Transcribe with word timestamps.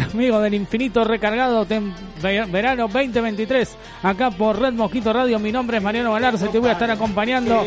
Amigo 0.00 0.40
del 0.40 0.54
infinito 0.54 1.04
recargado 1.04 1.66
verano 2.50 2.88
2023 2.88 3.76
acá 4.02 4.30
por 4.30 4.58
Red 4.58 4.72
Mosquito 4.72 5.12
Radio. 5.12 5.38
Mi 5.38 5.52
nombre 5.52 5.76
es 5.76 5.82
Mariano 5.82 6.12
Galarza 6.12 6.46
y 6.46 6.48
te 6.48 6.58
voy 6.58 6.70
a 6.70 6.72
estar 6.72 6.90
acompañando 6.90 7.64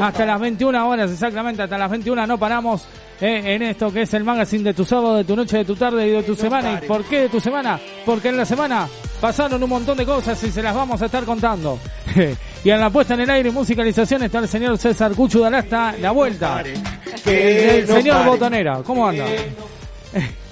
hasta 0.00 0.24
las 0.24 0.40
21 0.40 0.88
horas 0.88 1.10
exactamente 1.10 1.62
hasta 1.62 1.76
las 1.76 1.90
21 1.90 2.26
no 2.26 2.38
paramos 2.38 2.86
eh, 3.20 3.42
en 3.54 3.62
esto 3.62 3.92
que 3.92 4.02
es 4.02 4.14
el 4.14 4.24
magazine 4.24 4.64
de 4.64 4.74
tu 4.74 4.84
sábado 4.84 5.16
de 5.16 5.24
tu 5.24 5.36
noche 5.36 5.58
de 5.58 5.64
tu 5.64 5.76
tarde 5.76 6.06
y 6.06 6.10
de 6.12 6.22
tu 6.22 6.34
semana. 6.34 6.80
Y 6.82 6.86
por 6.86 7.04
qué 7.04 7.22
de 7.22 7.28
tu 7.28 7.40
semana 7.40 7.78
porque 8.04 8.28
en 8.28 8.38
la 8.38 8.46
semana 8.46 8.88
pasaron 9.20 9.62
un 9.62 9.68
montón 9.68 9.98
de 9.98 10.06
cosas 10.06 10.42
y 10.44 10.50
se 10.50 10.62
las 10.62 10.74
vamos 10.74 11.00
a 11.02 11.06
estar 11.06 11.24
contando. 11.24 11.78
Y 12.64 12.70
en 12.70 12.80
la 12.80 12.90
puesta 12.90 13.14
en 13.14 13.20
el 13.20 13.30
aire 13.30 13.50
y 13.50 13.52
musicalización 13.52 14.24
está 14.24 14.40
el 14.40 14.48
señor 14.48 14.76
César 14.76 15.12
Cuchu 15.14 15.38
de 15.38 15.46
Alasta 15.46 15.94
la 16.00 16.10
vuelta. 16.10 16.64
El 17.24 17.86
señor 17.86 18.26
Botonera 18.26 18.82
¿cómo 18.82 19.06
anda? 19.06 19.24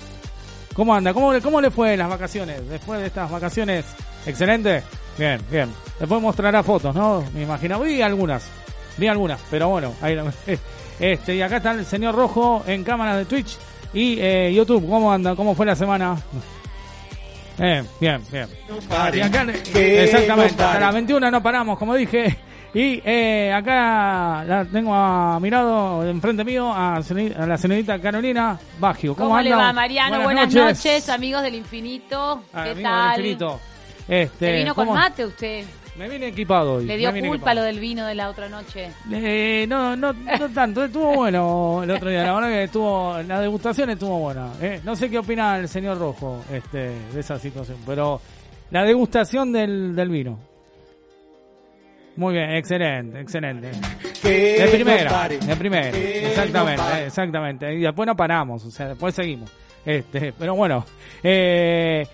¿Cómo 0.74 0.94
anda? 0.94 1.14
¿Cómo, 1.14 1.32
le- 1.32 1.40
¿Cómo 1.40 1.60
le 1.60 1.70
fue 1.70 1.92
en 1.94 2.00
las 2.00 2.08
vacaciones? 2.08 2.68
Después 2.68 3.00
de 3.00 3.06
estas 3.06 3.30
vacaciones, 3.30 3.84
excelente. 4.26 4.82
Bien, 5.16 5.40
bien. 5.50 5.70
Después 5.98 6.20
mostrará 6.20 6.62
fotos, 6.62 6.94
¿no? 6.94 7.24
Me 7.32 7.42
imagino. 7.42 7.80
Vi 7.80 8.02
algunas. 8.02 8.44
Vi 8.96 9.06
algunas, 9.06 9.40
pero 9.50 9.68
bueno. 9.68 9.92
Ahí, 10.02 10.14
la- 10.16 10.32
este, 11.00 11.36
y 11.36 11.42
acá 11.42 11.58
está 11.58 11.70
el 11.72 11.86
señor 11.86 12.14
Rojo 12.14 12.64
en 12.66 12.82
cámaras 12.84 13.18
de 13.18 13.24
Twitch 13.24 13.56
y 13.92 14.18
eh, 14.20 14.52
YouTube. 14.52 14.88
¿Cómo 14.88 15.12
anda? 15.12 15.36
¿Cómo 15.36 15.54
fue 15.54 15.66
la 15.66 15.76
semana? 15.76 16.16
Eh, 17.58 17.84
bien, 18.00 18.20
bien. 18.32 18.48
Y 19.14 19.20
acá, 19.20 19.46
exactamente, 19.74 20.62
hasta 20.64 20.80
las 20.80 20.92
21 20.94 21.30
no 21.30 21.40
paramos, 21.42 21.78
como 21.78 21.94
dije. 21.94 22.36
Y 22.74 23.00
eh, 23.04 23.52
acá 23.52 24.44
la 24.44 24.64
tengo 24.64 24.92
a 24.92 25.38
mirado 25.38 26.04
enfrente 26.08 26.44
mío 26.44 26.72
a, 26.72 26.96
a 26.96 27.46
la 27.46 27.56
señorita 27.56 28.00
Carolina 28.00 28.58
Baggio. 28.80 29.14
¿Cómo, 29.14 29.28
¿Cómo, 29.28 29.40
le 29.40 29.52
anda? 29.52 29.66
va, 29.66 29.72
Mariano? 29.72 30.22
Buenas, 30.24 30.52
noches. 30.52 31.08
amigos 31.08 31.42
del 31.42 31.54
infinito. 31.54 32.42
Ah, 32.52 32.64
¿Qué 32.64 32.82
tal? 32.82 33.16
del 33.16 33.26
infinito. 33.26 33.60
Este, 34.08 34.46
¿Se 34.46 34.52
vino 34.56 34.74
con 34.74 34.88
mate 34.88 35.24
usted? 35.24 35.64
Me 35.96 36.08
vine 36.08 36.26
equipado 36.26 36.74
hoy. 36.74 36.86
¿Le 36.86 36.96
dio 36.96 37.10
culpa 37.12 37.28
equipado. 37.28 37.54
lo 37.54 37.62
del 37.62 37.78
vino 37.78 38.04
de 38.04 38.16
la 38.16 38.28
otra 38.28 38.48
noche? 38.48 38.90
Eh, 39.12 39.64
no, 39.68 39.94
no, 39.94 40.12
no 40.12 40.48
tanto, 40.54 40.82
estuvo 40.82 41.14
bueno 41.14 41.82
el 41.84 41.90
otro 41.92 42.10
día, 42.10 42.24
la 42.24 42.34
verdad 42.34 42.48
que 42.48 42.64
estuvo, 42.64 43.16
la 43.22 43.40
degustación 43.40 43.90
estuvo 43.90 44.18
buena. 44.18 44.48
eh. 44.60 44.80
No 44.82 44.96
sé 44.96 45.08
qué 45.08 45.18
opina 45.18 45.56
el 45.58 45.68
señor 45.68 45.98
Rojo 46.00 46.42
este, 46.50 46.90
de 47.12 47.20
esa 47.20 47.38
situación, 47.38 47.78
pero 47.86 48.20
la 48.72 48.82
degustación 48.82 49.52
del, 49.52 49.94
del 49.94 50.08
vino. 50.08 50.53
Muy 52.16 52.34
bien, 52.34 52.50
excelente, 52.50 53.20
excelente. 53.20 53.70
De 54.22 54.68
primera, 54.72 55.28
de 55.28 55.56
primera, 55.56 55.88
exactamente, 55.88 57.06
exactamente. 57.06 57.74
Y 57.74 57.80
después 57.80 58.06
no 58.06 58.16
paramos, 58.16 58.64
o 58.64 58.70
sea, 58.70 58.88
después 58.88 59.14
seguimos. 59.14 59.50
Este, 59.84 60.32
pero 60.32 60.54
bueno, 60.54 60.84
eh, 61.22 62.06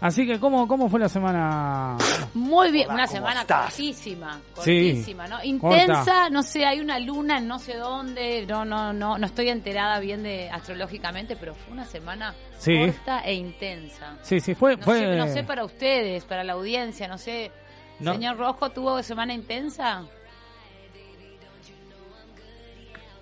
así 0.00 0.26
que 0.26 0.38
¿cómo, 0.40 0.66
cómo 0.66 0.88
fue 0.88 0.98
la 1.00 1.08
semana? 1.08 1.96
Muy 2.32 2.70
bien, 2.70 2.90
una 2.90 3.06
semana 3.06 3.44
cortísima, 3.44 4.40
Sí, 4.54 4.54
cortísima, 4.54 5.28
¿no? 5.28 5.42
Intensa, 5.44 6.30
no 6.30 6.42
sé, 6.42 6.64
hay 6.64 6.80
una 6.80 6.98
luna 6.98 7.38
en 7.38 7.46
no 7.48 7.58
sé 7.58 7.76
dónde, 7.76 8.46
no, 8.46 8.64
no, 8.64 8.92
no, 8.94 9.18
no 9.18 9.26
estoy 9.26 9.50
enterada 9.50 9.98
bien 10.00 10.22
de 10.22 10.48
astrológicamente, 10.48 11.36
pero 11.36 11.54
fue 11.54 11.72
una 11.74 11.84
semana 11.84 12.34
Sí. 12.56 12.78
corta 12.78 13.20
e 13.20 13.34
intensa. 13.34 14.16
Sí, 14.22 14.40
sí, 14.40 14.54
fue, 14.54 14.76
No, 14.76 14.82
fue 14.84 14.98
sé, 14.98 15.16
no 15.16 15.26
sé 15.26 15.44
para 15.44 15.64
ustedes, 15.64 16.24
para 16.24 16.42
la 16.44 16.54
audiencia, 16.54 17.06
no 17.08 17.18
sé. 17.18 17.50
No. 18.00 18.12
Señor 18.12 18.36
Rojo, 18.38 18.70
¿tuvo 18.70 19.02
semana 19.02 19.32
intensa? 19.34 20.02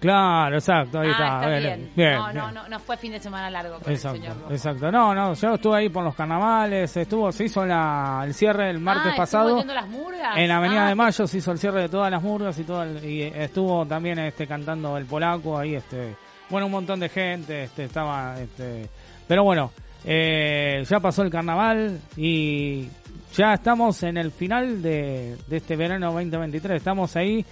Claro, 0.01 0.55
exacto, 0.55 1.01
ahí 1.01 1.09
ah, 1.09 1.11
está. 1.11 1.57
está 1.57 1.59
bien, 1.59 1.89
no, 1.89 1.93
bien. 1.97 2.35
no, 2.37 2.53
no, 2.53 2.69
no 2.69 2.79
fue 2.79 2.97
fin 2.97 3.11
de 3.11 3.19
semana 3.19 3.51
largo 3.51 3.81
para 3.81 3.91
el 3.91 3.99
señor 3.99 4.17
Exacto, 4.19 4.41
Rojo. 4.43 4.53
exacto. 4.55 4.93
No, 4.93 5.13
no, 5.13 5.35
yo 5.35 5.55
estuve 5.55 5.77
ahí 5.77 5.89
por 5.89 6.05
los 6.05 6.15
carnavales, 6.15 6.97
estuvo, 6.97 7.33
se 7.33 7.47
hizo 7.47 7.67
la, 7.67 8.23
el 8.25 8.33
cierre 8.33 8.71
el 8.71 8.79
martes 8.79 9.07
ah, 9.07 9.09
¿estuvo 9.09 9.23
pasado. 9.25 9.59
yendo 9.59 9.73
a 9.73 9.75
las 9.77 9.89
murgas? 9.89 10.37
En 10.37 10.47
la 10.47 10.57
Avenida 10.59 10.85
Ah, 10.87 10.89
de 10.91 10.95
Mayo 10.95 11.27
se 11.27 11.39
hizo 11.39 11.51
el 11.51 11.59
cierre 11.59 11.81
de 11.83 11.89
todas 11.89 12.13
las 12.13 12.23
murgas 12.23 12.57
y 12.61 12.63
todo 12.63 12.85
el- 12.85 13.05
y 13.05 13.23
estuvo 13.25 13.85
también 13.87 14.21
este 14.21 14.47
cantando 14.47 14.97
el 14.97 15.05
polaco 15.07 15.59
ahí 15.59 15.75
este 15.75 16.15
bueno 16.49 16.67
un 16.67 16.73
montón 16.73 17.01
de 17.01 17.09
gente 17.09 17.65
este 17.65 17.85
estaba 17.87 18.39
este 18.39 18.89
pero 19.27 19.43
bueno 19.43 19.73
eh, 20.05 20.85
ya 20.89 21.01
pasó 21.01 21.23
el 21.23 21.31
carnaval 21.31 21.99
y 22.17 22.89
ya 23.35 23.55
estamos 23.55 24.03
en 24.03 24.17
el 24.17 24.31
final 24.33 24.83
de, 24.83 25.37
de 25.47 25.57
este 25.57 25.77
verano 25.77 26.07
2023 26.13 26.77
estamos 26.79 27.15
ahí 27.17 27.45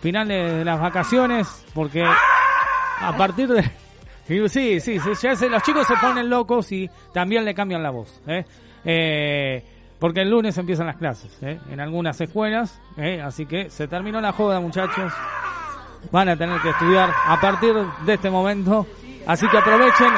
finales 0.00 0.52
de 0.58 0.64
las 0.64 0.80
vacaciones 0.80 1.64
porque 1.74 2.04
a 2.04 3.16
partir 3.16 3.48
de 3.48 3.62
Sí, 4.26 4.48
sí, 4.48 4.80
sí, 4.80 4.98
ya 5.20 5.36
se- 5.36 5.50
los 5.50 5.62
chicos 5.62 5.86
se 5.86 5.94
ponen 5.96 6.30
locos 6.30 6.72
y 6.72 6.88
también 7.12 7.44
le 7.44 7.54
cambian 7.54 7.82
la 7.82 7.90
voz. 7.90 8.22
¿eh? 8.26 8.44
Eh, 8.82 9.62
porque 9.98 10.22
el 10.22 10.30
lunes 10.30 10.56
empiezan 10.56 10.86
las 10.86 10.96
clases 10.96 11.36
¿eh? 11.42 11.60
en 11.70 11.78
algunas 11.78 12.18
escuelas, 12.20 12.80
¿eh? 12.96 13.20
así 13.20 13.44
que 13.44 13.68
se 13.68 13.86
terminó 13.86 14.22
la 14.22 14.32
joda, 14.32 14.60
muchachos. 14.60 15.12
Van 16.10 16.30
a 16.30 16.36
tener 16.36 16.58
que 16.62 16.70
estudiar 16.70 17.10
a 17.26 17.38
partir 17.38 17.74
de 18.06 18.14
este 18.14 18.30
momento, 18.30 18.86
así 19.26 19.46
que 19.48 19.58
aprovechen. 19.58 20.12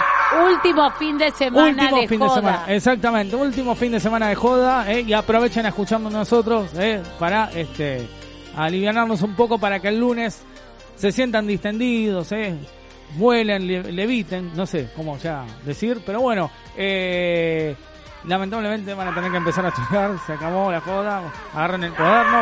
Último 0.44 0.90
fin 0.92 1.16
de 1.18 1.30
semana 1.30 1.82
último 1.84 2.00
de 2.00 2.08
fin 2.08 2.18
joda. 2.20 2.28
de 2.28 2.40
semana, 2.40 2.64
exactamente, 2.74 3.36
último 3.36 3.74
fin 3.74 3.92
de 3.92 4.00
semana 4.00 4.28
de 4.28 4.34
joda 4.34 4.90
¿eh? 4.90 5.00
y 5.02 5.12
aprovechen 5.12 5.64
a 5.66 5.68
escucharnos 5.68 6.12
nosotros 6.12 6.70
¿eh? 6.76 7.02
para 7.18 7.50
este 7.54 8.08
alivianarnos 8.56 9.22
un 9.22 9.34
poco 9.36 9.58
para 9.58 9.78
que 9.80 9.88
el 9.88 9.98
lunes 10.00 10.42
se 10.96 11.12
sientan 11.12 11.46
distendidos, 11.46 12.32
¿eh? 12.32 12.56
vuelen, 13.16 13.66
le- 13.66 13.92
leviten, 13.92 14.50
no 14.56 14.66
sé 14.66 14.90
cómo 14.96 15.16
ya 15.18 15.44
decir, 15.64 16.02
pero 16.04 16.20
bueno, 16.20 16.50
eh, 16.76 17.76
lamentablemente 18.24 18.94
van 18.94 19.08
a 19.08 19.14
tener 19.14 19.30
que 19.30 19.36
empezar 19.36 19.64
a 19.66 19.68
estudiar, 19.76 20.18
se 20.26 20.32
acabó 20.32 20.72
la 20.72 20.80
joda, 20.80 21.22
agarren 21.54 21.84
el 21.84 21.92
cuaderno. 21.92 22.38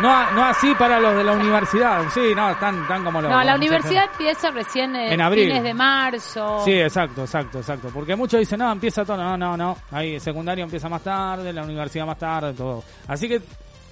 No, 0.00 0.30
no 0.32 0.44
así 0.44 0.74
para 0.74 1.00
los 1.00 1.16
de 1.16 1.24
la 1.24 1.32
universidad, 1.32 2.02
sí, 2.12 2.34
no, 2.34 2.50
están, 2.50 2.82
están 2.82 3.02
como 3.02 3.22
los... 3.22 3.30
No, 3.30 3.42
la 3.42 3.54
universidad 3.54 4.04
empieza 4.12 4.50
recién 4.50 4.94
en, 4.94 5.12
En 5.14 5.20
abril. 5.22 5.46
fines 5.48 5.62
de 5.62 5.72
marzo. 5.74 6.60
Sí, 6.64 6.72
exacto, 6.72 7.22
exacto, 7.22 7.58
exacto. 7.58 7.88
Porque 7.92 8.14
muchos 8.14 8.40
dicen, 8.40 8.58
no, 8.58 8.70
empieza 8.70 9.04
todo. 9.04 9.16
No, 9.16 9.36
no, 9.36 9.56
no. 9.56 9.76
Ahí 9.90 10.20
secundario 10.20 10.64
empieza 10.64 10.88
más 10.88 11.02
tarde, 11.02 11.52
la 11.52 11.62
universidad 11.62 12.04
más 12.04 12.18
tarde, 12.18 12.52
todo. 12.52 12.84
Así 13.08 13.26
que 13.26 13.40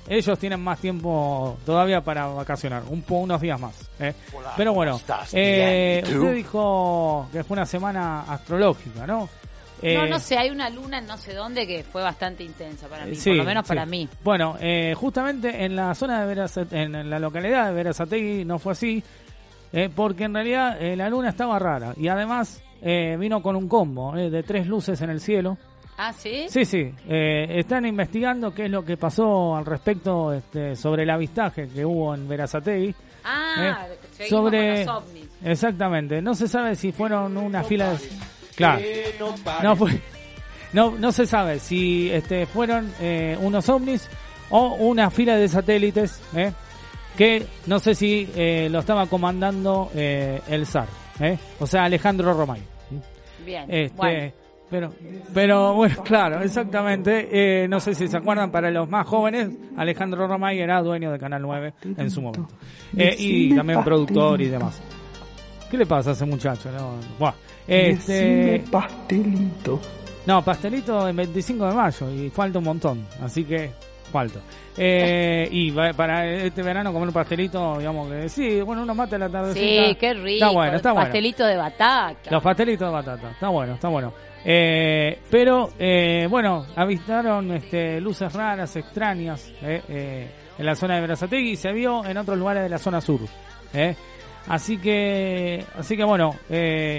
ellos 0.07 0.39
tienen 0.39 0.63
más 0.63 0.79
tiempo 0.79 1.59
todavía 1.65 2.03
para 2.03 2.27
vacacionar, 2.27 2.83
un 2.89 3.03
po, 3.03 3.17
unos 3.17 3.41
días 3.41 3.59
más. 3.59 3.75
¿eh? 3.99 4.13
Pero 4.57 4.75
bueno, 4.75 5.01
eh, 5.33 6.03
usted 6.05 6.35
dijo 6.35 7.29
que 7.33 7.43
fue 7.45 7.57
una 7.57 7.67
semana 7.67 8.23
astrológica, 8.29 9.07
¿no? 9.07 9.29
Eh, 9.87 9.95
No, 9.97 10.07
no 10.07 10.19
sé, 10.19 10.39
hay 10.39 10.51
una 10.51 10.71
luna 10.71 10.99
en 10.99 11.07
no 11.07 11.17
sé 11.19 11.35
dónde 11.35 11.67
que 11.67 11.83
fue 11.85 12.01
bastante 12.03 12.43
intensa 12.43 12.89
para 12.89 13.05
mí, 13.05 13.15
sí, 13.17 13.31
por 13.31 13.37
lo 13.39 13.45
menos 13.45 13.65
sí. 13.67 13.69
para 13.69 13.85
mí. 13.87 14.09
Bueno, 14.25 14.57
eh, 14.61 14.95
justamente 14.97 15.65
en 15.65 15.77
la 15.77 15.95
zona 15.95 16.25
de 16.25 16.35
Verazate- 16.35 16.73
en 16.83 17.11
la 17.11 17.19
localidad 17.19 17.67
de 17.69 17.75
Verazategui 17.75 18.45
no 18.45 18.59
fue 18.59 18.73
así, 18.73 19.03
eh, 19.73 19.91
porque 19.95 20.25
en 20.25 20.35
realidad 20.35 20.81
eh, 20.81 20.97
la 20.97 21.11
luna 21.11 21.29
estaba 21.29 21.59
rara 21.59 21.93
y 21.97 22.09
además 22.09 22.63
vino 23.19 23.41
con 23.43 23.57
un 23.57 23.67
combo 23.67 24.13
de 24.15 24.43
tres 24.43 24.67
luces 24.67 25.01
en 25.01 25.09
el 25.09 25.19
cielo. 25.21 25.57
Ah, 25.97 26.13
¿sí? 26.13 26.47
Sí, 26.51 26.65
sí. 26.67 26.93
están 27.09 27.87
investigando 27.87 28.53
qué 28.53 28.67
es 28.67 28.71
lo 28.71 28.85
que 28.85 28.97
pasó 28.99 29.57
al 29.57 29.65
respecto 29.65 30.33
este, 30.35 30.77
sobre 30.77 31.05
el 31.05 31.11
avistaje 31.11 31.69
que 31.69 31.85
hubo 31.87 32.15
en 32.15 32.29
Verazategui. 32.29 32.95
Ah, 33.25 33.87
sobre 34.29 34.85
con 34.85 34.97
los 34.97 35.03
ovnis. 35.09 35.29
exactamente 35.43 36.21
no 36.21 36.35
se 36.35 36.47
sabe 36.47 36.75
si 36.77 36.93
fueron 36.93 37.39
una 37.39 37.63
fila 37.65 37.93
de 37.93 37.99
claro 38.57 38.83
no 39.63 39.77
fue 39.77 40.01
no 40.73 40.93
no 40.99 41.13
se 41.13 41.27
sabe 41.27 41.59
si 41.59 42.11
este 42.11 42.47
fueron 42.47 42.93
eh, 43.01 43.37
unos 43.41 43.69
ovnis 43.69 44.09
o 44.51 44.75
una 44.75 45.11
fila 45.11 45.37
de 45.37 45.49
satélites 45.49 46.21
¿eh? 46.37 46.53
que 47.17 47.47
no 47.67 47.79
sé 47.79 47.95
si 47.95 48.29
eh, 48.35 48.69
lo 48.71 48.81
estaba 48.81 49.07
comandando 49.07 49.91
eh, 49.95 50.41
el 50.49 50.67
zar 50.67 50.89
¿eh? 51.21 51.39
o 51.61 51.67
sea 51.67 51.85
Alejandro 51.85 52.33
Romay 52.35 52.61
Bien, 53.45 53.67
este, 53.69 53.95
bueno. 53.97 54.33
pero, 54.71 54.93
pero 55.33 55.75
bueno, 55.75 56.03
claro, 56.03 56.43
exactamente. 56.43 57.29
Eh, 57.31 57.69
no 57.69 57.79
sé 57.81 57.95
si 57.95 58.09
se 58.09 58.17
acuerdan, 58.17 58.51
para 58.51 58.71
los 58.71 58.89
más 58.89 59.07
jóvenes, 59.07 59.51
Alejandro 59.77 60.27
Romay 60.27 60.59
era 60.61 60.81
dueño 60.83 61.13
de 61.13 61.19
Canal 61.19 61.43
9 61.43 61.75
en 61.97 62.11
su 62.11 62.23
momento. 62.23 62.49
Eh, 62.97 63.15
y 63.19 63.55
también 63.55 63.85
productor 63.85 64.41
y 64.41 64.49
demás. 64.49 64.81
¿Qué 65.71 65.77
le 65.77 65.87
pasa 65.87 66.11
a 66.11 66.13
ese 66.13 66.25
muchacho? 66.25 66.71
No. 66.73 67.35
Este, 67.67 68.63
pastelito. 68.71 69.81
No, 70.27 70.43
pastelito 70.43 71.07
el 71.07 71.17
25 71.17 71.67
de 71.69 71.75
mayo 71.75 72.11
y 72.11 72.31
falta 72.31 72.59
un 72.59 72.65
montón, 72.65 73.07
así 73.23 73.45
que 73.45 73.71
falta. 74.11 74.41
Eh, 74.77 75.49
y 75.51 75.71
para 75.71 76.27
este 76.27 76.63
verano 76.63 76.93
comer 76.93 77.09
un 77.09 77.15
pastelito, 77.15 77.79
digamos 77.79 78.11
que 78.11 78.29
sí, 78.29 78.61
bueno, 78.63 78.83
uno 78.83 78.95
mate 78.95 79.19
la 79.19 79.29
tarde. 79.29 79.53
Sí, 79.53 79.97
qué 79.99 80.15
rico. 80.15 80.45
Está 80.45 80.51
bueno, 80.51 80.77
está 80.77 80.95
pastelito 80.95 81.47
de 81.47 81.57
batata. 81.57 82.31
Los 82.31 82.43
pastelitos 82.43 82.89
de 82.89 82.93
batata, 82.93 83.31
está 83.31 83.49
bueno, 83.49 83.75
está 83.75 83.89
bueno. 83.89 84.13
Eh, 84.47 85.21
pero, 85.31 85.71
eh, 85.79 86.27
bueno, 86.29 86.67
avistaron 86.77 87.53
este, 87.53 88.01
luces 88.01 88.33
raras, 88.33 88.77
extrañas 88.77 89.51
en 89.63 90.29
la 90.59 90.75
zona 90.75 90.97
de 90.97 91.01
Berazategui 91.03 91.53
y 91.53 91.57
se 91.57 91.73
vio 91.73 92.05
en 92.05 92.17
otros 92.17 92.39
lugares 92.39 92.63
de 92.63 92.69
la 92.69 92.79
zona 92.79 93.01
sur. 93.01 93.21
Así 94.47 94.79
que, 94.79 95.65
así 95.79 95.97
que 95.97 96.05
bueno, 96.05 96.35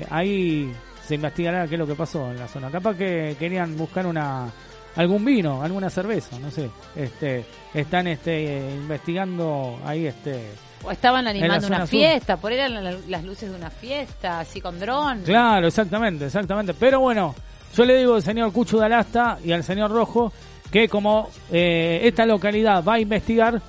ahí 0.10 0.72
se 1.06 1.16
investigará 1.16 1.68
qué 1.68 1.76
es 1.76 1.80
lo 1.80 1.88
que 1.88 1.96
pasó 1.96 2.32
en 2.32 2.40
la 2.40 2.48
zona. 2.48 2.72
Capaz 2.72 2.96
que 2.96 3.36
querían 3.38 3.78
buscar 3.78 4.08
una 4.08 4.52
algún 4.96 5.26
vino, 5.26 5.62
alguna 5.62 5.90
cerveza, 5.90 6.40
no 6.40 6.50
sé. 6.50 6.70
Este, 6.96 7.46
están 7.74 8.08
este 8.08 8.72
investigando 8.76 9.80
ahí 9.86 10.08
este 10.08 10.52
o 10.84 10.92
estaban 10.92 11.28
animando 11.28 11.68
una 11.68 11.88
fiesta, 11.88 12.38
por 12.38 12.52
eran 12.52 12.84
las 13.08 13.24
luces 13.24 13.50
de 13.50 13.56
una 13.56 13.72
fiesta, 13.72 14.42
así 14.42 14.62
con 14.62 14.80
dron. 14.80 15.24
Claro, 15.24 15.68
exactamente, 15.68 16.26
exactamente. 16.26 16.74
Pero 16.76 17.00
bueno, 17.00 17.34
yo 17.76 17.86
le 17.86 17.98
digo 17.98 18.16
al 18.16 18.24
señor 18.24 18.52
Cucho 18.52 18.78
de 18.78 18.86
Alasta 18.86 19.40
y 19.44 19.52
al 19.52 19.64
señor 19.64 19.92
Rojo 19.92 20.32
que 20.72 20.88
como 20.88 21.30
eh, 21.52 22.02
esta 22.04 22.26
localidad 22.26 22.84
va 22.84 22.96
a 22.96 23.00
investigar, 23.00 23.62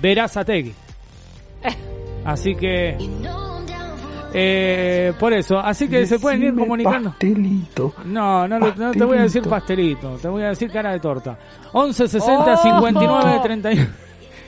verás 0.00 0.36
a 0.36 0.44
Tegui. 0.44 0.74
Así 2.30 2.54
que... 2.54 2.96
Eh, 4.32 5.12
por 5.18 5.32
eso, 5.32 5.58
así 5.58 5.88
que 5.88 6.06
se 6.06 6.20
pueden 6.20 6.44
ir 6.44 6.54
comunicando. 6.54 7.10
Pastelito. 7.10 7.94
No, 8.04 8.46
no, 8.46 8.60
no, 8.60 8.92
te 8.92 9.04
voy 9.04 9.18
a 9.18 9.22
decir 9.22 9.42
pastelito, 9.42 10.16
te 10.22 10.28
voy 10.28 10.44
a 10.44 10.50
decir 10.50 10.70
cara 10.70 10.92
de 10.92 11.00
torta. 11.00 11.36
11 11.72 12.06
60 12.06 12.56
59 12.58 13.40
31. 13.42 13.86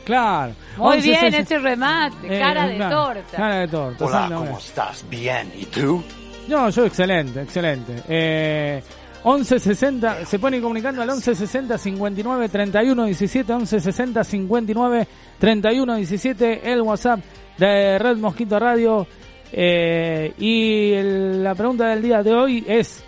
Claro. 0.05 0.53
Muy 0.77 1.01
bien 1.01 1.35
ese 1.35 1.59
remate, 1.59 2.37
eh, 2.37 2.39
cara 2.39 2.69
de 2.69 2.79
torta. 2.79 3.37
Cara 3.37 3.57
de 3.57 3.69
torta. 3.69 4.05
Hola, 4.05 4.31
¿cómo 4.33 4.59
estás? 4.59 5.05
Bien, 5.11 5.53
¿y 5.59 5.65
tú? 5.67 6.03
No, 6.47 6.71
yo 6.71 6.87
excelente, 6.87 7.43
excelente. 7.43 8.03
Eh, 8.09 8.83
1160, 9.25 10.27
se 10.27 10.39
ponen 10.39 10.61
comunicando 10.61 11.03
al 11.03 11.09
1160 11.09 11.79
59 11.79 12.49
31 12.49 13.05
17, 13.05 13.53
1160 13.53 14.25
59 14.25 15.09
31 15.39 15.97
17, 15.97 16.73
el 16.73 16.83
WhatsApp 16.83 17.21
de 17.59 17.99
Red 17.99 18.17
Mosquito 18.17 18.59
Radio. 18.59 19.07
Eh, 19.53 20.33
y 20.39 20.95
la 21.43 21.55
pregunta 21.55 21.89
del 21.89 22.03
día 22.03 22.23
de 22.23 22.33
hoy 22.33 22.65
es, 22.67 23.05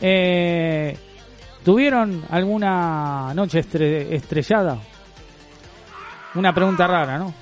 eh, 0.00 0.96
¿tuvieron 1.64 2.24
alguna 2.30 3.32
noche 3.34 3.60
estrellada? 3.60 4.78
Una 6.34 6.52
pregunta 6.52 6.86
rara, 6.86 7.18
¿no? 7.18 7.32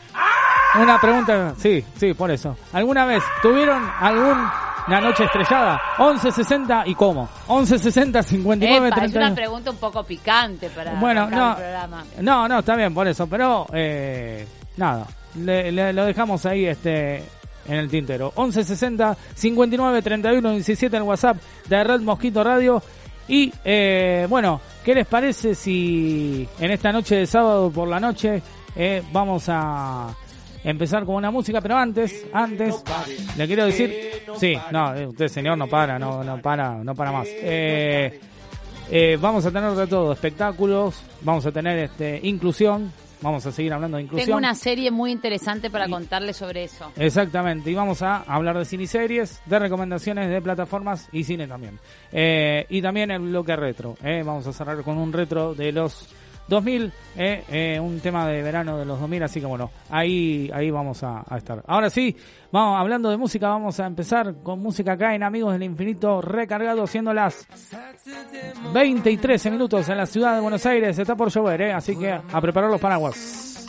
Una 0.80 1.00
pregunta, 1.00 1.54
sí, 1.56 1.84
sí, 1.96 2.14
por 2.14 2.30
eso. 2.30 2.56
¿Alguna 2.72 3.04
vez 3.04 3.22
tuvieron 3.42 3.82
alguna 3.98 5.00
noche 5.00 5.24
estrellada? 5.24 5.80
11.60 5.98 6.82
y 6.86 6.94
cómo? 6.94 7.28
11.60, 7.48 8.22
59, 8.22 8.88
Epa, 8.88 9.04
Es 9.04 9.14
una 9.14 9.34
pregunta 9.34 9.70
un 9.70 9.78
poco 9.78 10.04
picante 10.04 10.68
para 10.70 10.94
bueno, 10.94 11.28
no, 11.28 11.50
el 11.50 11.56
programa. 11.56 12.04
No, 12.20 12.46
no, 12.46 12.58
está 12.60 12.76
bien 12.76 12.94
por 12.94 13.08
eso, 13.08 13.26
pero 13.26 13.66
eh, 13.72 14.46
nada, 14.76 15.06
lo 15.34 16.04
dejamos 16.04 16.46
ahí 16.46 16.66
este 16.66 17.22
en 17.66 17.76
el 17.76 17.88
tintero. 17.88 18.32
1160 18.36 19.16
59 19.34 20.02
31 20.02 20.52
17 20.52 20.96
en 20.96 21.02
WhatsApp 21.02 21.36
de 21.68 21.84
Red 21.84 22.00
Mosquito 22.00 22.42
Radio. 22.42 22.82
Y 23.28 23.52
eh, 23.64 24.26
bueno, 24.28 24.60
¿qué 24.84 24.94
les 24.94 25.06
parece 25.06 25.54
si 25.54 26.48
en 26.58 26.70
esta 26.72 26.90
noche 26.90 27.16
de 27.16 27.26
sábado 27.26 27.70
por 27.70 27.86
la 27.86 28.00
noche 28.00 28.42
eh, 28.74 29.02
vamos 29.12 29.44
a 29.48 30.08
empezar 30.64 31.04
con 31.04 31.14
una 31.14 31.30
música? 31.30 31.60
Pero 31.60 31.76
antes, 31.76 32.26
antes, 32.32 32.82
le 33.36 33.46
quiero 33.46 33.66
decir, 33.66 34.24
sí, 34.36 34.54
no, 34.72 34.94
eh, 34.96 35.06
usted 35.06 35.28
señor 35.28 35.56
no 35.56 35.68
para, 35.68 35.96
no, 35.96 36.24
no 36.24 36.42
para, 36.42 36.82
no 36.82 36.92
para 36.94 37.12
más. 37.12 37.28
vamos 39.20 39.46
a 39.46 39.50
tener 39.52 39.70
de 39.72 39.86
todo, 39.86 40.12
espectáculos, 40.12 41.00
vamos 41.20 41.46
a 41.46 41.52
tener 41.52 41.78
este 41.78 42.18
inclusión, 42.24 42.92
Vamos 43.22 43.44
a 43.44 43.52
seguir 43.52 43.72
hablando 43.72 43.96
de 43.96 44.04
inclusión. 44.04 44.26
Tengo 44.26 44.38
una 44.38 44.54
serie 44.54 44.90
muy 44.90 45.12
interesante 45.12 45.70
para 45.70 45.88
contarles 45.88 46.36
sobre 46.36 46.64
eso. 46.64 46.90
Exactamente, 46.96 47.70
y 47.70 47.74
vamos 47.74 48.02
a 48.02 48.22
hablar 48.22 48.58
de 48.58 48.64
cine 48.64 48.84
y 48.84 48.86
series, 48.86 49.42
de 49.46 49.58
recomendaciones 49.58 50.30
de 50.30 50.40
plataformas 50.40 51.08
y 51.12 51.24
cine 51.24 51.46
también. 51.46 51.78
Eh, 52.12 52.66
y 52.68 52.80
también 52.80 53.10
el 53.10 53.20
bloque 53.20 53.56
retro. 53.56 53.96
Eh. 54.02 54.22
Vamos 54.24 54.46
a 54.46 54.52
cerrar 54.52 54.82
con 54.82 54.96
un 54.96 55.12
retro 55.12 55.54
de 55.54 55.72
los 55.72 56.08
2000, 56.50 56.92
eh, 57.16 57.44
eh, 57.48 57.80
un 57.80 58.00
tema 58.00 58.26
de 58.26 58.42
verano 58.42 58.76
de 58.76 58.84
los 58.84 58.98
2000, 58.98 59.22
así 59.22 59.40
que 59.40 59.46
bueno, 59.46 59.70
ahí, 59.88 60.50
ahí 60.52 60.70
vamos 60.70 61.02
a, 61.04 61.24
estar. 61.36 61.62
Ahora 61.66 61.88
sí, 61.88 62.14
vamos 62.50 62.78
hablando 62.78 63.08
de 63.08 63.16
música, 63.16 63.48
vamos 63.48 63.78
a 63.78 63.86
empezar 63.86 64.34
con 64.42 64.58
música 64.58 64.92
acá 64.92 65.14
en 65.14 65.22
Amigos 65.22 65.52
del 65.52 65.62
Infinito 65.62 66.20
recargado, 66.20 66.88
siendo 66.88 67.14
las 67.14 67.46
20 68.74 69.10
y 69.10 69.16
13 69.16 69.50
minutos 69.52 69.88
en 69.88 69.96
la 69.96 70.06
ciudad 70.06 70.34
de 70.34 70.40
Buenos 70.40 70.66
Aires, 70.66 70.98
está 70.98 71.14
por 71.14 71.30
llover, 71.30 71.62
eh, 71.62 71.72
así 71.72 71.96
que 71.96 72.10
a 72.10 72.40
preparar 72.40 72.68
los 72.68 72.80
paraguas. 72.80 73.68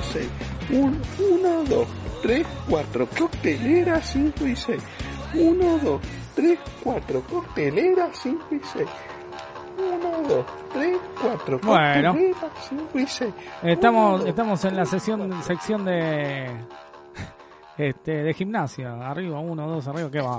5, 0.00 0.02
6. 0.12 0.28
1, 0.70 0.96
1, 1.18 1.64
2, 1.64 1.88
3, 2.22 2.46
4, 2.68 3.08
coctelera 3.18 4.00
5 4.00 4.46
y 4.46 4.56
6. 4.56 4.82
1, 5.34 5.78
2, 5.78 6.00
3, 6.34 6.58
4, 6.82 7.22
coctelera 7.22 8.08
5 8.12 8.46
y 8.52 8.60
6. 8.60 8.88
1, 9.78 10.28
2, 10.28 10.44
3, 10.72 10.96
4, 11.20 11.60
Bueno. 11.62 12.12
coctelera 12.12 12.50
5 12.68 12.98
y 12.98 13.06
6. 13.06 13.34
Estamos, 13.62 14.24
estamos 14.26 14.64
en 14.64 14.76
la 14.76 14.84
sesión, 14.84 15.42
sección 15.42 15.84
de 15.84 16.50
este, 17.78 18.22
de 18.22 18.34
gimnasia. 18.34 18.92
Arriba, 19.08 19.38
uno, 19.40 19.66
dos, 19.66 19.86
arriba, 19.88 20.10
qué 20.10 20.20
va. 20.20 20.38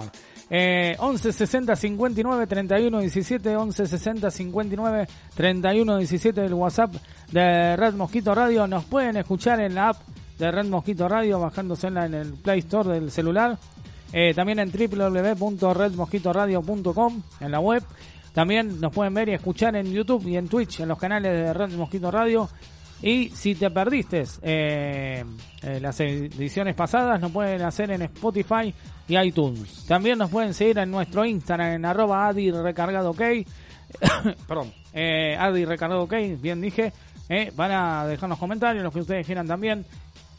Eh, 0.54 0.98
11 1.00 1.32
60 1.32 1.76
59 1.78 2.46
31 2.46 3.00
17 3.00 3.56
11 3.56 3.88
60 3.88 4.30
59 4.30 5.08
31 5.34 5.98
17 5.98 6.44
el 6.46 6.54
WhatsApp 6.54 6.94
de 7.32 7.78
Red 7.78 7.94
Mosquito 7.94 8.36
Radio. 8.36 8.68
Nos 8.68 8.84
pueden 8.84 9.16
escuchar 9.16 9.62
en 9.62 9.76
la 9.76 9.88
app 9.90 10.02
de 10.38 10.52
Red 10.52 10.66
Mosquito 10.66 11.08
Radio 11.08 11.40
bajándose 11.40 11.88
en, 11.88 11.94
la- 11.94 12.06
en 12.06 12.16
el 12.16 12.34
Play 12.34 12.60
Store 12.60 12.90
del 12.90 13.12
celular. 13.12 13.58
Eh, 14.12 14.34
también 14.36 14.60
en 14.60 14.70
www.redmosquitoradio.com 14.72 17.22
en 17.40 17.52
la 17.52 17.60
web. 17.60 17.84
También 18.34 18.80
nos 18.82 18.92
pueden 18.94 19.14
ver 19.14 19.30
y 19.30 19.34
escuchar 19.34 19.76
en 19.76 19.92
YouTube 19.92 20.26
y 20.28 20.38
en 20.38 20.48
Twitch 20.48 20.80
en 20.82 20.88
los 20.90 20.98
canales 20.98 21.32
de 21.34 21.54
Red 21.54 21.72
Mosquito 21.78 22.10
Radio 22.12 22.50
y 23.02 23.30
si 23.30 23.56
te 23.56 23.70
perdiste 23.72 24.24
eh, 24.42 25.24
eh, 25.64 25.80
las 25.80 26.00
ediciones 26.00 26.76
pasadas, 26.76 27.20
nos 27.20 27.32
pueden 27.32 27.62
hacer 27.64 27.92
en 27.92 28.04
Spotify 28.04 28.74
y 29.08 29.18
iTunes. 29.18 29.86
También 29.88 30.18
nos 30.18 30.30
pueden 30.30 30.54
seguir 30.54 30.78
en 30.78 30.92
nuestro 30.92 31.26
Instagram 31.26 31.74
en 31.74 31.86
arroba 31.86 32.28
Adi 32.28 32.52
Recargado 32.52 33.12
OK. 33.12 33.22
Perdón, 34.48 34.72
eh, 34.94 35.36
Adi 35.38 35.66
Recargado 35.66 36.08
bien 36.08 36.62
dije. 36.62 36.94
Eh, 37.30 37.52
van 37.56 37.72
a 37.72 38.06
dejarnos 38.08 38.38
comentarios, 38.38 38.84
los 38.84 38.94
que 38.94 39.00
ustedes 39.00 39.26
quieran 39.26 39.48
también. 39.48 39.86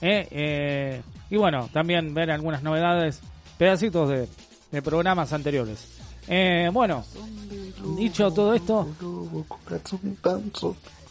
Eh, 0.01 0.29
eh, 0.31 1.03
y 1.31 1.37
bueno, 1.37 1.69
también 1.73 2.13
ver 2.13 2.31
algunas 2.31 2.63
novedades, 2.63 3.21
pedacitos 3.57 4.09
de, 4.11 4.29
de 4.71 4.83
programas 4.83 5.33
anteriores. 5.33 5.89
Eh, 6.29 6.69
bueno, 6.73 7.05
dicho 7.97 8.31
todo 8.31 8.55
esto, 8.55 8.89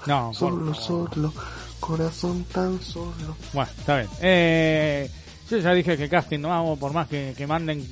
Solo, 0.06 0.08
no, 0.08 0.26
por 0.28 0.36
solo, 0.36 0.74
solo, 0.76 1.34
corazón 1.80 2.44
tan 2.46 2.82
solo. 2.82 3.36
Bueno, 3.54 3.72
está 3.78 3.98
bien. 3.98 4.10
Eh, 4.22 5.10
yo 5.50 5.58
ya 5.58 5.74
dije 5.74 5.98
que 5.98 6.10
casting 6.10 6.40
no 6.40 6.54
hago, 6.54 6.78
por 6.78 6.94
más 6.94 7.08
que, 7.08 7.34
que 7.38 7.46
manden 7.46 7.86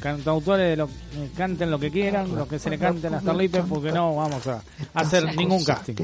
cantautores, 0.00 0.68
de 0.70 0.76
lo, 0.76 0.84
eh, 0.86 1.30
canten 1.34 1.70
lo 1.70 1.78
que 1.78 1.90
quieran, 1.90 2.34
lo 2.34 2.46
que 2.46 2.58
se 2.58 2.68
le 2.68 2.78
canten 2.78 3.14
a 3.14 3.20
Starlipe, 3.20 3.62
porque 3.62 3.90
no 3.90 4.14
vamos 4.16 4.46
a 4.46 4.62
hacer 4.92 5.34
ningún 5.34 5.64
casting. 5.64 5.94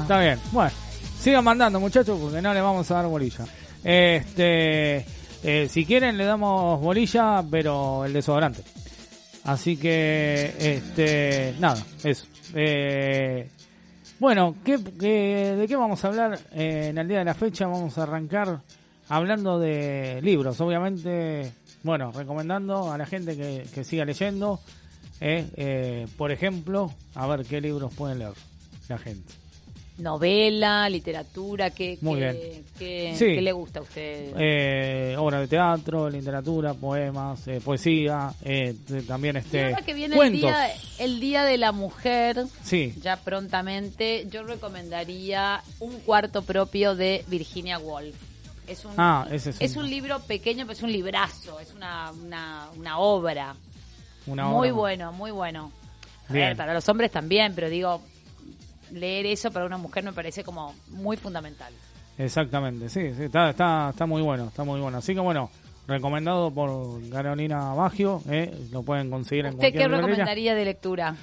Está 0.00 0.18
bien, 0.18 0.40
bueno, 0.50 0.72
sigan 1.20 1.44
mandando 1.44 1.78
muchachos, 1.78 2.18
porque 2.20 2.42
no 2.42 2.52
le 2.52 2.60
vamos 2.60 2.90
a 2.90 2.94
dar 2.94 3.06
bolilla. 3.06 3.44
Este, 3.84 5.06
eh, 5.42 5.68
si 5.70 5.86
quieren 5.86 6.16
le 6.16 6.24
damos 6.24 6.80
bolilla, 6.80 7.44
pero 7.48 8.04
el 8.04 8.12
desodorante. 8.12 8.64
Así 9.44 9.76
que, 9.76 10.54
este, 10.58 11.54
nada, 11.60 11.80
eso. 12.02 12.26
Eh, 12.54 13.48
bueno, 14.18 14.54
¿qué, 14.64 14.78
qué- 14.98 15.54
de 15.56 15.68
qué 15.68 15.76
vamos 15.76 16.04
a 16.04 16.08
hablar 16.08 16.38
eh, 16.52 16.88
en 16.90 16.98
el 16.98 17.08
día 17.08 17.18
de 17.20 17.24
la 17.24 17.34
fecha? 17.34 17.66
Vamos 17.66 17.96
a 17.98 18.02
arrancar 18.02 18.60
hablando 19.08 19.58
de 19.58 20.20
libros, 20.22 20.60
obviamente, 20.60 21.52
bueno, 21.82 22.12
recomendando 22.12 22.92
a 22.92 22.98
la 22.98 23.06
gente 23.06 23.36
que, 23.36 23.66
que 23.72 23.84
siga 23.84 24.04
leyendo. 24.04 24.60
eh, 25.20 25.46
eh, 25.56 26.06
por 26.16 26.30
ejemplo, 26.32 26.92
a 27.14 27.26
ver 27.26 27.44
qué 27.44 27.60
libros 27.60 27.92
pueden 27.94 28.18
leer 28.20 28.32
la 28.88 28.98
gente. 28.98 29.32
Novela, 30.00 30.88
literatura, 30.88 31.70
¿qué, 31.70 31.98
Muy 32.00 32.18
qué, 32.20 32.32
bien. 32.32 32.64
qué- 32.78 33.14
Sí. 33.16 33.24
qué 33.26 33.42
le 33.42 33.52
gusta 33.52 33.80
a 33.80 33.82
usted? 33.82 34.32
Eh, 34.38 35.14
obra 35.18 35.40
de 35.40 35.48
teatro, 35.48 36.08
literatura, 36.10 36.74
poemas, 36.74 37.46
eh, 37.48 37.60
poesía, 37.64 38.32
eh, 38.42 38.74
t- 38.86 39.02
también 39.02 39.36
Y 39.36 39.38
este 39.40 39.64
ahora 39.66 39.82
que 39.82 39.94
viene 39.94 40.14
el 40.14 40.18
cuentos. 40.18 40.40
día, 40.40 40.68
el 40.98 41.20
día 41.20 41.44
de 41.44 41.58
la 41.58 41.72
Mujer, 41.72 42.44
Sí, 42.62 42.94
ya 43.00 43.16
prontamente, 43.16 44.26
yo 44.30 44.42
recomendaría 44.42 45.62
un 45.78 46.00
cuarto 46.00 46.42
propio 46.42 46.94
de 46.94 47.24
Virginia 47.28 47.78
Woolf. 47.78 48.14
Es 48.66 48.84
un, 48.84 48.92
Ah, 48.96 49.26
ese 49.30 49.50
es 49.58 49.76
un- 49.76 49.84
un 49.84 49.90
libro 49.90 50.20
pequeño, 50.20 50.64
pero 50.64 50.72
es 50.72 50.82
un 50.82 50.92
librazo, 50.92 51.58
es 51.60 51.72
una, 51.74 52.12
una, 52.12 52.68
una 52.76 52.98
obra. 52.98 53.54
una 54.26 54.46
muy 54.46 54.68
obra. 54.68 54.78
bueno, 54.80 55.12
muy 55.12 55.30
bueno. 55.30 55.72
A 56.28 56.32
Bien. 56.32 56.48
ver, 56.48 56.56
para 56.56 56.72
los 56.74 56.88
hombres 56.88 57.10
también, 57.10 57.52
pero 57.54 57.68
digo, 57.68 58.00
leer 58.92 59.26
eso 59.26 59.50
para 59.50 59.66
una 59.66 59.78
mujer 59.78 60.04
me 60.04 60.12
parece 60.12 60.44
como 60.44 60.74
muy 60.88 61.16
fundamental. 61.16 61.72
Exactamente, 62.18 62.88
sí, 62.88 63.12
sí, 63.16 63.24
está, 63.24 63.50
está, 63.50 63.90
está 63.90 64.06
muy 64.06 64.20
bueno, 64.22 64.46
está 64.46 64.62
muy 64.64 64.80
bueno. 64.80 64.98
Así 64.98 65.14
que 65.14 65.20
bueno, 65.20 65.50
recomendado 65.86 66.50
por 66.50 67.00
Carolina 67.10 67.72
Baggio, 67.74 68.22
eh, 68.28 68.52
lo 68.72 68.82
pueden 68.82 69.10
conseguir 69.10 69.46
en 69.46 69.54
¿Usted 69.54 69.60
cualquier 69.60 69.82
qué 69.82 69.88
librería. 69.88 70.06
recomendaría 70.06 70.54
de 70.54 70.64
lectura? 70.64 71.16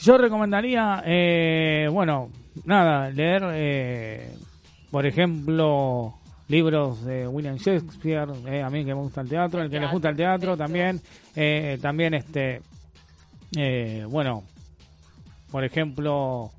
Yo 0.00 0.16
recomendaría, 0.16 1.02
eh, 1.04 1.88
bueno, 1.92 2.30
nada, 2.64 3.10
leer, 3.10 3.42
eh, 3.52 4.34
por 4.90 5.04
ejemplo, 5.06 6.14
libros 6.48 7.04
de 7.04 7.28
William 7.28 7.56
Shakespeare, 7.56 8.28
eh, 8.46 8.62
a 8.62 8.70
mí 8.70 8.84
que 8.84 8.94
me 8.94 9.00
gusta 9.02 9.20
el 9.20 9.28
teatro, 9.28 9.60
el 9.60 9.68
que 9.68 9.80
les 9.80 9.90
gusta 9.90 10.08
el 10.10 10.16
teatro 10.16 10.56
Perfecto. 10.56 10.64
también, 10.64 11.00
eh, 11.36 11.78
también 11.82 12.14
este, 12.14 12.62
eh, 13.56 14.06
bueno, 14.08 14.44
por 15.50 15.64
ejemplo, 15.64 16.52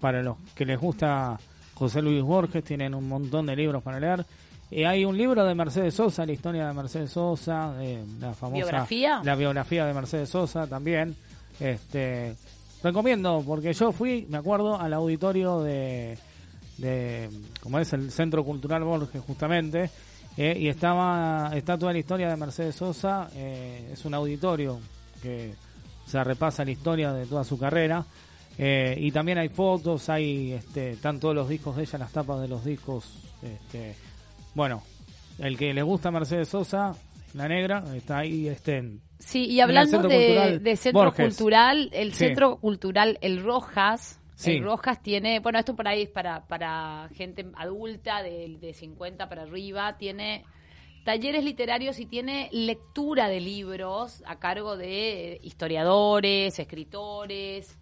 para 0.00 0.22
los 0.22 0.36
que 0.54 0.64
les 0.64 0.78
gusta 0.78 1.38
José 1.74 2.02
Luis 2.02 2.22
Borges, 2.22 2.64
tienen 2.64 2.94
un 2.94 3.08
montón 3.08 3.46
de 3.46 3.56
libros 3.56 3.82
para 3.82 4.00
leer. 4.00 4.24
Eh, 4.70 4.86
hay 4.86 5.04
un 5.04 5.16
libro 5.16 5.44
de 5.44 5.54
Mercedes 5.54 5.94
Sosa, 5.94 6.26
la 6.26 6.32
historia 6.32 6.66
de 6.66 6.74
Mercedes 6.74 7.10
Sosa, 7.10 7.74
eh, 7.80 8.04
la 8.20 8.34
famosa 8.34 8.56
¿Biografía? 8.56 9.20
la 9.24 9.34
biografía 9.34 9.86
de 9.86 9.94
Mercedes 9.94 10.28
Sosa 10.28 10.66
también. 10.66 11.16
Este, 11.58 12.34
recomiendo 12.82 13.42
porque 13.46 13.72
yo 13.72 13.92
fui, 13.92 14.26
me 14.28 14.38
acuerdo, 14.38 14.78
al 14.78 14.92
auditorio 14.92 15.62
de, 15.62 16.18
de 16.76 17.30
como 17.62 17.78
es 17.78 17.92
el 17.92 18.10
Centro 18.10 18.44
Cultural 18.44 18.84
Borges 18.84 19.22
justamente, 19.26 19.90
eh, 20.36 20.56
y 20.58 20.68
estaba 20.68 21.50
está 21.54 21.76
toda 21.78 21.92
la 21.92 21.98
historia 21.98 22.28
de 22.28 22.36
Mercedes 22.36 22.76
Sosa. 22.76 23.28
eh, 23.34 23.90
es 23.92 24.04
un 24.04 24.14
auditorio 24.14 24.78
que 25.22 25.54
se 26.06 26.22
repasa 26.22 26.64
la 26.64 26.70
historia 26.70 27.12
de 27.12 27.26
toda 27.26 27.42
su 27.42 27.58
carrera. 27.58 28.04
Eh, 28.58 28.96
y 28.98 29.10
también 29.12 29.38
hay 29.38 29.48
fotos, 29.48 30.08
hay 30.08 30.52
este, 30.52 30.90
están 30.90 31.20
todos 31.20 31.34
los 31.34 31.48
discos 31.48 31.76
de 31.76 31.82
ella, 31.84 31.98
las 31.98 32.12
tapas 32.12 32.40
de 32.40 32.48
los 32.48 32.64
discos. 32.64 33.06
Este, 33.42 33.94
bueno, 34.54 34.82
el 35.38 35.56
que 35.56 35.72
le 35.72 35.82
gusta 35.82 36.10
Mercedes 36.10 36.48
Sosa, 36.48 36.94
la 37.34 37.46
negra, 37.48 37.84
está 37.94 38.18
ahí, 38.18 38.48
este, 38.48 38.78
en- 38.78 39.00
Sí, 39.20 39.46
y 39.46 39.60
hablando 39.60 39.90
Centro 40.00 40.08
de, 40.08 40.26
Cultural 40.26 40.62
de 40.62 40.76
centro 40.76 41.02
Borges. 41.04 41.26
cultural, 41.26 41.90
el 41.92 42.12
Sí. 42.12 42.18
centro 42.18 42.56
cultural 42.58 43.18
El 43.20 43.42
Rojas, 43.42 44.20
Sí. 44.36 44.52
el 44.52 44.62
Rojas 44.64 45.02
tiene, 45.02 45.40
bueno, 45.40 45.58
esto 45.58 45.74
por 45.74 45.88
ahí 45.88 46.02
es 46.02 46.08
para, 46.08 46.46
para 46.46 47.08
gente 47.16 47.44
adulta 47.56 48.22
de, 48.22 48.56
de 48.60 48.72
50 48.74 49.28
para 49.28 49.42
arriba, 49.42 49.96
tiene 49.98 50.44
talleres 51.04 51.42
literarios 51.44 51.98
y 51.98 52.06
tiene 52.06 52.48
lectura 52.52 53.28
de 53.28 53.40
libros 53.40 54.22
a 54.26 54.38
cargo 54.38 54.76
de 54.76 55.40
historiadores, 55.42 56.58
escritores. 56.58 57.76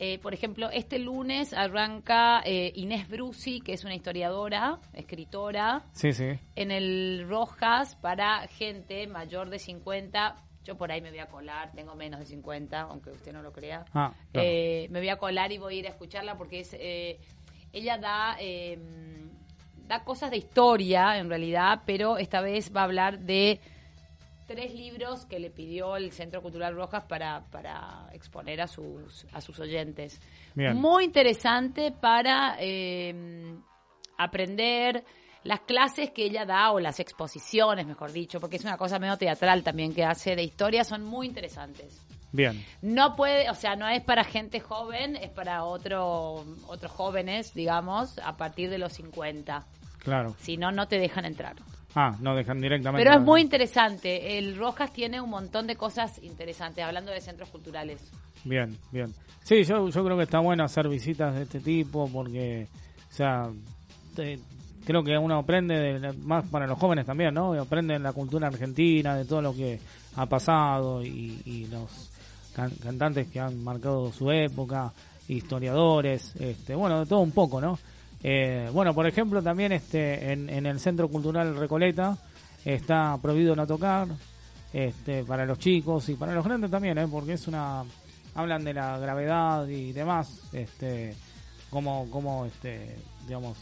Eh, 0.00 0.18
por 0.20 0.32
ejemplo, 0.32 0.70
este 0.70 0.98
lunes 0.98 1.52
arranca 1.52 2.40
eh, 2.44 2.72
Inés 2.76 3.08
Brusi, 3.08 3.60
que 3.60 3.72
es 3.72 3.84
una 3.84 3.94
historiadora, 3.94 4.78
escritora, 4.94 5.82
Sí, 5.92 6.12
sí. 6.12 6.38
en 6.54 6.70
el 6.70 7.26
Rojas 7.28 7.96
para 7.96 8.46
gente 8.46 9.06
mayor 9.08 9.50
de 9.50 9.58
50. 9.58 10.36
Yo 10.64 10.76
por 10.76 10.92
ahí 10.92 11.00
me 11.00 11.10
voy 11.10 11.18
a 11.18 11.26
colar, 11.26 11.72
tengo 11.72 11.94
menos 11.94 12.20
de 12.20 12.26
50, 12.26 12.80
aunque 12.82 13.10
usted 13.10 13.32
no 13.32 13.42
lo 13.42 13.52
crea. 13.52 13.84
Ah, 13.94 14.12
claro. 14.32 14.48
Eh, 14.48 14.86
me 14.90 15.00
voy 15.00 15.08
a 15.08 15.16
colar 15.16 15.50
y 15.50 15.58
voy 15.58 15.76
a 15.76 15.78
ir 15.78 15.86
a 15.86 15.90
escucharla 15.90 16.36
porque 16.36 16.60
es 16.60 16.74
eh, 16.78 17.18
ella 17.72 17.98
da 17.98 18.36
eh, 18.38 18.78
da 19.88 20.04
cosas 20.04 20.30
de 20.30 20.36
historia 20.36 21.18
en 21.18 21.28
realidad, 21.30 21.82
pero 21.86 22.18
esta 22.18 22.40
vez 22.42 22.70
va 22.76 22.82
a 22.82 22.84
hablar 22.84 23.20
de 23.20 23.60
tres 24.48 24.74
libros 24.74 25.26
que 25.26 25.38
le 25.38 25.50
pidió 25.50 25.96
el 25.96 26.10
Centro 26.10 26.42
Cultural 26.42 26.74
Rojas 26.74 27.04
para, 27.04 27.44
para 27.50 28.08
exponer 28.12 28.62
a 28.62 28.66
sus, 28.66 29.26
a 29.32 29.40
sus 29.40 29.60
oyentes. 29.60 30.20
Bien. 30.54 30.74
Muy 30.74 31.04
interesante 31.04 31.92
para 31.92 32.56
eh, 32.58 33.14
aprender 34.16 35.04
las 35.44 35.60
clases 35.60 36.10
que 36.10 36.24
ella 36.24 36.46
da 36.46 36.72
o 36.72 36.80
las 36.80 36.98
exposiciones, 36.98 37.86
mejor 37.86 38.10
dicho, 38.10 38.40
porque 38.40 38.56
es 38.56 38.64
una 38.64 38.78
cosa 38.78 38.98
medio 38.98 39.18
teatral 39.18 39.62
también 39.62 39.94
que 39.94 40.02
hace 40.02 40.34
de 40.34 40.42
historia, 40.42 40.82
son 40.82 41.04
muy 41.04 41.26
interesantes. 41.26 42.04
Bien. 42.32 42.64
No 42.82 43.16
puede, 43.16 43.48
o 43.50 43.54
sea, 43.54 43.76
no 43.76 43.86
es 43.88 44.02
para 44.02 44.24
gente 44.24 44.60
joven, 44.60 45.16
es 45.16 45.30
para 45.30 45.64
otro, 45.64 46.44
otros 46.66 46.90
jóvenes, 46.92 47.54
digamos, 47.54 48.18
a 48.18 48.36
partir 48.36 48.70
de 48.70 48.78
los 48.78 48.94
50. 48.94 49.66
Claro. 49.98 50.34
Si 50.38 50.56
no, 50.56 50.72
no 50.72 50.88
te 50.88 50.98
dejan 50.98 51.26
entrar. 51.26 51.56
Ah, 51.94 52.16
no 52.20 52.34
dejan 52.36 52.60
directamente. 52.60 53.02
Pero 53.04 53.16
es 53.18 53.24
muy 53.24 53.40
interesante. 53.40 54.38
El 54.38 54.56
Rojas 54.56 54.92
tiene 54.92 55.20
un 55.20 55.30
montón 55.30 55.66
de 55.66 55.74
cosas 55.76 56.22
interesantes, 56.22 56.84
hablando 56.84 57.10
de 57.10 57.20
centros 57.20 57.48
culturales. 57.48 58.00
Bien, 58.44 58.76
bien. 58.92 59.12
Sí, 59.42 59.64
yo, 59.64 59.88
yo 59.88 60.04
creo 60.04 60.16
que 60.16 60.24
está 60.24 60.38
bueno 60.40 60.64
hacer 60.64 60.88
visitas 60.88 61.34
de 61.34 61.42
este 61.42 61.60
tipo 61.60 62.08
porque, 62.12 62.68
o 63.10 63.12
sea, 63.12 63.48
te- 64.14 64.38
creo 64.84 65.02
que 65.02 65.16
uno 65.16 65.38
aprende, 65.38 65.98
de 65.98 66.12
más 66.12 66.46
para 66.48 66.66
los 66.66 66.78
jóvenes 66.78 67.06
también, 67.06 67.32
¿no? 67.34 67.54
Y 67.54 67.58
Aprenden 67.58 68.02
la 68.02 68.12
cultura 68.12 68.48
argentina, 68.48 69.16
de 69.16 69.24
todo 69.24 69.40
lo 69.42 69.54
que 69.54 69.80
ha 70.16 70.26
pasado 70.26 71.02
y, 71.02 71.40
y 71.46 71.66
los 71.68 72.10
can- 72.54 72.74
cantantes 72.82 73.28
que 73.28 73.40
han 73.40 73.64
marcado 73.64 74.12
su 74.12 74.30
época, 74.30 74.92
historiadores, 75.26 76.34
este, 76.36 76.74
bueno, 76.74 77.00
de 77.00 77.06
todo 77.06 77.20
un 77.20 77.32
poco, 77.32 77.60
¿no? 77.60 77.78
Eh, 78.22 78.68
bueno, 78.72 78.94
por 78.94 79.06
ejemplo, 79.06 79.42
también 79.42 79.72
este 79.72 80.32
en, 80.32 80.66
el 80.66 80.80
Centro 80.80 81.08
Cultural 81.08 81.56
Recoleta 81.56 82.16
está 82.64 83.16
prohibido 83.22 83.54
no 83.54 83.66
tocar, 83.66 84.08
este, 84.72 85.24
para 85.24 85.46
los 85.46 85.58
chicos 85.58 86.08
y 86.08 86.14
para 86.14 86.32
los 86.32 86.44
grandes 86.44 86.70
también, 86.70 86.98
¿eh? 86.98 87.06
porque 87.10 87.34
es 87.34 87.46
una 87.48 87.84
hablan 88.34 88.64
de 88.64 88.74
la 88.74 88.98
gravedad 88.98 89.66
y 89.66 89.92
demás, 89.92 90.42
este, 90.52 91.14
como, 91.70 92.08
como, 92.10 92.46
este, 92.46 92.96
digamos, 93.26 93.56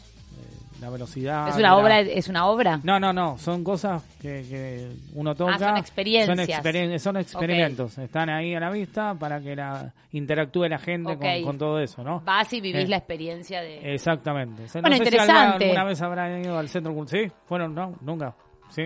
la 0.81 0.91
velocidad. 0.91 1.49
¿Es 1.49 1.55
una 1.57 1.63
la- 1.69 1.77
obra? 1.77 2.01
¿Es 2.01 2.29
una 2.29 2.47
obra? 2.47 2.81
No, 2.83 3.01
no, 3.01 3.13
no, 3.13 3.39
son 3.39 3.65
cosas 3.65 4.03
que, 4.21 4.45
que 4.49 4.89
uno 5.15 5.35
toca. 5.35 5.55
Ah, 5.55 5.59
son 5.59 5.77
experiencias. 5.77 7.03
Son, 7.03 7.17
experimentos, 7.17 7.97
están 7.99 8.29
ahí 8.31 8.55
a 8.55 8.61
la 8.61 8.71
vista 8.71 9.15
para 9.15 9.41
que 9.41 9.57
la 9.57 9.93
interactúe 10.13 10.65
la 10.69 10.79
gente 10.79 11.17
con, 11.17 11.43
con 11.45 11.59
todo 11.59 11.81
eso, 11.81 12.03
¿no? 12.05 12.21
Vas 12.21 12.53
y 12.53 12.61
vivís 12.61 12.85
Eh, 12.85 12.89
la 12.89 12.97
experiencia 12.99 13.61
de... 13.61 13.95
Exactamente. 13.95 14.65
O 14.65 14.69
sea, 14.69 14.81
Bueno, 14.83 14.97
no 14.99 15.05
sé 15.05 15.11
si 15.11 15.17
alguna, 15.17 15.33
interesante. 15.35 15.65
alguna 15.65 15.85
vez 15.85 16.03
habrán 16.03 16.45
ido 16.45 16.59
al 16.59 16.69
centro 16.69 16.95
cultural. 16.95 17.25
¿Sí? 17.27 17.33
¿Fueron? 17.47 17.75
No, 17.75 17.95
nunca. 18.01 18.35
¿Sí? 18.71 18.83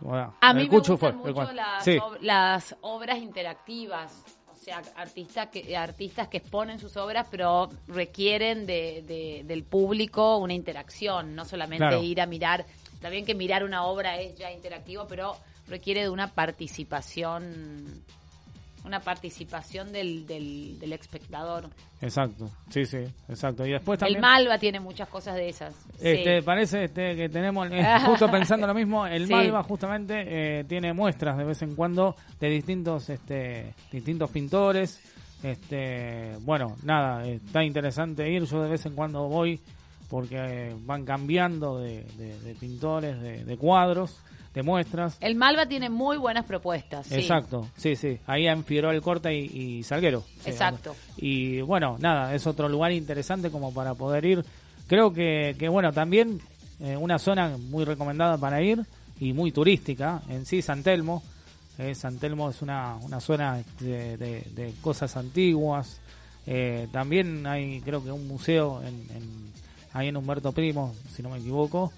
Bueno, 0.00 0.34
A 0.40 0.54
mí 0.54 0.62
me 0.62 0.68
gustan 0.68 0.96
fue, 0.96 1.12
mucho 1.12 1.52
las, 1.52 1.84
Sí. 1.84 1.98
ob- 1.98 2.18
las 2.22 2.74
obras 2.80 3.18
interactivas. 3.18 4.24
Artistas 4.96 5.48
que, 5.48 5.76
artistas 5.76 6.28
que 6.28 6.38
exponen 6.38 6.78
sus 6.78 6.96
obras, 6.96 7.26
pero 7.30 7.68
requieren 7.88 8.66
de, 8.66 9.02
de- 9.06 9.42
del 9.44 9.64
público 9.64 10.36
una 10.38 10.54
interacción, 10.54 11.34
no 11.34 11.44
solamente 11.44 11.78
Claro. 11.86 12.02
ir 12.02 12.20
a 12.20 12.26
mirar. 12.26 12.64
Está 12.94 13.08
bien 13.08 13.24
que 13.24 13.34
mirar 13.34 13.64
una 13.64 13.84
obra 13.86 14.18
es 14.20 14.36
ya 14.36 14.50
interactivo, 14.52 15.06
pero 15.08 15.36
requiere 15.68 16.02
de 16.02 16.08
una 16.10 16.28
participación 16.34 18.02
una 18.84 19.00
participación 19.00 19.92
del, 19.92 20.26
del, 20.26 20.78
del 20.78 20.92
espectador. 20.92 21.68
Exacto, 22.00 22.50
sí, 22.70 22.86
sí, 22.86 22.98
exacto. 23.28 23.66
Y 23.66 23.72
después 23.72 23.98
también... 23.98 24.16
El 24.16 24.22
Malva 24.22 24.58
tiene 24.58 24.80
muchas 24.80 25.08
cosas 25.08 25.34
de 25.34 25.48
esas. 25.48 25.74
Este, 26.00 26.40
Sí. 26.40 26.44
Parece 26.44 26.84
este, 26.84 27.14
que 27.14 27.28
tenemos, 27.28 27.68
eh, 27.70 27.84
justo 28.06 28.30
pensando 28.30 28.66
lo 28.66 28.74
mismo, 28.74 29.06
el 29.06 29.26
Sí. 29.26 29.32
Malva 29.32 29.62
justamente 29.62 30.24
eh, 30.60 30.64
tiene 30.64 30.92
muestras 30.92 31.36
de 31.36 31.44
vez 31.44 31.60
en 31.62 31.74
cuando 31.74 32.16
de 32.40 32.48
distintos 32.48 33.08
este, 33.10 33.74
distintos 33.92 34.30
pintores. 34.30 34.98
Este, 35.42 36.36
bueno, 36.40 36.76
nada, 36.82 37.26
está 37.26 37.64
interesante 37.64 38.30
ir, 38.30 38.44
yo 38.44 38.62
de 38.62 38.68
vez 38.70 38.84
en 38.86 38.94
cuando 38.94 39.28
voy 39.28 39.60
porque 40.10 40.74
van 40.84 41.04
cambiando 41.04 41.78
de, 41.78 42.02
de- 42.16 42.38
de 42.40 42.54
pintores, 42.56 43.20
de, 43.20 43.44
de 43.44 43.56
cuadros, 43.56 44.18
de 44.54 44.62
muestras. 44.62 45.16
El 45.20 45.36
Malva 45.36 45.66
tiene 45.66 45.88
muy 45.90 46.16
buenas 46.16 46.44
propuestas. 46.44 47.10
Exacto, 47.12 47.68
sí, 47.76 47.94
sí, 47.96 48.18
ahí 48.26 48.46
en 48.46 48.64
Figueroa 48.64 48.92
el 48.94 49.00
Corta 49.02 49.32
y, 49.32 49.38
y 49.44 49.82
Salguero. 49.84 50.24
Exacto. 50.44 50.96
y 51.16 51.60
bueno, 51.60 51.96
nada, 52.00 52.34
es 52.34 52.46
otro 52.46 52.68
lugar 52.68 52.92
interesante 52.92 53.50
como 53.50 53.72
para 53.72 53.94
poder 53.94 54.24
ir. 54.24 54.44
Creo 54.88 55.12
que, 55.12 55.54
que 55.58 55.68
bueno, 55.68 55.92
también 55.92 56.40
eh, 56.80 56.96
una 56.96 57.18
zona 57.18 57.56
muy 57.58 57.84
recomendada 57.84 58.36
para 58.38 58.60
ir 58.62 58.84
y 59.20 59.32
muy 59.32 59.52
turística 59.52 60.22
en 60.28 60.44
sí, 60.46 60.62
San 60.62 60.82
Telmo. 60.82 61.22
Eh, 61.78 61.94
San 61.94 62.18
Telmo 62.18 62.50
es 62.50 62.60
una, 62.60 62.96
una 62.96 63.20
zona 63.20 63.62
de, 63.78 64.16
de- 64.16 64.42
de 64.54 64.74
cosas 64.80 65.16
antiguas. 65.16 66.00
Eh, 66.46 66.88
también 66.92 67.46
hay, 67.46 67.80
creo 67.82 68.02
que 68.02 68.10
un 68.10 68.26
museo 68.26 68.82
en, 68.82 68.94
en- 69.16 69.52
ahí 69.92 70.08
en 70.08 70.16
Humberto 70.16 70.52
Primo, 70.52 70.92
si 71.14 71.22
no 71.22 71.30
me 71.30 71.38
equivoco. 71.38 71.92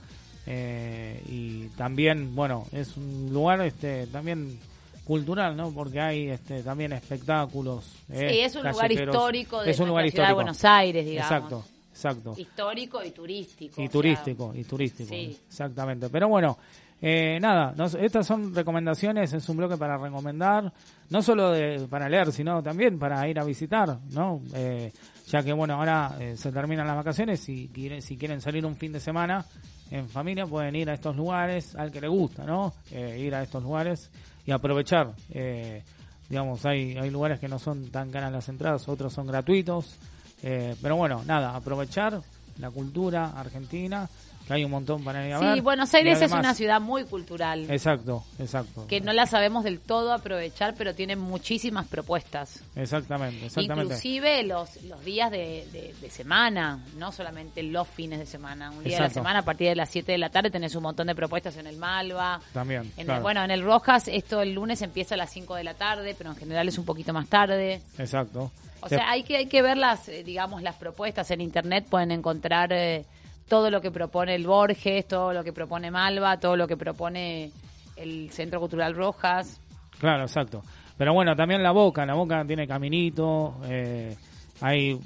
Eh, 0.47 1.23
y 1.29 1.69
también, 1.77 2.35
bueno, 2.35 2.67
es 2.73 2.97
un 2.97 3.31
lugar 3.33 3.61
este 3.61 4.07
también 4.09 4.59
cultural, 5.05 5.57
¿no? 5.57 5.71
Porque 5.73 6.01
hay 6.01 6.29
este 6.31 6.63
también 6.63 6.93
espectáculos. 6.93 7.97
eh, 8.11 8.31
Sí, 8.31 8.41
es 8.41 8.57
un 8.57 8.69
lugar 8.69 8.91
histórico 8.93 9.63
de 9.63 9.71
es 9.71 9.79
un 9.81 9.89
lugar 9.89 10.05
ciudad 10.11 10.25
de 10.25 10.31
histórico. 10.31 10.35
Buenos 10.37 10.65
Aires, 10.65 11.05
digamos. 11.07 11.31
Exacto, 11.33 11.65
exacto. 11.93 12.35
Histórico 12.37 13.05
y 13.05 13.11
turístico. 13.11 13.81
Y 13.81 13.85
o 13.85 13.87
sea, 13.87 13.93
turístico, 13.93 14.53
y 14.55 14.65
turístico, 14.65 15.09
Sí. 15.11 15.39
exactamente. 15.49 16.09
Pero 16.09 16.29
bueno, 16.29 16.57
eh, 17.01 17.39
nada, 17.41 17.73
nos- 17.77 17.95
estas 17.97 18.27
son 18.27 18.55
recomendaciones, 18.55 19.33
es 19.33 19.49
un 19.49 19.57
bloque 19.57 19.77
para 19.77 19.97
recomendar, 19.99 20.73
no 21.11 21.21
solo 21.23 21.51
de, 21.51 21.87
para 21.91 22.09
leer, 22.09 22.31
sino 22.33 22.63
también 22.63 22.99
para 22.99 23.27
ir 23.29 23.39
a 23.41 23.45
visitar, 23.45 23.99
¿no? 24.11 24.41
Eh, 24.55 24.93
ya 25.27 25.43
que 25.43 25.53
bueno, 25.53 25.75
ahora 25.75 26.17
eh, 26.21 26.37
se 26.37 26.53
terminan 26.53 26.87
las 26.87 26.97
vacaciones 26.97 27.49
y 27.49 27.69
quieren, 27.69 28.03
si 28.03 28.17
quieren 28.17 28.41
salir 28.41 28.65
un 28.65 28.77
fin 28.77 28.93
de 28.93 29.01
semana 29.01 29.45
en 29.93 30.09
familia 30.09 30.47
pueden 30.47 30.75
ir 30.75 30.89
a 30.89 30.95
estos 30.95 31.15
lugares, 31.15 31.77
al 31.77 31.93
que 31.93 32.01
le 32.01 32.09
gusta, 32.09 32.45
¿no? 32.45 32.73
Eh, 32.91 33.19
ir 33.21 33.35
a 33.35 33.43
estos 33.43 33.63
lugares 33.63 34.11
y 34.47 34.51
aprovechar. 34.51 35.13
Eh, 35.31 35.83
digamos, 36.31 36.65
hay, 36.65 36.97
hay 36.97 37.11
lugares 37.11 37.39
que 37.39 37.47
no 37.47 37.59
son 37.59 37.91
tan 37.91 38.11
caras 38.11 38.33
las 38.33 38.49
entradas, 38.49 38.89
otros 38.89 39.13
son 39.13 39.27
gratuitos. 39.27 39.99
Eh, 40.43 40.75
pero 40.81 40.97
bueno, 40.97 41.23
nada, 41.27 41.55
aprovechar 41.55 42.23
la 42.59 42.71
cultura 42.71 43.33
argentina, 43.37 44.09
que 44.47 44.53
hay 44.55 44.65
un 44.65 44.71
montón 44.71 45.03
para 45.05 45.27
ir 45.27 45.33
a 45.35 45.39
ver. 45.41 45.55
Sí, 45.55 45.61
Buenos 45.61 45.93
Aires 45.95 46.21
es 46.21 46.33
una 46.33 46.55
ciudad 46.55 46.81
muy 46.81 47.05
cultural. 47.05 47.71
Exacto, 47.71 48.25
exacto. 48.39 48.87
que 48.87 49.01
no 49.01 49.13
la 49.13 49.27
sabemos 49.27 49.65
del 49.65 49.81
todo 49.81 50.13
aprovechar, 50.13 50.75
pero 50.77 50.95
tiene 50.95 51.17
muchísimas 51.17 51.87
propuestas. 51.87 52.63
Exactamente, 52.77 53.47
exactamente. 53.47 53.95
Inclusive 53.95 54.43
los, 54.45 54.83
los 54.85 55.05
días 55.05 55.31
de, 55.31 55.67
de- 55.73 55.95
de 56.01 56.11
semana, 56.11 56.81
no 56.97 57.13
solamente 57.13 57.63
los 57.63 57.87
fines 57.89 58.19
de 58.19 58.27
semana. 58.27 58.71
Un 58.71 58.85
día 58.85 58.97
de 58.97 59.03
la 59.05 59.11
semana 59.11 59.39
a 59.41 59.43
partir 59.43 59.69
de 59.69 59.77
las 59.77 59.91
7 59.91 60.13
de 60.13 60.19
la 60.19 60.31
tarde 60.31 60.51
tenés 60.51 60.75
un 60.75 60.83
montón 60.83 61.07
de 61.07 61.15
propuestas 61.15 61.57
en 61.57 61.67
el 61.67 61.77
Malva. 61.77 62.41
También, 62.53 62.93
En 62.97 63.05
claro. 63.07 63.19
el, 63.19 63.23
bueno, 63.23 63.45
en 63.45 63.51
el 63.51 63.63
Rojas 63.63 64.09
esto 64.09 64.43
el 64.43 64.53
lunes 64.55 64.83
empieza 64.83 65.15
a 65.15 65.19
las 65.19 65.31
5 65.31 65.55
de 65.55 65.65
la 65.65 65.75
tarde, 65.75 66.15
pero 66.17 66.31
en 66.31 66.37
general 66.37 66.69
es 66.69 66.79
un 66.79 66.85
poquito 66.85 67.13
más 67.13 67.29
tarde. 67.29 67.81
Exacto. 67.99 68.51
O 68.85 68.89
sea, 68.89 69.11
hay 69.11 69.23
que, 69.23 69.37
hay 69.37 69.47
que 69.47 69.63
ver 69.63 69.77
las, 69.77 70.09
eh, 70.09 70.25
digamos, 70.25 70.61
las 70.61 70.75
propuestas 70.75 71.31
en 71.31 71.41
internet, 71.41 71.87
pueden 71.89 72.11
encontrar 72.11 72.73
eh, 72.73 73.05
todo 73.53 73.69
lo 73.69 73.83
que 73.83 73.91
propone 73.91 74.35
el 74.35 74.47
Borges, 74.47 75.07
todo 75.07 75.35
lo 75.35 75.45
que 75.45 75.53
propone 75.53 75.91
Malva, 75.91 76.41
todo 76.41 76.57
lo 76.57 76.67
que 76.67 76.79
propone 76.79 77.51
el 77.97 78.31
Centro 78.31 78.59
Cultural 78.61 78.95
Rojas. 78.95 79.61
Claro, 79.99 80.23
exacto. 80.23 80.63
Pero 80.97 81.13
bueno, 81.13 81.37
también 81.37 81.63
La 81.63 81.71
Boca, 81.71 82.07
La 82.07 82.15
Boca 82.15 82.43
tiene 82.47 82.67
caminito, 82.67 83.57
eh, 83.67 84.17
hay 84.63 84.99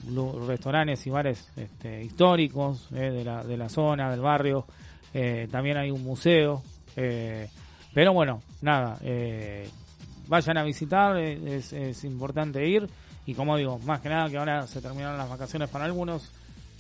restaurantes 0.47 1.05
y 1.09 1.11
bares 1.11 1.51
este, 1.57 2.05
históricos 2.05 2.87
eh, 2.95 3.11
de, 3.11 3.25
la, 3.25 3.43
de 3.43 3.57
la 3.57 3.69
zona, 3.69 4.13
del 4.13 4.21
barrio, 4.21 4.65
eh, 5.13 5.49
también 5.51 5.77
hay 5.79 5.91
un 5.91 6.05
museo, 6.05 6.63
pero 6.95 8.13
bueno, 8.13 8.43
nada, 8.63 8.97
vayan 10.29 10.57
a 10.57 10.63
visitar, 10.63 11.17
es 11.19 12.05
importante 12.05 12.65
ir 12.65 12.89
y 13.27 13.35
como 13.35 13.57
digo, 13.57 13.81
más 13.81 14.01
que 14.01 14.09
nada 14.09 14.31
que 14.31 14.39
ahora 14.39 14.69
se 14.69 14.81
terminaron 14.81 15.19
las 15.19 15.29
vacaciones 15.29 15.69
para 15.69 15.85
algunos, 15.85 16.31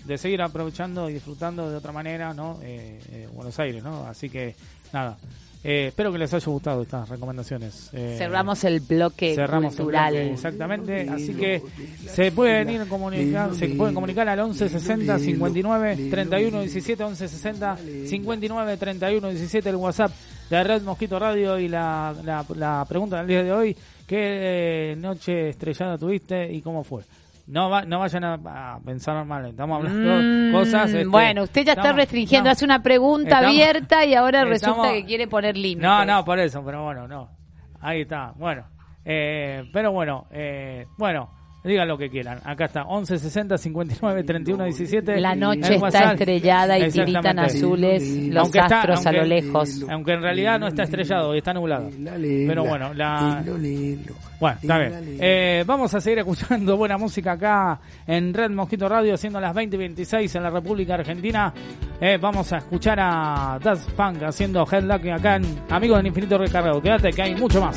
de 0.06 0.18
seguir 0.18 0.40
aprovechando 0.42 1.08
y 1.10 1.14
disfrutando 1.14 1.68
de 1.70 1.76
otra 1.76 1.92
manera, 1.92 2.32
¿no? 2.32 2.58
Eh, 2.62 2.98
eh, 3.12 3.28
Buenos 3.34 3.58
Aires, 3.58 3.82
¿no? 3.82 4.06
Así 4.06 4.28
que 4.30 4.54
nada, 4.92 5.16
eh, 5.64 5.86
espero 5.88 6.12
que 6.12 6.18
les 6.18 6.32
haya 6.32 6.46
gustado 6.46 6.82
estas 6.82 7.08
recomendaciones. 7.08 7.90
Eh, 7.92 8.14
Cerramos 8.18 8.62
el 8.64 8.80
bloque 8.80 9.34
cerramos 9.34 9.72
el 9.72 9.78
cultural. 9.78 10.12
bloque, 10.14 10.32
exactamente 10.32 11.08
así 11.10 11.34
que 11.34 11.60
se 12.06 12.30
pueden 12.30 12.70
ir 12.70 12.86
comunicar 12.86 13.52
se 13.54 13.70
pueden 13.70 13.94
comunicar 13.94 14.28
al 14.28 14.38
11 14.38 14.68
60 14.68 15.18
59 15.18 15.96
31 16.10 16.60
17 16.60 17.02
11 17.04 17.28
60 17.28 17.76
59 18.06 18.76
31 18.76 19.28
17 19.30 19.68
el 19.68 19.76
WhatsApp 19.76 20.12
de 20.50 20.62
Red 20.62 20.82
Mosquito 20.82 21.18
Radio 21.18 21.58
y 21.58 21.66
la, 21.68 22.14
la, 22.22 22.46
la 22.54 22.84
pregunta 22.88 23.16
del 23.18 23.26
día 23.26 23.42
de 23.42 23.50
hoy 23.52 23.76
qué 24.06 24.94
noche 24.98 25.48
estrellada 25.48 25.98
tuviste 25.98 26.52
y 26.52 26.60
cómo 26.62 26.84
fue 26.84 27.02
no 27.46 27.70
va, 27.70 27.84
no 27.84 28.00
vayan 28.00 28.24
a, 28.24 28.34
a 28.74 28.80
pensar 28.80 29.24
mal 29.24 29.46
estamos 29.46 29.76
hablando 29.78 30.22
Mm, 30.22 30.52
cosas 30.52 30.90
este, 30.90 31.06
bueno, 31.06 31.42
usted 31.44 31.64
ya 31.64 31.72
está 31.74 31.92
restringiendo, 31.92 32.50
hace 32.50 32.64
una 32.64 32.82
pregunta 32.82 33.28
Estamos- 33.36 33.46
abierta 33.50 34.04
y 34.04 34.14
ahora 34.14 34.44
resulta 34.44 34.92
que 34.92 35.04
quiere 35.04 35.28
poner 35.28 35.56
límites. 35.56 35.82
no, 35.82 36.04
no, 36.04 36.24
por 36.24 36.38
eso, 36.38 36.62
pero 36.64 36.84
bueno, 36.84 37.06
no. 37.06 37.30
Ahí 37.80 38.00
está, 38.02 38.32
bueno. 38.36 38.64
Eh, 39.04 39.68
pero 39.72 39.92
bueno, 39.92 40.26
eh, 40.32 40.86
bueno, 40.98 41.30
digan 41.66 41.88
lo 41.88 41.98
que 41.98 42.08
quieran. 42.08 42.38
Acá 42.44 42.66
está, 42.66 42.82
11 42.84 43.18
60 43.18 43.58
59 43.58 44.22
31 44.24 44.64
17. 44.64 45.20
La 45.20 45.34
noche 45.34 45.60
está 45.74 45.78
WhatsApp. 45.78 46.12
estrellada 46.14 46.78
y 46.78 46.90
tiritan 46.90 47.38
azules 47.38 48.02
los 48.28 48.44
Aunque 48.44 48.58
está- 48.58 48.78
astros 48.80 49.06
a 49.06 49.12
lo 49.12 49.24
lejos. 49.24 49.82
Aunque 49.90 50.12
en 50.12 50.22
realidad 50.22 50.58
no 50.58 50.68
está 50.68 50.84
estrellado 50.84 51.34
y 51.34 51.38
está 51.38 51.52
nublado. 51.52 51.90
Pero 52.46 52.64
bueno, 52.64 52.94
la... 52.94 53.42
Bueno, 54.38 54.58
está 54.60 54.78
bien. 54.78 55.16
Eh, 55.18 55.64
vamos 55.66 55.94
a 55.94 56.00
seguir 56.00 56.18
escuchando 56.18 56.76
buena 56.76 56.98
música 56.98 57.32
acá 57.32 57.80
en 58.06 58.34
Red 58.34 58.50
Mosquito 58.50 58.88
Radio, 58.88 59.16
siendo 59.16 59.40
las 59.40 59.54
20 59.54 59.76
y 59.76 59.78
26 59.78 60.34
en 60.34 60.42
la 60.42 60.50
República 60.50 60.94
Argentina. 60.94 61.52
Eh, 62.00 62.18
vamos 62.20 62.52
a 62.52 62.58
escuchar 62.58 62.98
a 63.00 63.58
Daft 63.62 63.90
Punk 63.92 64.22
haciendo 64.24 64.66
Headlocking 64.70 65.12
acá 65.12 65.36
en 65.36 65.44
Amigos 65.70 65.98
del 65.98 66.08
Infinito 66.08 66.36
Recargado. 66.38 66.80
Quédate 66.82 67.10
que 67.10 67.22
hay 67.22 67.34
mucho 67.34 67.60
más. 67.62 67.76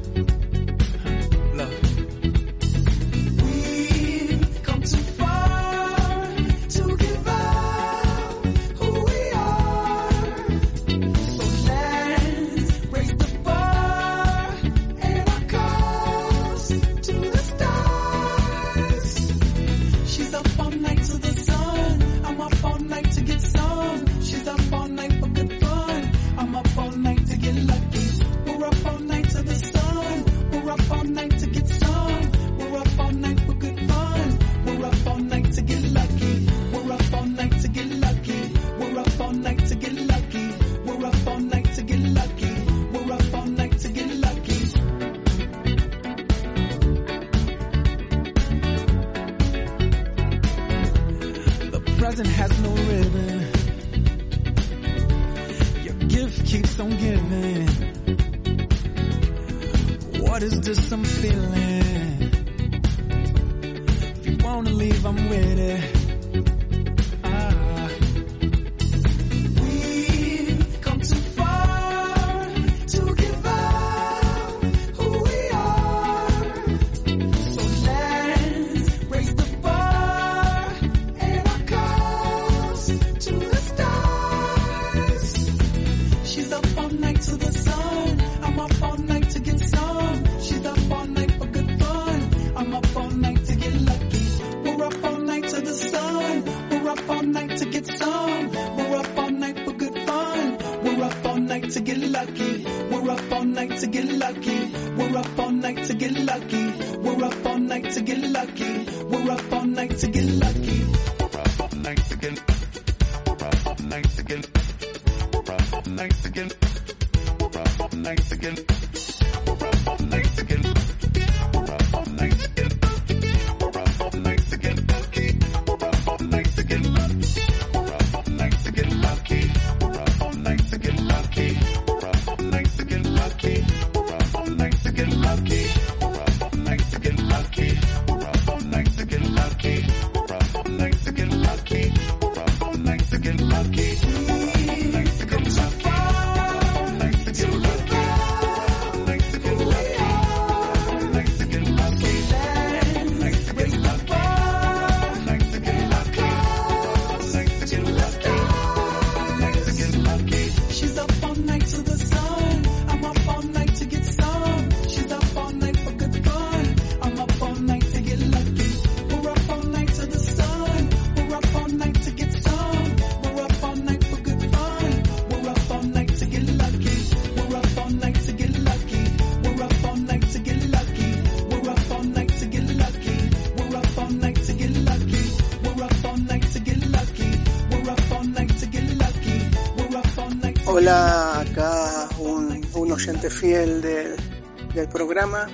Hola, 190.81 191.41
acá 191.41 192.09
un, 192.17 192.91
oyente 192.91 193.29
fiel 193.29 193.83
del, 193.83 194.89
programa, 194.91 195.47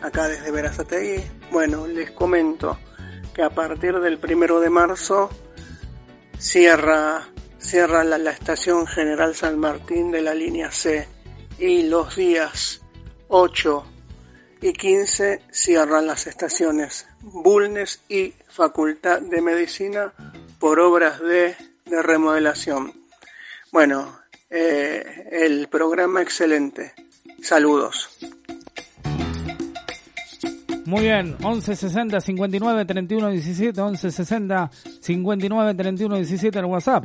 acá 0.00 0.28
desde 0.28 0.52
Verazategui. 0.52 1.24
Bueno, 1.50 1.88
les 1.88 2.12
comento 2.12 2.78
que 3.34 3.42
a 3.42 3.50
partir 3.50 3.98
del 3.98 4.18
primero 4.20 4.60
de 4.60 4.70
marzo 4.70 5.28
cierra, 6.38 7.26
cierra 7.58 8.04
la, 8.04 8.16
la 8.16 8.30
estación 8.30 8.86
General 8.86 9.34
San 9.34 9.58
Martín 9.58 10.12
de 10.12 10.22
la 10.22 10.34
línea 10.34 10.70
C 10.70 11.08
y 11.58 11.88
los 11.88 12.14
días 12.14 12.80
8 13.26 13.84
y 14.62 14.72
15 14.72 15.42
cierran 15.50 16.06
las 16.06 16.28
estaciones 16.28 17.08
Bulnes 17.22 18.02
y 18.08 18.34
Facultad 18.46 19.20
de 19.20 19.42
Medicina 19.42 20.12
por 20.60 20.78
obras 20.78 21.18
de, 21.18 21.56
de 21.86 22.02
remodelación. 22.02 22.92
Bueno, 23.72 24.19
eh, 24.50 25.28
el 25.30 25.68
programa 25.68 26.22
excelente. 26.22 26.92
Saludos. 27.42 28.08
Muy 30.86 31.02
bien, 31.02 31.36
11 31.42 31.76
60 31.76 32.20
59 32.20 32.84
31 32.84 33.28
17, 33.30 33.80
11 33.80 34.10
60 34.10 34.70
59 35.00 35.74
31 35.74 36.16
17 36.16 36.58
el 36.58 36.64
WhatsApp 36.64 37.04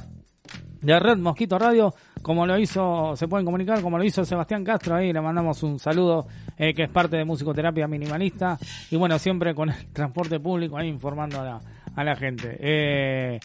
de 0.86 1.00
Red 1.00 1.18
Mosquito 1.18 1.58
Radio, 1.58 1.94
como 2.22 2.46
lo 2.46 2.58
hizo, 2.60 3.16
se 3.16 3.28
pueden 3.28 3.46
comunicar, 3.46 3.82
como 3.82 3.98
lo 3.98 4.04
hizo 4.04 4.24
Sebastián 4.24 4.64
Castro, 4.64 4.96
ahí 4.96 5.12
le 5.12 5.20
mandamos 5.20 5.64
un 5.64 5.80
saludo, 5.80 6.28
eh, 6.58 6.74
que 6.74 6.84
es 6.84 6.90
parte 6.90 7.18
de 7.18 7.26
Musicoterapia 7.26 7.88
Minimalista, 7.88 8.58
y 8.92 8.96
bueno, 8.96 9.18
siempre 9.18 9.56
con 9.56 9.70
el 9.70 9.88
transporte 9.88 10.40
público 10.40 10.78
ahí 10.78 10.88
informando 10.88 11.42
a 11.42 11.44
la, 11.44 11.62
a 11.96 12.04
la 12.04 12.16
gente. 12.16 12.58
Eh, 12.60 13.40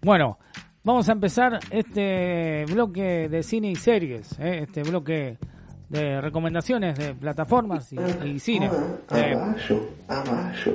bueno, 0.00 0.38
vamos 0.86 1.08
a 1.08 1.12
empezar 1.12 1.58
este 1.70 2.64
bloque 2.66 3.28
de 3.28 3.42
cine 3.42 3.70
y 3.70 3.76
series, 3.76 4.38
¿eh? 4.38 4.60
este 4.62 4.82
bloque 4.82 5.36
de 5.88 6.20
recomendaciones 6.20 6.96
de 6.98 7.14
plataformas 7.14 7.92
y, 7.92 7.96
y 8.26 8.38
cine. 8.38 8.70
Eh, 9.14 9.34
Abajo, 9.34 9.88
abajo, 10.08 10.70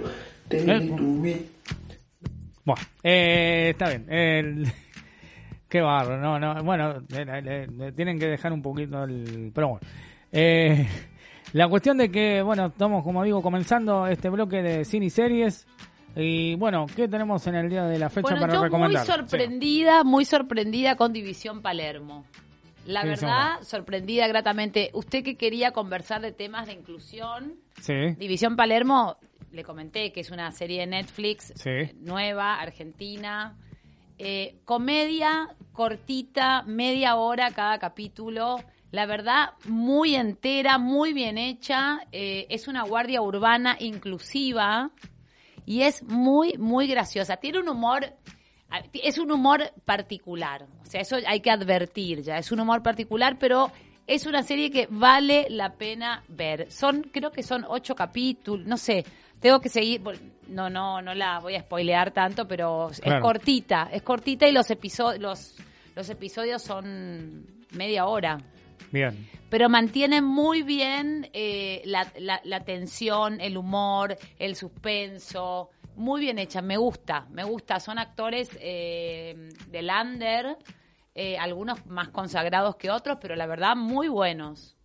Teletubby. 0.47 1.47
bueno, 2.65 2.81
eh, 3.03 3.69
está 3.71 3.89
bien. 3.89 4.05
El- 4.09 4.71
Qué 5.69 5.79
barro, 5.79 6.17
no, 6.17 6.37
no. 6.37 6.61
Bueno, 6.65 6.95
le- 7.07 7.41
le- 7.41 7.67
le 7.67 7.91
tienen 7.93 8.19
que 8.19 8.27
dejar 8.27 8.51
un 8.51 8.61
poquito 8.61 9.05
el. 9.05 9.51
Pero 9.55 9.69
bueno. 9.69 9.79
Eh, 10.29 10.85
la 11.53 11.69
cuestión 11.69 11.97
de 11.97 12.11
que, 12.11 12.41
bueno, 12.41 12.65
estamos, 12.67 13.03
como 13.05 13.23
digo, 13.23 13.41
comenzando 13.41 14.05
este 14.07 14.29
bloque 14.29 14.61
de 14.61 14.83
cine 14.83 15.05
y 15.05 15.09
series. 15.09 15.65
Y 16.15 16.55
bueno, 16.55 16.87
¿qué 16.95 17.07
tenemos 17.07 17.45
en 17.47 17.55
el 17.55 17.69
día 17.69 17.85
de 17.85 17.97
la 17.97 18.09
fecha 18.09 18.21
Bueno, 18.21 18.41
para 18.41 18.53
yo 18.53 18.59
muy 18.59 18.67
recomendar? 18.67 19.05
sorprendida, 19.05 20.03
muy 20.03 20.25
sorprendida 20.25 20.95
con 20.95 21.13
División 21.13 21.61
Palermo. 21.61 22.25
La 22.85 23.03
verdad, 23.05 23.61
sorprendida 23.61 24.27
gratamente. 24.27 24.89
Usted 24.93 25.23
que 25.23 25.37
quería 25.37 25.71
conversar 25.71 26.19
de 26.21 26.31
temas 26.31 26.65
de 26.67 26.73
inclusión, 26.73 27.53
Sí, 27.79 27.93
División 28.17 28.55
Palermo, 28.55 29.17
le 29.51 29.63
comenté 29.63 30.11
que 30.11 30.19
es 30.21 30.31
una 30.31 30.51
serie 30.51 30.81
de 30.81 30.87
Netflix 30.87 31.53
Sí. 31.55 31.93
nueva, 31.99 32.59
argentina. 32.59 33.55
Eh, 34.17 34.55
comedia 34.65 35.49
cortita, 35.73 36.63
media 36.63 37.15
hora 37.15 37.51
cada 37.51 37.77
capítulo. 37.79 38.57
La 38.91 39.05
verdad, 39.05 39.51
muy 39.65 40.15
entera, 40.15 40.77
muy 40.77 41.13
bien 41.13 41.37
hecha. 41.37 42.01
Eh, 42.11 42.45
es 42.49 42.67
una 42.67 42.83
guardia 42.83 43.21
urbana 43.21 43.77
inclusiva 43.79 44.91
y 45.71 45.83
es 45.83 46.03
muy, 46.03 46.57
muy 46.57 46.85
graciosa. 46.85 47.37
Tiene 47.37 47.59
un 47.59 47.69
humor, 47.69 48.13
es 48.91 49.17
un 49.17 49.31
humor 49.31 49.71
particular. 49.85 50.67
O 50.83 50.85
sea, 50.85 50.99
eso 50.99 51.15
hay 51.25 51.39
que 51.39 51.49
advertir 51.49 52.23
ya. 52.23 52.37
Es 52.37 52.51
un 52.51 52.59
humor 52.59 52.83
particular, 52.83 53.37
pero 53.39 53.71
es 54.05 54.25
una 54.25 54.43
serie 54.43 54.69
que 54.69 54.89
vale 54.89 55.47
la 55.49 55.75
pena 55.75 56.25
ver. 56.27 56.69
Son, 56.69 57.03
creo 57.03 57.31
que 57.31 57.41
son 57.41 57.63
ocho 57.65 57.95
capítulos, 57.95 58.67
no 58.67 58.75
sé. 58.75 59.05
Tengo 59.39 59.61
que 59.61 59.69
seguir, 59.69 60.01
no, 60.49 60.69
no, 60.69 61.01
no 61.01 61.13
la 61.13 61.39
voy 61.39 61.55
a 61.55 61.61
spoilear 61.61 62.11
tanto, 62.11 62.45
pero 62.49 62.89
es 62.91 63.21
cortita, 63.21 63.87
es 63.93 64.01
cortita 64.01 64.49
y 64.49 64.51
los 64.51 64.69
episodios, 64.71 65.21
los, 65.21 65.55
los 65.95 66.09
episodios 66.09 66.61
son 66.61 67.45
media 67.71 68.07
hora 68.07 68.37
bien. 68.91 69.29
pero 69.49 69.69
mantiene 69.69 70.21
muy 70.21 70.63
bien 70.63 71.29
eh, 71.33 71.81
la, 71.85 72.11
la, 72.19 72.41
la 72.43 72.63
tensión, 72.63 73.41
el 73.41 73.57
humor, 73.57 74.17
el 74.39 74.55
suspenso. 74.55 75.69
Muy 75.95 76.21
bien 76.21 76.39
hecha, 76.39 76.61
me 76.61 76.77
gusta, 76.77 77.27
me 77.31 77.43
gusta. 77.43 77.79
Son 77.79 77.99
actores 77.99 78.49
eh, 78.61 79.49
de 79.67 79.81
Lander, 79.81 80.57
eh, 81.13 81.37
algunos 81.37 81.85
más 81.85 82.09
consagrados 82.09 82.77
que 82.77 82.89
otros, 82.89 83.17
pero 83.21 83.35
la 83.35 83.45
verdad 83.45 83.75
muy 83.75 84.07
buenos. 84.07 84.77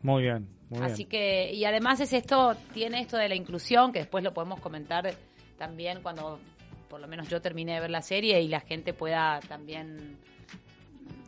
Muy 0.00 0.22
bien. 0.22 0.48
Muy 0.70 0.80
Así 0.80 1.04
bien. 1.04 1.08
que, 1.10 1.52
y 1.52 1.64
además 1.66 2.00
es 2.00 2.12
esto, 2.14 2.56
tiene 2.72 3.00
esto 3.00 3.18
de 3.18 3.28
la 3.28 3.34
inclusión, 3.34 3.92
que 3.92 4.00
después 4.00 4.24
lo 4.24 4.32
podemos 4.32 4.58
comentar 4.60 5.14
también 5.58 6.00
cuando 6.02 6.40
por 6.88 7.00
lo 7.00 7.08
menos 7.08 7.28
yo 7.28 7.40
terminé 7.40 7.74
de 7.74 7.80
ver 7.80 7.90
la 7.90 8.02
serie 8.02 8.40
y 8.40 8.48
la 8.48 8.60
gente 8.60 8.92
pueda 8.94 9.40
también 9.48 10.18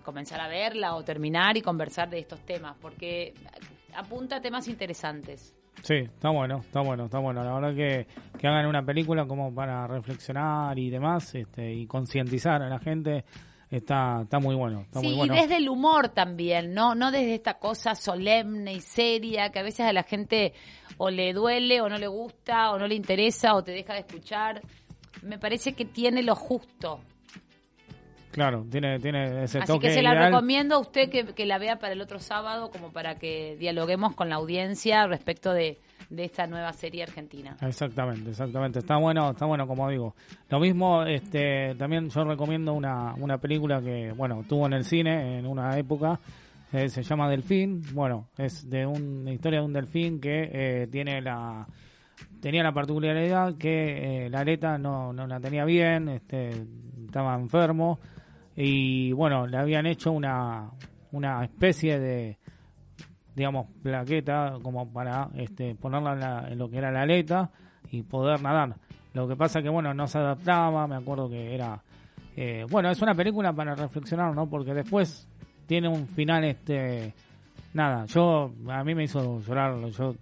comenzar 0.07 0.41
a 0.41 0.47
verla 0.47 0.95
o 0.95 1.03
terminar 1.03 1.57
y 1.57 1.63
conversar 1.63 2.09
de 2.09 2.21
estos 2.21 2.41
temas, 2.47 2.77
porque 2.81 3.35
apunta 3.93 4.37
a 4.37 4.41
temas 4.41 4.69
interesantes. 4.69 5.53
Sí, 5.83 5.97
está 5.97 6.31
bueno, 6.31 6.61
está 6.61 6.81
bueno, 6.81 7.07
está 7.07 7.19
bueno. 7.19 7.43
La 7.45 7.53
verdad 7.53 7.75
que, 7.75 8.07
que 8.39 8.47
hagan 8.47 8.67
una 8.67 8.85
película 8.85 9.27
como 9.27 9.53
para 9.53 9.87
reflexionar 9.89 10.79
y 10.79 10.91
demás 10.91 11.35
este, 11.35 11.75
y 11.75 11.87
concientizar 11.87 12.63
a 12.63 12.69
la 12.69 12.79
gente 12.79 13.25
está, 13.69 14.21
está 14.23 14.39
muy 14.39 14.55
bueno. 14.55 14.83
Está 14.83 15.01
sí, 15.01 15.09
muy 15.09 15.17
bueno. 15.17 15.35
y 15.35 15.41
desde 15.41 15.57
el 15.57 15.69
humor 15.69 16.09
también, 16.11 16.73
¿no? 16.73 16.95
No 16.95 17.11
desde 17.11 17.35
esta 17.35 17.59
cosa 17.59 17.97
solemne 17.97 18.75
y 18.75 18.81
seria 18.81 19.51
que 19.51 19.59
a 19.59 19.63
veces 19.63 19.87
a 19.87 19.93
la 19.93 20.05
gente 20.05 20.55
o 20.99 21.11
le 21.11 21.33
duele 21.33 21.81
o 21.81 21.89
no 21.89 21.99
le 21.99 22.07
gusta 22.07 22.71
o 22.71 22.79
no 22.79 22.87
le 22.87 22.95
interesa 22.95 23.55
o 23.55 23.65
te 23.65 23.73
deja 23.73 23.93
de 23.95 24.01
escuchar. 24.01 24.63
Me 25.23 25.39
parece 25.39 25.75
que 25.75 25.85
tiene 25.85 26.23
lo 26.23 26.37
justo. 26.37 27.01
Claro, 28.37 28.65
tiene, 28.71 28.99
tiene 29.01 29.43
ese 29.45 29.59
Así 29.59 29.67
toque 29.67 29.89
que 29.89 29.95
se 29.95 30.03
la 30.03 30.13
ideal. 30.13 30.31
recomiendo 30.31 30.77
a 30.77 30.79
usted 30.79 31.09
que, 31.11 31.25
que 31.35 31.47
la 31.47 31.59
vea 31.59 31.79
para 31.79 31.95
el 31.95 32.01
otro 32.01 32.21
sábado 32.21 32.71
como 32.71 32.93
para 32.93 33.17
que 33.19 33.57
dialoguemos 33.59 34.15
con 34.15 34.29
la 34.29 34.35
audiencia 34.37 35.07
respecto 35.07 35.53
de, 35.53 35.81
de 36.11 36.25
esta 36.25 36.47
nueva 36.47 36.73
serie 36.75 37.03
argentina. 37.03 37.57
Exactamente, 37.63 38.29
exactamente. 38.31 38.79
Está 38.81 38.99
bueno, 38.99 39.31
está 39.31 39.47
bueno, 39.47 39.67
como 39.67 39.89
digo. 39.89 40.15
Lo 40.51 40.61
mismo, 40.61 41.03
este, 41.05 41.75
también 41.77 42.11
yo 42.11 42.25
recomiendo 42.25 42.75
una, 42.75 43.15
una 43.15 43.39
película 43.39 43.81
que, 43.81 44.13
bueno, 44.13 44.45
tuvo 44.47 44.67
en 44.67 44.75
el 44.75 44.85
cine 44.85 45.39
en 45.39 45.47
una 45.47 45.77
época, 45.79 46.21
eh, 46.75 46.89
se 46.91 47.03
llama 47.03 47.31
Delfín. 47.31 47.83
Bueno, 47.95 48.29
es 48.37 48.69
de 48.69 48.85
un- 48.85 49.21
una 49.23 49.33
historia 49.33 49.61
de 49.61 49.65
un 49.65 49.73
delfín 49.73 50.21
que 50.21 50.51
eh, 50.53 50.89
tiene 50.93 51.23
la 51.23 51.67
tenía 52.41 52.63
la 52.63 52.73
particularidad 52.73 53.57
que 53.57 54.27
eh, 54.27 54.31
la 54.31 54.41
aleta 54.41 54.77
no, 54.79 55.13
no 55.13 55.27
la 55.27 55.41
tenía 55.41 55.65
bien, 55.65 56.09
este, 56.11 56.51
estaba 57.07 57.35
enfermo 57.35 57.99
y 58.57 59.13
bueno, 59.13 59.47
le 59.47 59.57
habían 59.59 59.87
hecho 59.87 60.13
una, 60.13 60.71
una 61.13 61.45
especie 61.45 61.99
de, 61.99 62.39
digamos, 63.35 63.67
plaqueta 63.83 64.55
como 64.63 64.91
para 64.93 65.29
este, 65.37 65.75
ponerla 65.75 66.13
en, 66.15 66.21
la- 66.21 66.49
en 66.51 66.59
lo 66.59 66.71
que 66.71 66.79
era 66.79 66.91
la 66.91 67.03
aleta 67.03 67.51
y 67.91 68.03
poder 68.03 68.41
nadar. 68.43 68.75
Lo 69.13 69.29
que 69.29 69.37
pasa 69.37 69.63
que, 69.63 69.69
bueno, 69.69 69.93
no 69.95 70.07
se 70.07 70.19
adaptaba, 70.19 70.87
me 70.87 70.97
acuerdo 70.97 71.29
que 71.29 71.55
era... 71.55 71.81
eh, 72.37 72.67
bueno, 72.71 72.91
es 72.91 73.01
una 73.01 73.15
película 73.15 73.53
para 73.53 73.75
reflexionar, 73.75 74.35
¿no? 74.35 74.49
Porque 74.49 74.75
después 74.75 75.27
tiene 75.67 75.89
un 75.89 76.07
final, 76.09 76.45
este... 76.45 77.13
Nada, 77.75 78.07
yo, 78.07 78.53
a 78.69 78.83
mí 78.85 78.95
me 78.95 79.05
hizo 79.05 79.41
llorar, 79.41 79.75
yo, 79.91 80.15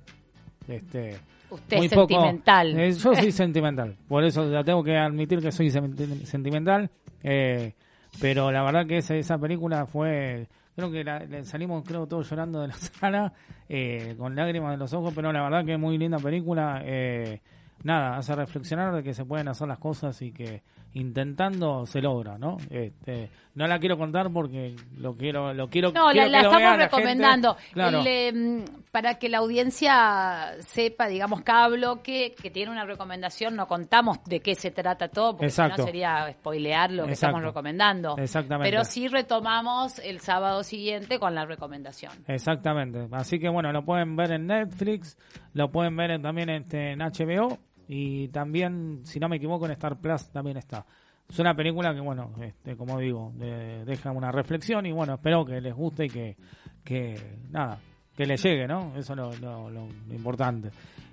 este... 0.69 1.17
Usted 1.51 1.77
muy 1.77 1.87
es 1.87 1.93
poco- 1.95 2.09
sentimental. 2.15 2.79
eh, 2.81 2.93
yo 2.93 3.15
soy 3.15 3.31
sentimental, 3.33 3.97
por 4.09 4.25
eso 4.25 4.51
ya 4.51 4.65
tengo 4.65 4.83
que 4.83 4.97
admitir 4.97 5.41
que 5.41 5.53
soy 5.53 5.71
senti- 5.71 6.25
sentimental. 6.27 6.91
eh, 7.23 7.73
pero 8.21 8.51
la 8.53 8.63
verdad 8.63 8.87
que 8.87 8.99
esa, 8.99 9.15
esa 9.17 9.39
película 9.39 9.87
fue, 9.87 10.49
creo 10.77 10.91
que 10.91 11.05
la- 11.05 11.21
le 11.21 11.45
salimos 11.45 11.83
creo 11.87 12.07
todos 12.07 12.29
llorando 12.31 12.61
de 12.61 12.69
la 12.69 12.75
sala, 13.01 13.33
eh, 13.69 14.15
con 14.19 14.35
lágrimas 14.37 14.75
en 14.75 14.81
los 14.81 14.93
ojos, 14.93 15.13
pero 15.15 15.33
la 15.33 15.43
verdad 15.43 15.65
que 15.65 15.75
es 15.75 15.79
muy 15.81 15.99
linda 15.99 16.19
película. 16.19 16.81
eh, 16.85 17.41
nada, 17.83 18.17
hace 18.17 18.35
reflexionar 18.35 18.95
de 18.95 19.03
que 19.03 19.15
se 19.15 19.25
pueden 19.25 19.49
hacer 19.49 19.69
las 19.69 19.79
cosas 19.79 20.21
y 20.23 20.33
que 20.33 20.63
intentando 20.95 21.87
se 21.87 22.01
logra, 22.01 22.39
¿no? 22.39 22.57
Este, 22.71 23.31
no 23.55 23.67
la 23.67 23.79
quiero 23.79 23.97
contar 23.99 24.31
porque 24.33 24.75
lo 24.97 25.15
quiero, 25.17 25.53
lo 25.53 25.69
quiero. 25.69 25.93
No, 25.93 26.07
la, 26.07 26.13
quiero 26.13 26.29
la 26.31 26.39
que 26.39 26.43
lo 26.45 26.49
estamos 26.51 26.63
la 26.63 26.69
gente. 26.71 26.85
recomendando. 26.85 27.57
Claro. 27.73 28.01
El, 28.01 28.07
eh, 28.07 28.65
para 28.91 29.15
que 29.19 29.29
la 29.29 29.39
audiencia 29.39 30.55
sepa, 30.61 31.07
digamos, 31.09 31.43
cada 31.43 31.69
bloque 31.69 32.35
que 32.41 32.51
tiene 32.51 32.71
una 32.71 32.85
recomendación, 32.85 33.57
no 33.57 33.67
contamos 33.67 34.23
de 34.25 34.41
qué 34.41 34.55
se 34.55 34.71
trata 34.71 35.09
todo, 35.09 35.37
porque 35.37 35.51
si 35.51 35.63
no 35.63 35.77
sería 35.77 36.31
spoilear 36.33 36.91
lo 36.93 37.05
que 37.05 37.13
Exacto. 37.13 37.37
estamos 37.37 37.43
recomendando. 37.49 38.17
Exactamente. 38.19 38.71
Pero 38.71 38.85
sí 38.85 39.09
retomamos 39.09 39.99
el 39.99 40.21
sábado 40.21 40.63
siguiente 40.63 41.19
con 41.19 41.35
la 41.35 41.45
recomendación. 41.45 42.13
Exactamente. 42.27 43.07
Así 43.13 43.39
que 43.39 43.49
bueno, 43.49 43.73
lo 43.73 43.85
pueden 43.85 44.17
ver 44.17 44.33
en 44.33 44.47
Netflix, 44.47 45.17
lo 45.53 45.71
pueden 45.71 45.97
ver 45.97 46.13
en- 46.13 46.23
también 46.23 46.51
este, 46.51 46.93
en 46.93 47.01
HBO 47.01 47.59
y 47.89 48.29
también, 48.29 49.01
si 49.05 49.19
no 49.21 49.29
me 49.29 49.37
equivoco, 49.37 49.67
en 49.67 49.73
Star 49.73 49.97
Plus 49.97 50.29
también 50.31 50.57
está. 50.57 50.85
Es 51.29 51.39
una 51.39 51.55
película 51.55 51.95
que, 51.95 52.01
bueno, 52.01 52.33
este, 52.43 52.77
como 52.77 52.99
digo, 52.99 53.33
de- 53.37 53.85
deja 53.85 54.11
una 54.13 54.31
reflexión 54.31 54.85
y 54.87 54.93
bueno, 54.93 55.15
espero 55.15 55.45
que 55.45 55.61
les 55.61 55.75
guste 55.75 56.05
y 56.07 56.09
que, 56.11 56.37
que 56.85 57.15
nada, 57.51 57.79
que 58.17 58.27
les 58.27 58.43
llegue, 58.43 58.67
¿no? 58.67 58.93
Eso 58.97 59.13
es 59.15 59.41
lo, 59.41 59.71
lo- 59.71 59.71
lo 59.71 60.15
importante. 60.15 60.71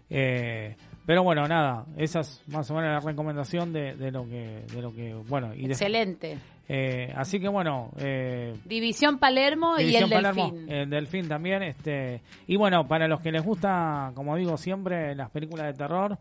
Eh, 0.09 0.75
pero 1.05 1.23
bueno, 1.23 1.47
nada, 1.47 1.85
esa 1.97 2.19
es 2.19 2.43
más 2.47 2.69
o 2.69 2.75
menos 2.75 2.89
la 2.91 2.99
recomendación 3.09 3.71
de, 3.71 3.95
de 3.95 4.11
lo 4.11 4.25
que, 4.27 4.65
de 4.73 4.81
lo 4.81 4.93
que, 4.93 5.13
bueno, 5.13 5.53
y 5.53 5.61
de- 5.67 5.71
Excelente. 5.73 6.37
eh, 6.67 7.11
así 7.15 7.39
que 7.39 7.47
bueno, 7.47 7.91
eh, 7.97 8.53
División 8.65 9.17
Palermo 9.17 9.77
División 9.77 10.01
y 10.09 10.13
el 10.13 10.21
Palermo, 10.21 10.51
Delfín. 10.51 10.69
el 10.71 10.89
Delfín 10.89 11.27
también. 11.29 11.63
este 11.63 12.21
Y 12.47 12.57
bueno, 12.57 12.85
para 12.87 13.07
los 13.07 13.21
que 13.21 13.31
les 13.31 13.43
gusta, 13.43 14.11
como 14.13 14.35
digo 14.35 14.57
siempre, 14.57 15.15
las 15.15 15.29
películas 15.31 15.67
de 15.67 15.73
terror, 15.73 16.17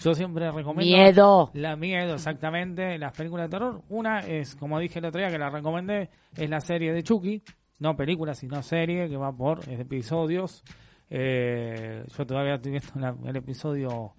yo 0.00 0.14
siempre 0.14 0.50
recomiendo... 0.50 0.96
Miedo. 0.96 1.50
La 1.54 1.76
miedo, 1.76 2.14
exactamente, 2.14 2.98
las 2.98 3.12
películas 3.12 3.48
de 3.48 3.56
terror. 3.56 3.82
Una 3.88 4.20
es, 4.20 4.54
como 4.56 4.78
dije 4.78 4.98
el 4.98 5.04
otro 5.06 5.20
día 5.20 5.30
que 5.30 5.38
la 5.38 5.50
recomendé, 5.50 6.10
es 6.36 6.48
la 6.50 6.60
serie 6.60 6.92
de 6.92 7.02
Chucky. 7.02 7.42
No 7.78 7.96
película, 7.96 8.34
sino 8.34 8.62
serie, 8.62 9.08
que 9.08 9.16
va 9.16 9.32
por 9.32 9.60
episodios. 9.68 10.62
Eh, 11.10 12.04
yo 12.16 12.26
todavía 12.26 12.54
estoy 12.54 12.72
viendo 12.72 12.88
la- 12.94 13.14
el 13.28 13.36
episodio 13.36 14.12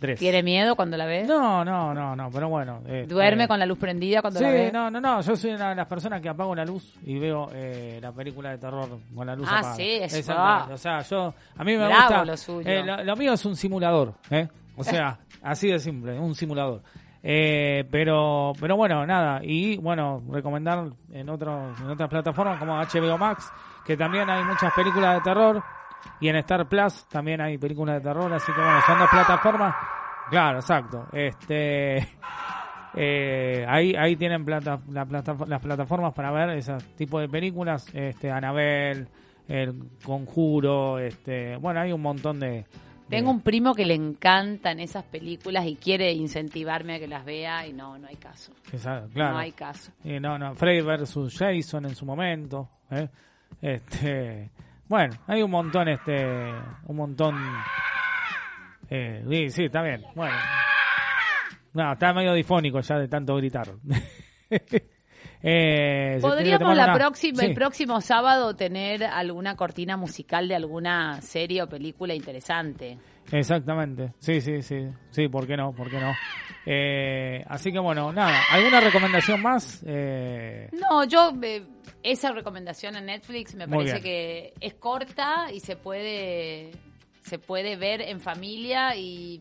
3. 0.00 0.18
¿Tiene 0.18 0.42
miedo 0.42 0.76
cuando 0.76 0.96
la 0.96 1.04
ve? 1.06 1.24
No, 1.24 1.64
no, 1.64 1.92
no, 1.92 2.14
no, 2.14 2.30
pero 2.30 2.48
bueno. 2.48 2.78
este, 2.86 3.06
¿Duerme 3.06 3.48
con 3.48 3.58
la 3.58 3.66
luz 3.66 3.78
prendida 3.78 4.20
cuando 4.22 4.38
Sí, 4.38 4.44
la 4.44 4.50
ve? 4.52 4.70
no, 4.72 4.90
no, 4.90 5.00
no, 5.00 5.20
yo 5.22 5.34
soy 5.36 5.50
una 5.50 5.70
de 5.70 5.74
las 5.74 5.86
personas 5.86 6.20
que 6.22 6.28
apago 6.28 6.54
la 6.54 6.64
luz 6.64 6.94
y 7.04 7.18
veo 7.18 7.48
eh, 7.52 7.98
la 8.00 8.12
película 8.12 8.50
de 8.50 8.58
terror 8.58 8.88
con 9.14 9.26
la 9.26 9.34
luz 9.34 9.46
Ah, 9.50 9.58
apagada. 9.58 9.76
sí, 9.76 9.88
eso. 10.00 10.32
O 10.72 10.76
sea, 10.78 11.00
yo, 11.02 11.34
a 11.56 11.64
mí 11.64 11.72
me 11.72 11.86
Bravo 11.86 11.92
gusta... 12.02 12.24
lo 12.24 12.36
suyo. 12.36 12.68
eh, 12.70 12.82
lo, 12.84 13.02
lo 13.04 13.16
mío 13.16 13.32
es 13.32 13.44
un 13.44 13.56
simulador, 13.56 14.14
¿eh? 14.30 14.48
O 14.80 14.84
sea, 14.84 15.18
así 15.42 15.68
de 15.68 15.78
simple, 15.78 16.18
un 16.18 16.34
simulador. 16.34 16.82
Eh, 17.22 17.86
pero, 17.90 18.52
pero 18.60 18.76
bueno, 18.76 19.04
nada. 19.06 19.40
Y 19.42 19.76
bueno, 19.76 20.22
recomendar 20.30 20.86
en, 21.12 21.28
otros 21.28 21.78
en 21.80 21.90
otras 21.90 22.08
plataformas 22.08 22.58
como 22.58 22.78
HBO 22.78 23.18
Max, 23.18 23.52
que 23.84 23.96
también 23.96 24.28
hay 24.30 24.42
muchas 24.44 24.72
películas 24.74 25.16
de 25.16 25.20
terror. 25.20 25.62
Y 26.20 26.28
en 26.28 26.36
Star 26.36 26.66
Plus 26.68 27.06
también 27.08 27.40
hay 27.42 27.58
películas 27.58 27.96
de 27.96 28.00
terror. 28.00 28.32
Así 28.32 28.50
que 28.52 28.60
bueno, 28.60 28.80
son 28.86 28.98
dos 28.98 29.08
plataformas. 29.10 29.74
Claro, 30.30 30.58
exacto. 30.58 31.06
Este. 31.12 32.08
Eh, 32.92 33.64
ahí 33.68 33.94
ahí 33.94 34.16
tienen 34.16 34.44
plata, 34.44 34.80
la 34.90 35.06
plata- 35.06 35.36
las 35.46 35.60
plataformas 35.62 36.12
para 36.12 36.32
ver 36.32 36.50
ese 36.58 36.76
tipo 36.96 37.20
de 37.20 37.28
películas 37.28 37.86
este 37.94 38.32
Anabel 38.32 39.06
el 39.46 39.90
Conjuro 40.04 40.98
este 40.98 41.56
bueno 41.58 41.78
hay 41.82 41.92
un 41.92 42.02
montón 42.02 42.40
de, 42.40 42.48
de- 42.50 42.66
Tengo 43.10 43.30
un 43.30 43.40
primo 43.40 43.74
que 43.74 43.84
le 43.84 43.94
encantan 43.94 44.78
esas 44.80 45.04
películas 45.04 45.66
y 45.66 45.74
quiere 45.76 46.12
incentivarme 46.12 46.94
a 46.94 46.98
que 47.00 47.08
las 47.08 47.24
vea 47.24 47.66
y 47.66 47.72
no, 47.72 47.98
no 47.98 48.06
hay 48.08 48.16
caso. 48.16 48.52
esa- 48.72 49.06
claro 49.12 49.32
No 49.34 49.38
hay 49.38 49.52
caso. 49.52 49.90
Y 50.04 50.18
no 50.20 50.38
no 50.38 50.54
Freddy 50.54 50.80
versus 50.82 51.36
Jason 51.36 51.84
en 51.86 51.94
su 51.96 52.06
momento 52.06 52.68
¿eh? 52.90 53.08
este 53.60 54.50
bueno 54.88 55.14
hay 55.26 55.42
un 55.42 55.50
montón 55.50 55.88
este 55.88 56.24
un 56.86 56.96
montón 56.96 57.36
eh, 58.88 59.24
sí 59.28 59.50
sí 59.50 59.64
está 59.64 59.82
bien 59.82 60.02
bueno 60.14 60.36
no 61.74 61.92
está 61.92 62.12
medio 62.14 62.32
difónico 62.34 62.80
ya 62.80 62.98
de 62.98 63.08
tanto 63.08 63.36
gritar 63.36 63.68
Eh, 65.42 66.18
Podríamos 66.20 66.76
la 66.76 66.92
próxima, 66.92 67.40
Sí. 67.40 67.46
el 67.46 67.54
próximo 67.54 68.00
sábado 68.02 68.54
tener 68.54 69.04
alguna 69.04 69.56
cortina 69.56 69.96
musical 69.96 70.48
de 70.48 70.54
alguna 70.54 71.20
serie 71.22 71.62
o 71.62 71.68
película 71.68 72.14
interesante. 72.14 72.98
Exactamente, 73.32 74.12
sí, 74.18 74.40
sí, 74.40 74.60
sí, 74.60 74.88
sí, 75.10 75.28
¿por 75.28 75.46
qué 75.46 75.56
no? 75.56 75.72
¿Por 75.72 75.88
qué 75.88 75.98
no? 76.00 76.12
Eh, 76.66 77.42
así 77.48 77.72
que 77.72 77.78
bueno, 77.78 78.12
nada, 78.12 78.38
¿alguna 78.50 78.80
recomendación 78.80 79.40
más? 79.40 79.82
Eh, 79.86 80.68
No, 80.72 81.04
yo 81.04 81.32
eh, 81.42 81.62
esa 82.02 82.32
recomendación 82.32 82.96
en 82.96 83.06
Netflix 83.06 83.54
me 83.54 83.66
Muy 83.66 83.78
parece 83.86 84.00
bien. 84.00 84.02
que 84.02 84.54
es 84.60 84.74
corta 84.74 85.46
y 85.52 85.60
se 85.60 85.76
puede 85.76 86.72
se 87.22 87.38
puede 87.38 87.76
ver 87.76 88.00
en 88.02 88.20
familia 88.20 88.96
y 88.96 89.40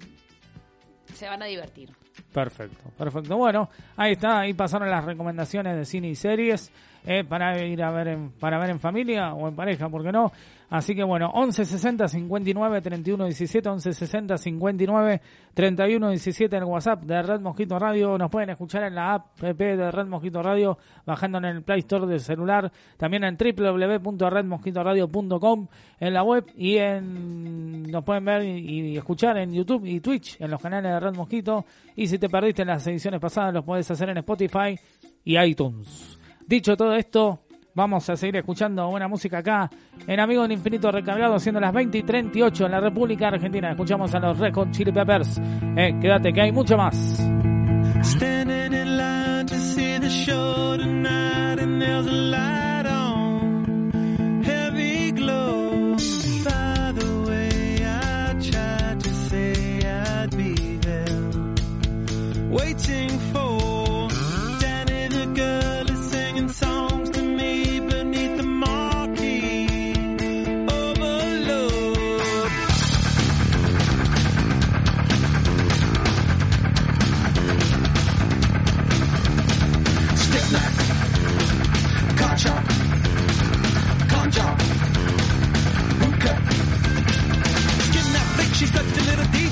se 1.14 1.28
van 1.28 1.42
a 1.42 1.46
divertir. 1.46 1.90
Perfecto, 2.34 2.90
perfecto. 2.98 3.38
Bueno, 3.38 3.70
ahí 3.98 4.14
está, 4.14 4.40
ahí 4.40 4.54
pasaron 4.54 4.90
las 4.90 5.06
recomendaciones 5.06 5.76
de 5.76 5.86
cine 5.86 6.10
y 6.10 6.16
series 6.16 6.72
eh, 7.06 7.24
para 7.24 7.58
ir 7.64 7.82
a 7.82 7.92
ver 7.92 8.10
en, 8.10 8.32
para 8.32 8.60
ver 8.60 8.70
en 8.72 8.80
familia 8.80 9.34
o 9.34 9.48
en 9.48 9.56
pareja, 9.56 9.90
¿por 9.90 10.04
qué 10.04 10.12
no? 10.12 10.32
Así 10.70 10.96
que 10.96 11.04
bueno, 11.04 11.32
11 11.34 11.66
60 11.66 12.08
59 12.08 12.82
31 12.82 13.26
17, 13.26 13.70
11 13.70 13.94
60 13.94 14.38
59 14.38 15.22
31 15.54 16.10
17 16.10 16.56
en 16.56 16.64
WhatsApp 16.64 17.04
de 17.04 17.22
Red 17.24 17.42
Mosquito 17.42 17.80
Radio. 17.80 18.16
Nos 18.18 18.30
pueden 18.30 18.52
escuchar 18.52 18.84
en 18.84 18.96
la 18.96 19.16
app 19.16 19.40
de 19.40 19.92
Red 19.92 20.06
Mosquito 20.06 20.42
Radio, 20.44 20.78
bajando 21.06 21.40
en 21.40 21.46
el 21.46 21.64
Play 21.64 21.80
Store 21.80 22.06
del 22.06 22.20
celular, 22.20 22.72
también 22.98 23.24
en 23.24 23.36
www.redmosquitoradio.com 23.36 25.68
en 26.00 26.14
la 26.14 26.24
web 26.24 26.46
y 26.56 26.78
en 26.78 27.90
nos 27.90 28.04
pueden 28.04 28.26
ver 28.26 28.44
y, 28.44 28.98
escuchar 28.98 29.38
en 29.38 29.54
YouTube 29.54 29.86
y 29.86 30.00
Twitch 30.00 30.40
en 30.40 30.52
los 30.52 30.62
canales 30.62 30.92
de 30.92 31.00
Red 31.00 31.16
Mosquito. 31.16 31.66
Y 31.96 32.06
si 32.08 32.20
te 32.20 32.30
perdiste 32.30 32.64
las 32.64 32.86
ediciones 32.86 33.20
pasadas, 33.20 33.52
los 33.54 33.66
puedes 33.66 33.90
hacer 33.90 34.10
en 34.10 34.20
Spotify 34.20 34.80
y 35.24 35.40
iTunes. 35.40 36.20
Dicho 36.46 36.78
todo 36.78 36.94
esto, 36.96 37.40
vamos 37.74 38.10
a 38.10 38.16
seguir 38.16 38.38
escuchando 38.38 38.88
buena 38.90 39.08
música 39.08 39.40
acá 39.40 39.70
en 40.08 40.20
Amigo 40.20 40.42
del 40.44 40.54
Infinito 40.54 40.92
Recargado, 40.92 41.40
siendo 41.40 41.60
las 41.60 41.74
20 41.74 41.98
y 41.98 42.04
38 42.04 42.66
en 42.66 42.72
la 42.72 42.80
República 42.80 43.28
Argentina. 43.30 43.72
Escuchamos 43.72 44.14
a 44.14 44.20
los 44.20 44.38
Red 44.38 44.54
Hot 44.54 44.72
Chili 44.72 44.92
Peppers. 44.92 45.40
Eh, 45.78 45.98
quédate 46.02 46.34
que 46.34 46.42
hay 46.42 46.52
mucho 46.52 46.76
más. 46.78 46.96
Standing 48.02 48.74
in 48.74 48.98
line 48.98 49.46
to 49.46 49.56
see 49.56 49.98
the 50.00 50.10
show 50.10 50.78
tonight, 50.78 51.60
and 51.60 51.82
there's 51.82 52.08
a 52.08 52.12
light 52.12 52.86
on, 52.86 54.42
heavy 54.44 55.12
glow. 55.12 55.96
By 56.46 56.94
the 56.94 57.24
way, 57.28 57.86
I 57.86 58.36
tried 58.40 59.00
to 59.02 59.10
say 59.30 59.82
I'd 59.86 60.36
be 60.38 60.78
there, 60.78 61.20
waiting 62.50 63.10
for 63.10 63.29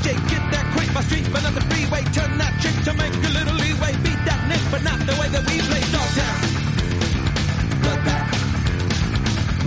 a. 0.09 0.13
Get 0.31 0.43
that 0.53 0.65
quick, 0.75 0.89
my 0.93 1.01
street, 1.01 1.27
but 1.31 1.43
not 1.43 1.53
the 1.53 1.61
freeway. 1.69 2.03
Turn 2.17 2.37
that 2.37 2.53
trick 2.61 2.77
to 2.85 2.93
make 2.93 3.13
a 3.13 3.31
little 3.37 3.55
leeway. 3.55 3.93
Beat 4.03 4.21
that 4.29 4.41
nick, 4.49 4.63
but 4.71 4.83
not 4.83 4.99
the 5.05 5.15
way 5.19 5.27
that 5.29 5.43
we 5.49 5.59
play. 5.69 5.81
Dog 5.95 6.09
down, 6.19 6.39
bloodbath, 7.83 8.29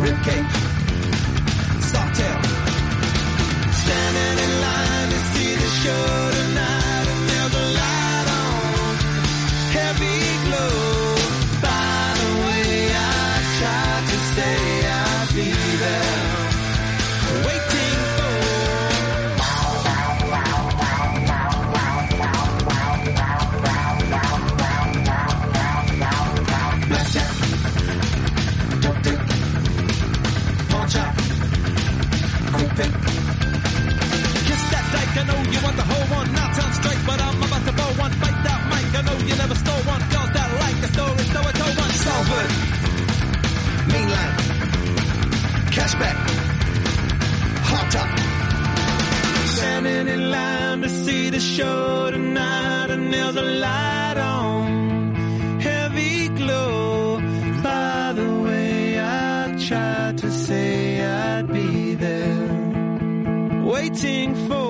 ribcage, 0.04 0.52
soft 1.92 2.14
tail. 2.16 2.40
standing 3.82 4.38
in 4.44 4.52
line 4.60 5.08
to 5.14 5.18
see 5.32 5.54
the 5.56 5.70
show 5.82 6.30
tonight, 6.36 6.59
one. 36.10 36.32
Now 36.32 36.52
turn 36.52 36.72
straight, 36.80 37.02
but 37.06 37.20
I'm 37.20 37.42
about 37.42 37.64
to 37.66 37.72
blow 37.72 37.92
one. 38.04 38.12
Fight 38.22 38.38
that 38.46 38.60
mic, 38.70 38.86
I 38.98 39.02
know 39.06 39.16
you 39.28 39.36
never 39.36 39.54
stole 39.54 39.82
one. 39.92 40.00
Girls 40.12 40.30
that 40.36 40.48
like 40.62 40.78
the 40.84 40.88
story, 40.96 41.24
so 41.32 41.38
I 41.40 41.52
told 41.60 41.74
one. 41.82 41.92
Salford, 42.04 42.50
mean 43.92 44.08
line, 44.16 44.36
cashback, 45.76 46.18
hot 47.70 47.86
top. 47.94 48.10
Standing 49.56 50.08
in 50.14 50.30
line 50.30 50.80
to 50.82 50.88
see 50.88 51.30
the 51.30 51.40
show 51.40 52.10
tonight, 52.10 52.90
and 52.90 53.12
there's 53.12 53.36
a 53.36 53.42
light 53.42 54.16
on, 54.16 55.60
heavy 55.60 56.28
glow. 56.28 57.20
By 57.62 58.12
the 58.14 58.28
way, 58.44 58.98
I 58.98 59.54
tried 59.68 60.18
to 60.18 60.30
say 60.30 61.04
I'd 61.04 61.46
be 61.52 61.94
there, 61.94 62.48
waiting 63.64 64.34
for 64.48 64.69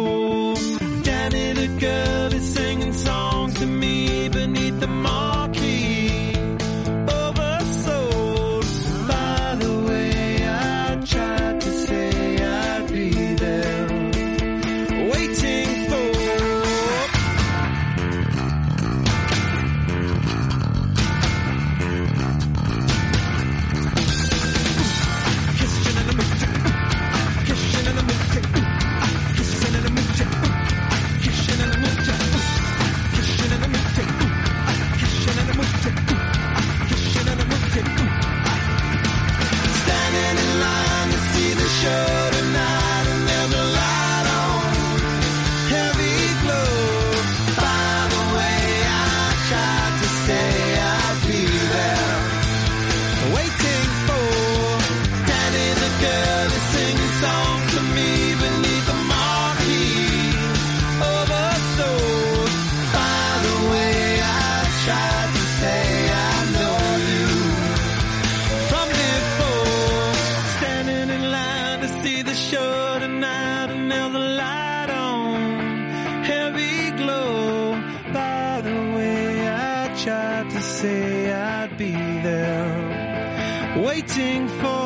waiting 84.40 84.48
for. 84.60 84.80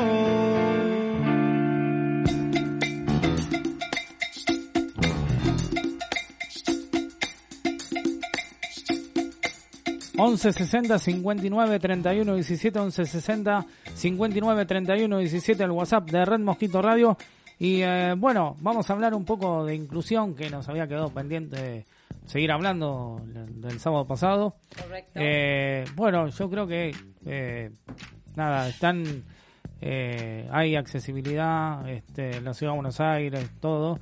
11 10.16 10.52
60 10.52 10.98
59 10.98 11.78
31 11.80 12.34
17 12.34 12.78
11 12.78 13.04
60 13.04 13.66
59 13.94 14.66
31 14.66 15.18
17 15.18 15.64
el 15.64 15.70
WhatsApp 15.72 16.08
de 16.08 16.24
Red 16.24 16.38
Mosquito 16.38 16.80
Radio 16.80 17.18
y 17.58 17.82
eh, 17.82 18.14
bueno 18.16 18.56
vamos 18.60 18.88
a 18.88 18.92
hablar 18.92 19.12
un 19.14 19.24
poco 19.24 19.64
de 19.64 19.74
inclusión 19.74 20.34
que 20.36 20.48
nos 20.50 20.68
había 20.68 20.86
quedado 20.86 21.10
pendiente 21.10 21.60
de 21.60 21.86
seguir 22.26 22.52
hablando 22.52 23.20
del 23.26 23.60
del 23.60 23.80
sábado 23.80 24.06
pasado 24.06 24.54
Correcto. 24.80 25.10
Eh, 25.16 25.84
bueno 25.96 26.28
yo 26.28 26.48
creo 26.48 26.66
que 26.68 26.94
eh, 27.26 27.72
nada 28.36 28.68
están 28.68 29.24
eh, 29.80 30.48
hay 30.52 30.76
accesibilidad 30.76 31.88
este, 31.88 32.40
la 32.40 32.54
ciudad 32.54 32.72
de 32.72 32.76
Buenos 32.76 33.00
Aires 33.00 33.50
todo 33.60 33.98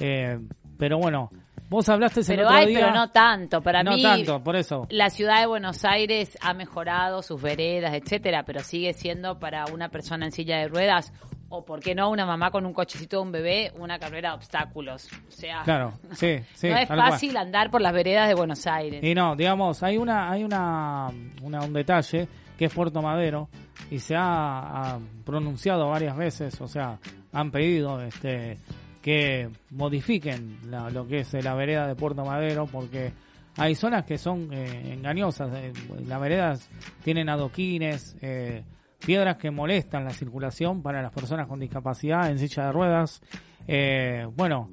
eh, 0.00 0.38
pero 0.78 0.98
bueno 0.98 1.30
vos 1.68 1.88
hablaste 1.88 2.20
el 2.20 2.26
Pero 2.26 2.42
otro 2.44 2.54
hay, 2.56 2.66
día 2.66 2.80
pero 2.80 2.92
no 2.92 3.10
tanto. 3.10 3.62
Para 3.62 3.82
no 3.82 3.92
mí, 3.92 4.02
tanto 4.02 4.42
por 4.42 4.56
eso 4.56 4.86
la 4.90 5.08
ciudad 5.08 5.40
de 5.40 5.46
Buenos 5.46 5.84
Aires 5.86 6.36
ha 6.42 6.52
mejorado 6.52 7.22
sus 7.22 7.40
veredas, 7.40 7.94
etcétera, 7.94 8.42
pero 8.44 8.60
sigue 8.60 8.92
siendo 8.92 9.38
para 9.38 9.64
una 9.72 9.88
persona 9.88 10.26
en 10.26 10.32
silla 10.32 10.58
de 10.58 10.68
ruedas 10.68 11.12
o, 11.48 11.64
¿por 11.66 11.80
qué 11.80 11.94
no, 11.94 12.08
una 12.10 12.24
mamá 12.26 12.50
con 12.50 12.64
un 12.64 12.72
cochecito 12.72 13.16
de 13.18 13.22
un 13.22 13.32
bebé, 13.32 13.72
una 13.78 13.98
carrera 13.98 14.30
de 14.30 14.36
obstáculos? 14.36 15.08
O 15.28 15.30
sea, 15.30 15.62
Claro, 15.64 15.92
sí, 16.12 16.36
sí. 16.54 16.68
no 16.70 16.76
es 16.78 16.88
fácil 16.88 17.36
andar 17.36 17.70
por 17.70 17.80
las 17.82 17.92
veredas 17.92 18.28
de 18.28 18.34
Buenos 18.34 18.66
Aires. 18.66 19.02
Y 19.04 19.14
no, 19.14 19.34
digamos, 19.36 19.82
hay 19.82 19.98
una, 19.98 20.30
hay 20.30 20.44
una, 20.44 21.08
una- 21.42 21.60
un 21.62 21.72
detalle 21.74 22.26
que 22.62 22.66
es 22.66 22.72
Puerto 22.74 23.02
Madero 23.02 23.48
y 23.90 23.98
se 23.98 24.14
ha, 24.16 24.96
pronunciado 25.24 25.88
varias 25.88 26.16
veces, 26.16 26.60
o 26.60 26.68
sea, 26.68 26.96
han 27.32 27.50
pedido 27.50 28.00
este 28.00 28.56
que 29.02 29.50
modifiquen 29.70 30.58
la- 30.70 30.88
lo 30.88 31.04
que 31.08 31.18
es 31.20 31.32
la 31.42 31.54
vereda 31.54 31.88
de 31.88 31.96
Puerto 31.96 32.24
Madero 32.24 32.66
porque 32.70 33.12
hay 33.56 33.74
zonas 33.74 34.04
que 34.04 34.16
son 34.16 34.48
eh, 34.52 34.92
engañosas. 34.94 35.50
eh, 35.54 35.72
las 36.06 36.20
veredas 36.20 36.70
tienen 37.02 37.28
adoquines, 37.28 38.16
eh, 38.22 38.62
piedras 39.04 39.38
que 39.38 39.50
molestan 39.50 40.04
la 40.04 40.10
circulación 40.10 40.82
para 40.82 41.02
las 41.02 41.10
personas 41.10 41.48
con 41.48 41.58
discapacidad 41.58 42.30
en 42.30 42.38
silla 42.38 42.66
de 42.66 42.72
ruedas. 42.72 43.20
Eh, 43.66 44.24
bueno, 44.36 44.70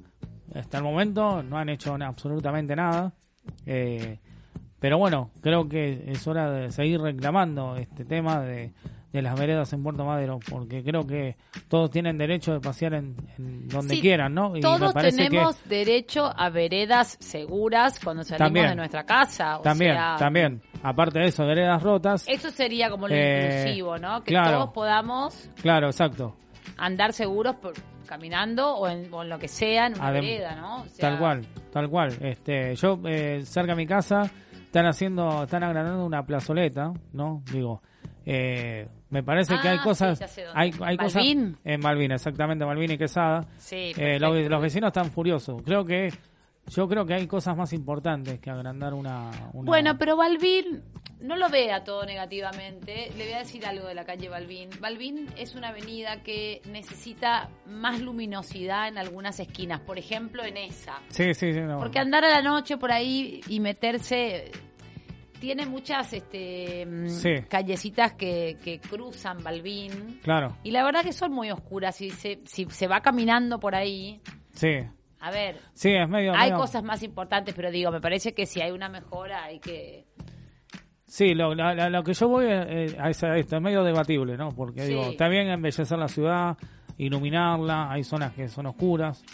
hasta 0.54 0.78
el 0.78 0.84
momento 0.84 1.42
no 1.42 1.58
han 1.58 1.68
hecho 1.70 1.96
absolutamente 2.00 2.76
nada. 2.76 3.12
Eh, 3.66 4.20
pero 4.80 4.98
bueno, 4.98 5.30
creo 5.42 5.68
que 5.68 6.04
es 6.08 6.26
hora 6.26 6.50
de 6.50 6.72
seguir 6.72 7.00
reclamando 7.00 7.76
este 7.76 8.04
tema 8.04 8.40
de, 8.40 8.72
de 9.12 9.22
las 9.22 9.38
veredas 9.38 9.72
en 9.72 9.82
Puerto 9.82 10.04
Madero, 10.04 10.38
porque 10.50 10.82
creo 10.82 11.06
que 11.06 11.36
todos 11.68 11.90
tienen 11.90 12.16
derecho 12.18 12.52
de 12.54 12.60
pasear 12.60 12.94
en, 12.94 13.14
en 13.38 13.68
donde 13.68 13.94
Sí, 13.96 14.00
quieran, 14.00 14.34
¿no? 14.34 14.56
Y 14.56 14.60
Todos 14.60 14.94
me 14.94 15.02
tenemos 15.02 15.56
derecho 15.68 16.32
a 16.34 16.48
veredas 16.50 17.16
seguras 17.20 18.00
cuando 18.02 18.22
salimos 18.24 18.46
También. 18.46 18.68
de 18.70 18.76
nuestra 18.76 19.04
casa. 19.04 19.58
o 19.58 19.62
también, 19.62 19.92
sea, 19.94 20.16
también, 20.18 20.62
aparte 20.82 21.18
de 21.18 21.26
eso, 21.26 21.44
veredas 21.46 21.82
rotas, 21.82 22.24
Eso 22.28 22.50
sería 22.50 22.88
como 22.90 23.06
lo 23.08 23.14
Eh, 23.14 23.60
inclusivo, 23.60 23.98
¿no? 23.98 24.22
Que 24.24 24.32
claro. 24.32 24.58
todos 24.58 24.70
podamos 24.72 25.50
claro, 25.60 25.86
exacto, 25.88 26.34
andar 26.78 27.12
seguros 27.12 27.56
por- 27.56 27.74
caminando 28.06 28.74
o 28.74 28.88
en, 28.88 29.12
o 29.12 29.22
en 29.22 29.28
lo 29.28 29.38
que 29.38 29.46
sea 29.46 29.86
en 29.86 29.94
una 29.94 30.08
Adem- 30.10 30.14
vereda, 30.22 30.56
¿no? 30.56 30.82
O 30.82 30.84
sea, 30.88 31.10
tal 31.10 31.18
cual, 31.20 31.46
tal 31.72 31.88
cual. 31.88 32.16
Este, 32.22 32.74
yo 32.74 32.98
eh, 33.06 33.42
cerca 33.44 33.72
de 33.72 33.76
mi 33.76 33.86
casa 33.86 34.22
están 34.70 34.86
haciendo, 34.86 35.42
están 35.42 35.64
agrandando 35.64 36.06
una 36.06 36.24
plazoleta, 36.24 36.92
¿no? 37.12 37.42
Digo, 37.52 37.82
eh, 38.24 38.86
me 39.08 39.20
parece 39.24 39.58
que 39.60 39.68
hay 39.68 39.78
Ah, 39.80 39.82
cosas, 39.82 40.18
sí, 40.30 40.42
hay, 40.54 40.72
hay 40.80 40.96
cosas 40.96 41.14
¿Balbín? 41.16 41.56
en 41.64 41.80
Malvin, 41.80 42.12
exactamente, 42.12 42.64
Malvin 42.64 42.92
y 42.92 42.96
Quesada. 42.96 43.40
Sí, 43.58 43.92
Eh, 43.96 44.20
los, 44.20 44.48
los 44.48 44.62
vecinos 44.62 44.88
están 44.88 45.10
furiosos. 45.10 45.60
Creo 45.64 45.84
que 45.84 46.12
yo 46.68 46.88
creo 46.88 47.04
que 47.06 47.14
hay 47.14 47.26
cosas 47.26 47.56
más 47.56 47.72
importantes 47.72 48.38
que 48.40 48.50
agrandar 48.50 48.94
una, 48.94 49.30
una- 49.52 49.66
Bueno, 49.66 49.98
pero 49.98 50.16
Balvin, 50.16 50.82
no 51.20 51.36
lo 51.36 51.48
vea 51.50 51.82
todo 51.84 52.04
negativamente. 52.06 53.10
Le 53.16 53.24
voy 53.24 53.32
a 53.34 53.38
decir 53.40 53.66
algo 53.66 53.86
de 53.88 53.94
la 53.94 54.04
calle 54.04 54.28
Balvin. 54.28 54.70
Balvin 54.80 55.26
es 55.36 55.54
una 55.54 55.68
avenida 55.68 56.22
que 56.22 56.62
necesita 56.66 57.48
más 57.66 58.00
luminosidad 58.00 58.88
en 58.88 58.98
algunas 58.98 59.38
esquinas, 59.40 59.80
por 59.80 59.98
ejemplo, 59.98 60.44
en 60.44 60.56
esa. 60.56 60.98
Sí, 61.08 61.34
sí, 61.34 61.52
sí. 61.52 61.60
no. 61.60 61.78
Porque 61.78 61.98
andar 61.98 62.24
a 62.24 62.30
la 62.30 62.40
noche 62.42 62.76
por 62.76 62.92
ahí 62.92 63.40
y 63.48 63.60
meterse 63.60 64.50
tiene 65.40 65.64
muchas 65.66 66.12
este 66.12 66.84
mm, 66.86 67.08
Sí. 67.08 67.30
callecitas 67.48 68.12
que, 68.12 68.58
que 68.62 68.78
cruzan 68.78 69.42
Balvin 69.42 70.20
Claro, 70.22 70.54
y 70.62 70.70
la 70.70 70.84
verdad 70.84 71.02
que 71.02 71.14
son 71.14 71.32
muy 71.32 71.50
oscuras 71.50 71.96
si 71.96 72.10
se, 72.10 72.40
si 72.44 72.66
se 72.66 72.86
va 72.86 73.00
caminando 73.00 73.58
por 73.58 73.74
ahí 73.74 74.20
sí. 74.52 74.80
A 75.20 75.30
ver 75.30 75.56
Sí, 75.74 75.90
es 75.90 76.08
medio... 76.08 76.32
hay 76.34 76.50
medio- 76.50 76.56
cosas 76.62 76.82
más 76.82 77.02
importantes 77.02 77.54
pero 77.54 77.70
digo 77.70 77.90
me 77.90 78.00
parece 78.00 78.32
que 78.34 78.46
si 78.46 78.60
hay 78.60 78.70
una 78.72 78.88
mejora 78.88 79.44
hay 79.44 79.58
que 79.60 80.06
Sí, 81.06 81.34
lo, 81.34 81.54
la- 81.56 81.90
lo 81.90 82.04
que 82.04 82.14
yo 82.14 82.28
voy 82.28 82.46
eh, 82.48 82.96
a, 82.98 83.10
es 83.10 83.22
a 83.24 83.36
esto, 83.36 83.56
es 83.56 83.62
medio 83.62 83.82
debatible, 83.82 84.36
¿no? 84.36 84.50
Porque 84.54 84.82
Sí. 84.82 84.88
digo, 84.90 85.02
está 85.10 85.26
bien 85.26 85.48
embellecer 85.48 85.98
la 85.98 86.06
ciudad, 86.06 86.56
iluminarla, 86.98 87.90
hay 87.90 88.04
zonas 88.04 88.32
que 88.32 88.48
son 88.48 88.66
oscuras, 88.66 89.24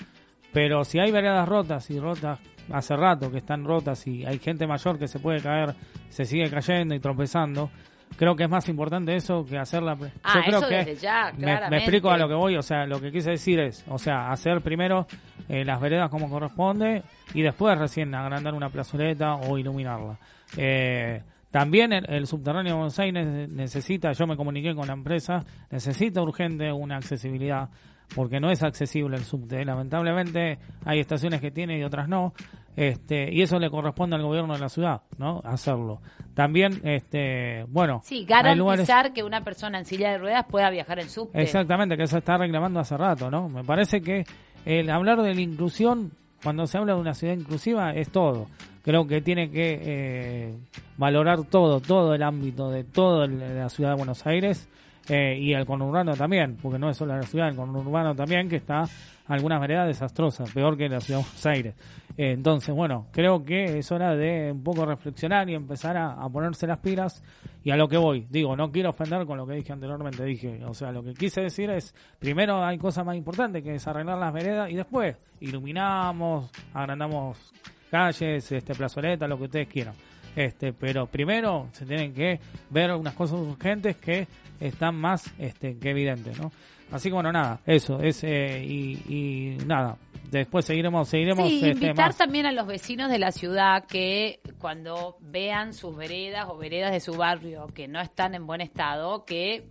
pero 0.54 0.84
si 0.84 0.98
hay 0.98 1.10
veredas 1.12 1.46
rotas 1.46 1.90
y 1.90 2.00
rotas 2.00 2.38
hace 2.72 2.96
rato 2.96 3.30
que 3.30 3.36
están 3.38 3.64
rotas 3.64 4.06
y 4.06 4.24
hay 4.24 4.38
gente 4.38 4.66
mayor 4.66 4.98
que 4.98 5.06
se 5.06 5.18
puede 5.18 5.42
caer, 5.42 5.74
se 6.08 6.24
sigue 6.24 6.48
cayendo 6.48 6.94
y 6.94 7.00
tropezando, 7.00 7.70
creo 8.16 8.36
que 8.36 8.44
es 8.44 8.50
más 8.50 8.68
importante 8.68 9.14
eso 9.16 9.44
que 9.44 9.58
hacerla. 9.58 9.94
Yo 9.96 10.06
Ah, 10.22 10.42
creo 10.44 10.58
eso 10.58 10.68
que 10.68 10.74
desde 10.76 10.96
ya, 10.96 11.32
me- 11.36 11.68
me, 11.70 11.76
explico 11.78 12.10
a 12.10 12.16
lo 12.18 12.28
que 12.28 12.34
voy, 12.34 12.56
o 12.56 12.62
sea, 12.62 12.86
lo 12.86 13.00
que 13.00 13.10
quise 13.12 13.30
decir 13.30 13.58
es, 13.60 13.84
o 13.88 13.98
sea, 13.98 14.30
hacer 14.30 14.60
primero 14.60 15.06
eh, 15.48 15.64
las 15.64 15.80
veredas 15.80 16.08
como 16.10 16.28
corresponde 16.30 17.02
y 17.34 17.42
después 17.42 17.78
recién 17.78 18.14
agrandar 18.14 18.54
una 18.54 18.70
plazoleta 18.70 19.34
o 19.34 19.58
iluminarla. 19.58 20.18
Eh, 20.56 21.22
también 21.50 21.92
el, 21.92 22.04
el 22.10 22.26
subterráneo 22.26 22.86
de 22.88 23.02
Aires 23.02 23.48
necesita, 23.50 24.12
yo 24.12 24.26
me 24.26 24.36
comuniqué 24.36 24.74
con 24.74 24.86
la 24.88 24.92
empresa, 24.92 25.44
necesita 25.70 26.20
urgente 26.22 26.70
una 26.72 26.96
accesibilidad 26.96 27.68
porque 28.14 28.38
no 28.40 28.50
es 28.50 28.62
accesible 28.62 29.16
el 29.16 29.24
subte. 29.24 29.64
Lamentablemente 29.64 30.58
hay 30.84 31.00
estaciones 31.00 31.40
que 31.40 31.50
tiene 31.50 31.78
y 31.78 31.82
otras 31.82 32.08
no. 32.08 32.34
Este, 32.76 33.32
y 33.32 33.40
eso 33.40 33.58
le 33.58 33.70
corresponde 33.70 34.16
al 34.16 34.22
gobierno 34.22 34.52
de 34.52 34.60
la 34.60 34.68
ciudad, 34.68 35.00
¿no? 35.16 35.40
Hacerlo. 35.44 36.00
También, 36.34 36.80
este, 36.84 37.64
bueno, 37.68 38.02
sí 38.04 38.20
lugares- 38.26 38.86
garantizar 38.86 39.12
que 39.14 39.22
una 39.24 39.42
persona 39.42 39.78
en 39.78 39.86
silla 39.86 40.10
de 40.12 40.18
ruedas 40.18 40.44
pueda 40.48 40.68
viajar 40.68 40.98
en 40.98 41.08
subte 41.08 41.40
Exactamente, 41.40 41.96
que 41.96 42.06
se 42.06 42.18
está 42.18 42.36
reclamando 42.36 42.78
hace 42.78 42.96
rato, 42.96 43.30
¿no? 43.30 43.48
Me 43.48 43.64
parece 43.64 44.02
que 44.02 44.24
el 44.66 44.90
hablar 44.90 45.22
de 45.22 45.34
la 45.34 45.40
inclusión, 45.40 46.12
cuando 46.42 46.66
se 46.66 46.76
habla 46.76 46.94
de 46.94 47.00
una 47.00 47.14
ciudad 47.14 47.32
inclusiva, 47.34 47.92
es 47.92 48.10
todo. 48.10 48.46
Creo 48.82 49.06
que 49.06 49.22
tiene 49.22 49.50
que 49.50 49.80
eh, 49.82 50.54
valorar 50.98 51.44
todo, 51.44 51.80
todo 51.80 52.14
el 52.14 52.22
ámbito 52.22 52.70
de 52.70 52.84
toda 52.84 53.26
la 53.26 53.68
ciudad 53.70 53.90
de 53.92 53.96
Buenos 53.96 54.26
Aires 54.26 54.68
eh, 55.08 55.38
y 55.38 55.52
el 55.52 55.64
conurbano 55.64 56.14
también, 56.14 56.56
porque 56.60 56.78
no 56.78 56.90
es 56.90 56.96
solo 56.96 57.16
la 57.16 57.22
ciudad, 57.22 57.48
el 57.48 57.56
conurbano 57.56 58.14
también, 58.14 58.48
que 58.48 58.56
está 58.56 58.84
algunas 59.28 59.60
veredas 59.60 59.86
desastrosas, 59.88 60.52
peor 60.52 60.76
que 60.76 60.88
la 60.88 61.00
ciudad 61.00 61.20
de 61.20 61.24
Buenos 61.24 61.46
Aires. 61.46 61.74
Eh, 62.16 62.32
entonces, 62.32 62.74
bueno, 62.74 63.06
creo 63.12 63.44
que 63.44 63.78
es 63.78 63.92
hora 63.92 64.14
de 64.14 64.52
un 64.52 64.62
poco 64.62 64.84
reflexionar 64.84 65.48
y 65.50 65.54
empezar 65.54 65.96
a, 65.96 66.12
a 66.12 66.28
ponerse 66.28 66.66
las 66.66 66.78
pilas 66.78 67.22
y 67.62 67.70
a 67.70 67.76
lo 67.76 67.88
que 67.88 67.96
voy. 67.96 68.26
Digo, 68.30 68.56
no 68.56 68.70
quiero 68.70 68.90
ofender 68.90 69.26
con 69.26 69.36
lo 69.36 69.46
que 69.46 69.54
dije 69.54 69.72
anteriormente, 69.72 70.24
dije, 70.24 70.64
o 70.64 70.74
sea, 70.74 70.92
lo 70.92 71.02
que 71.02 71.14
quise 71.14 71.40
decir 71.40 71.70
es, 71.70 71.94
primero 72.18 72.64
hay 72.64 72.78
cosas 72.78 73.04
más 73.04 73.16
importantes 73.16 73.62
que 73.62 73.74
es 73.74 73.86
arreglar 73.86 74.18
las 74.18 74.32
veredas 74.32 74.70
y 74.70 74.74
después 74.74 75.16
iluminamos, 75.40 76.50
agrandamos 76.72 77.52
calles, 77.90 78.50
este 78.50 78.74
plazoleta, 78.74 79.26
lo 79.26 79.36
que 79.36 79.44
ustedes 79.44 79.68
quieran. 79.68 79.94
Este, 80.36 80.72
pero 80.74 81.06
primero 81.06 81.68
se 81.72 81.86
tienen 81.86 82.12
que 82.12 82.38
ver 82.70 82.92
unas 82.92 83.14
cosas 83.14 83.40
urgentes 83.40 83.96
que 83.96 84.28
están 84.60 84.94
más 84.94 85.32
este, 85.38 85.76
que 85.78 85.90
evidentes, 85.90 86.38
¿no? 86.38 86.52
Así 86.92 87.08
que 87.08 87.14
bueno, 87.14 87.32
nada, 87.32 87.58
eso, 87.66 88.00
es, 88.00 88.22
eh, 88.22 88.62
y, 88.64 88.92
y 89.08 89.56
nada, 89.66 89.96
después 90.30 90.64
seguiremos, 90.64 91.08
seguiremos 91.08 91.48
Sí, 91.48 91.56
este, 91.56 91.68
invitar 91.70 92.08
más. 92.08 92.16
también 92.16 92.46
a 92.46 92.52
los 92.52 92.66
vecinos 92.68 93.10
de 93.10 93.18
la 93.18 93.32
ciudad 93.32 93.84
que 93.86 94.38
cuando 94.60 95.16
vean 95.20 95.74
sus 95.74 95.96
veredas 95.96 96.46
o 96.48 96.56
veredas 96.56 96.92
de 96.92 97.00
su 97.00 97.14
barrio 97.14 97.66
que 97.74 97.88
no 97.88 98.00
están 98.00 98.36
en 98.36 98.46
buen 98.46 98.60
estado, 98.60 99.24
que 99.24 99.64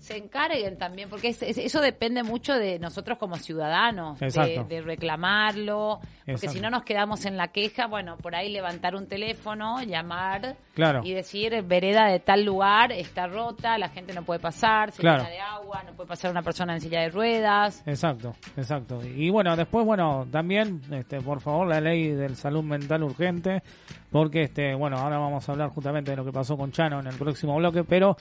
se 0.00 0.16
encarguen 0.16 0.76
también, 0.78 1.08
porque 1.10 1.28
es- 1.28 1.42
es- 1.42 1.58
eso 1.58 1.80
depende 1.80 2.22
mucho 2.22 2.54
de 2.54 2.78
nosotros 2.78 3.18
como 3.18 3.36
ciudadanos, 3.36 4.18
de, 4.18 4.82
reclamarlo, 4.84 5.98
porque 6.00 6.32
Exacto. 6.32 6.52
si 6.54 6.60
no 6.60 6.70
nos 6.70 6.82
quedamos 6.84 7.24
en 7.26 7.36
la 7.36 7.48
queja, 7.48 7.86
bueno, 7.86 8.16
por 8.16 8.34
ahí 8.34 8.50
levantar 8.50 8.94
un 8.96 9.06
teléfono, 9.06 9.82
llamar 9.82 10.56
Claro. 10.74 11.02
y 11.04 11.12
decir, 11.12 11.62
vereda 11.64 12.06
de 12.06 12.18
tal 12.20 12.44
lugar 12.44 12.92
está 12.92 13.26
rota, 13.26 13.76
la 13.78 13.88
gente 13.90 14.14
no 14.14 14.22
puede 14.24 14.40
pasar, 14.40 14.90
se 14.92 15.02
Claro. 15.02 15.18
llena 15.24 15.30
de 15.30 15.40
agua, 15.40 15.82
no 15.84 15.92
puede 15.92 16.08
pasar 16.08 16.30
una 16.30 16.42
persona 16.42 16.74
en 16.74 16.80
silla 16.80 17.00
de 17.02 17.10
ruedas. 17.10 17.82
Exacto, 17.86 18.34
exacto. 18.56 19.00
Y 19.04 19.28
bueno, 19.30 19.54
después, 19.56 19.84
bueno, 19.84 20.26
también, 20.30 20.80
este, 20.92 21.20
por 21.20 21.40
favor, 21.40 21.66
la 21.68 21.80
ley 21.80 22.08
del 22.08 22.36
salud 22.36 22.62
mental 22.64 23.02
urgente, 23.02 23.62
porque, 24.10 24.42
este, 24.44 24.74
bueno, 24.74 24.96
ahora 24.96 25.18
vamos 25.18 25.48
a 25.48 25.52
hablar 25.52 25.68
justamente 25.70 26.10
de 26.12 26.16
lo 26.16 26.24
que 26.24 26.32
pasó 26.32 26.56
con 26.56 26.72
Chano 26.72 27.00
en 27.00 27.06
el 27.06 27.16
próximo 27.16 27.54
bloque, 27.56 27.84
pero, 27.84 28.16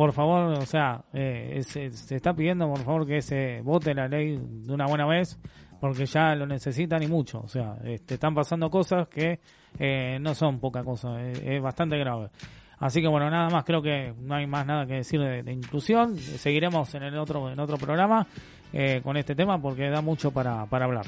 por 0.00 0.14
favor, 0.14 0.54
o 0.54 0.64
sea, 0.64 1.04
eh, 1.12 1.60
se, 1.62 1.88
está 2.14 2.32
pidiendo, 2.32 2.66
por 2.70 2.78
favor, 2.78 3.06
que 3.06 3.20
se 3.20 3.60
vote 3.60 3.92
la 3.92 4.08
ley 4.08 4.40
de 4.42 4.72
una 4.72 4.86
buena 4.86 5.04
vez, 5.04 5.38
porque 5.78 6.06
ya 6.06 6.34
lo 6.34 6.46
necesitan 6.46 7.02
y 7.02 7.06
mucho. 7.06 7.42
O 7.42 7.48
sea, 7.48 7.76
este, 7.84 8.14
están 8.14 8.34
pasando 8.34 8.70
cosas 8.70 9.08
que 9.08 9.40
eh, 9.78 10.16
no 10.18 10.34
son 10.34 10.58
poca 10.58 10.82
cosa, 10.82 11.20
es, 11.20 11.42
es 11.44 11.60
bastante 11.60 11.98
grave. 11.98 12.30
Así 12.78 13.02
que 13.02 13.08
bueno, 13.08 13.28
nada 13.28 13.50
más, 13.50 13.62
creo 13.62 13.82
que 13.82 14.14
no 14.18 14.36
hay 14.36 14.46
más 14.46 14.64
nada 14.64 14.86
que 14.86 14.94
decir 14.94 15.20
de, 15.20 15.42
de 15.42 15.52
inclusión. 15.52 16.16
Seguiremos 16.16 16.94
en 16.94 17.02
el 17.02 17.18
otro, 17.18 17.50
en 17.50 17.60
otro 17.60 17.76
programa 17.76 18.26
eh, 18.72 19.02
con 19.04 19.18
este 19.18 19.34
tema 19.34 19.60
porque 19.60 19.90
da 19.90 20.00
mucho 20.00 20.30
para, 20.30 20.64
para 20.64 20.86
hablar. 20.86 21.04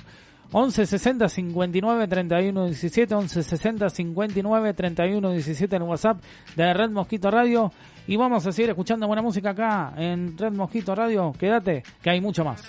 11 0.53 0.85
60 0.85 1.29
59 1.31 2.09
31 2.09 2.67
17 2.67 3.15
11 3.15 3.43
60 3.43 3.89
59 3.89 4.75
31 4.75 5.31
17 5.31 5.77
en 5.77 5.83
WhatsApp 5.83 6.23
de 6.55 6.75
Red 6.75 6.91
Mosquito 6.91 7.31
Radio 7.31 7.73
y 8.07 8.17
vamos 8.17 8.47
a 8.47 8.53
seguir 8.53 8.71
escuchando 8.71 9.07
buena 9.07 9.23
música 9.23 9.51
acá 9.51 9.93
en 9.97 10.37
Red 10.37 10.53
Mosquito 10.53 10.95
Radio. 10.95 11.33
Quédate 11.39 11.83
que 12.03 12.11
hay 12.11 12.21
mucho 12.21 12.45
más 12.45 12.63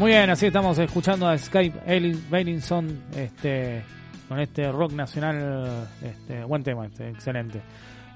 Muy 0.00 0.12
bien, 0.12 0.30
así 0.30 0.46
estamos 0.46 0.78
escuchando 0.78 1.28
a 1.28 1.36
Skype 1.36 1.78
Bellinson 2.30 3.02
este, 3.14 3.84
con 4.26 4.40
este 4.40 4.72
rock 4.72 4.92
nacional. 4.92 5.90
Este, 6.02 6.42
buen 6.42 6.62
tema, 6.62 6.86
este, 6.86 7.10
excelente. 7.10 7.60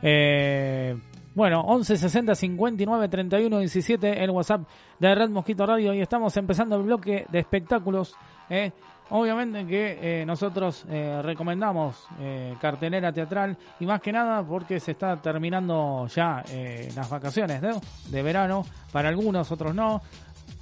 Eh, 0.01 0.97
bueno, 1.35 1.61
11 1.61 1.99
60 1.99 2.35
59 2.35 3.09
31 3.11 3.59
17 3.59 4.25
el 4.25 4.31
WhatsApp 4.31 4.63
de 4.99 5.15
Red 5.15 5.29
Mosquito 5.29 5.67
Radio 5.67 5.93
y 5.93 6.01
estamos 6.01 6.35
empezando 6.39 6.77
el 6.77 6.85
bloque 6.85 7.27
de 7.31 7.39
espectáculos. 7.41 8.17
eh. 8.49 8.73
Obviamente 9.11 9.67
que 9.67 9.99
eh, 10.01 10.25
nosotros 10.25 10.87
eh, 10.89 11.21
recomendamos 11.23 12.07
eh, 12.21 12.55
cartelera 12.59 13.13
teatral 13.13 13.55
y 13.79 13.85
más 13.85 14.01
que 14.01 14.11
nada 14.11 14.43
porque 14.43 14.81
se 14.81 14.93
está 14.93 15.21
terminando 15.21 16.07
ya 16.07 16.43
eh, 16.49 16.91
las 16.97 17.11
vacaciones 17.11 17.61
¿no? 17.61 17.83
de 18.09 18.23
verano, 18.23 18.65
para 18.91 19.11
algunos, 19.11 19.53
otros 19.53 19.75
no, 19.75 20.01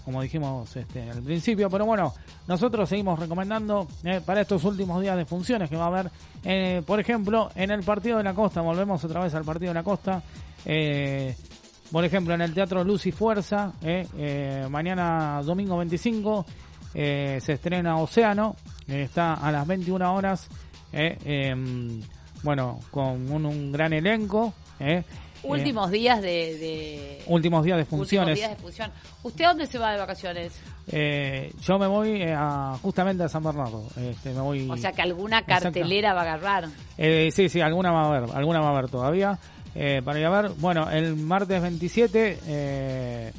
como 0.04 0.22
dijimos 0.22 0.74
este, 0.76 1.10
al 1.10 1.22
principio, 1.22 1.70
pero 1.70 1.86
bueno, 1.86 2.12
nosotros 2.46 2.88
seguimos 2.88 3.18
recomendando 3.18 3.86
eh, 4.04 4.20
para 4.24 4.40
estos 4.42 4.64
últimos 4.64 5.00
días 5.00 5.16
de 5.16 5.24
funciones 5.24 5.70
que 5.70 5.76
va 5.76 5.84
a 5.84 5.88
haber, 5.88 6.10
eh, 6.44 6.82
por 6.86 7.00
ejemplo, 7.00 7.50
en 7.54 7.70
el 7.70 7.82
Partido 7.82 8.18
de 8.18 8.24
la 8.24 8.34
Costa, 8.34 8.60
volvemos 8.60 9.04
otra 9.04 9.20
vez 9.20 9.34
al 9.34 9.44
Partido 9.44 9.70
de 9.70 9.74
la 9.74 9.82
Costa, 9.82 10.22
eh, 10.64 11.36
por 11.90 12.04
ejemplo, 12.04 12.34
en 12.34 12.40
el 12.40 12.54
Teatro 12.54 12.82
Luz 12.82 13.06
y 13.06 13.12
Fuerza, 13.12 13.72
eh, 13.82 14.06
eh, 14.16 14.66
mañana 14.70 15.42
domingo 15.44 15.76
25 15.76 16.46
eh, 16.94 17.38
se 17.40 17.54
estrena 17.54 17.96
Océano, 17.96 18.56
eh, 18.86 19.02
está 19.02 19.34
a 19.34 19.50
las 19.50 19.66
21 19.66 20.14
horas, 20.14 20.48
eh, 20.92 21.18
em, 21.24 22.02
bueno, 22.42 22.80
con 22.90 23.30
un, 23.30 23.46
un 23.46 23.72
gran 23.72 23.92
elenco. 23.92 24.52
Eh, 25.42 25.46
Últimos 25.48 25.90
días 25.90 26.20
de, 26.22 26.28
de- 26.58 27.22
últimos 27.26 27.64
días 27.64 27.76
de 27.76 27.82
últimos 27.82 27.98
funciones. 28.00 28.36
días 28.38 28.50
de 28.50 28.56
función. 28.56 28.90
¿Usted 29.22 29.44
a 29.44 29.48
dónde 29.48 29.66
se 29.66 29.78
va 29.78 29.92
de 29.92 29.98
vacaciones? 29.98 30.52
Eh, 30.88 31.52
yo 31.62 31.78
me 31.78 31.86
voy 31.86 32.22
eh, 32.22 32.34
a, 32.36 32.76
justamente 32.82 33.24
a 33.24 33.28
San 33.28 33.42
Bernardo. 33.42 33.84
Este, 33.96 34.32
me 34.32 34.40
voy. 34.40 34.68
O 34.70 34.76
sea 34.76 34.92
que 34.92 35.02
alguna 35.02 35.42
cartelera 35.44 36.12
va 36.14 36.20
a 36.20 36.34
agarrar. 36.34 36.68
Eh, 36.98 37.30
sí, 37.32 37.48
sí, 37.48 37.60
alguna 37.60 37.90
va 37.92 38.02
a 38.02 38.06
haber, 38.16 38.30
alguna 38.36 38.60
va 38.60 38.68
a 38.68 38.78
haber 38.78 38.88
todavía. 38.90 39.38
Eh, 39.74 40.02
para 40.04 40.18
ir 40.20 40.26
a 40.26 40.30
ver, 40.42 40.50
bueno, 40.58 40.90
el 40.90 41.16
martes 41.16 41.62
27, 41.62 42.38
eh, 42.46 43.32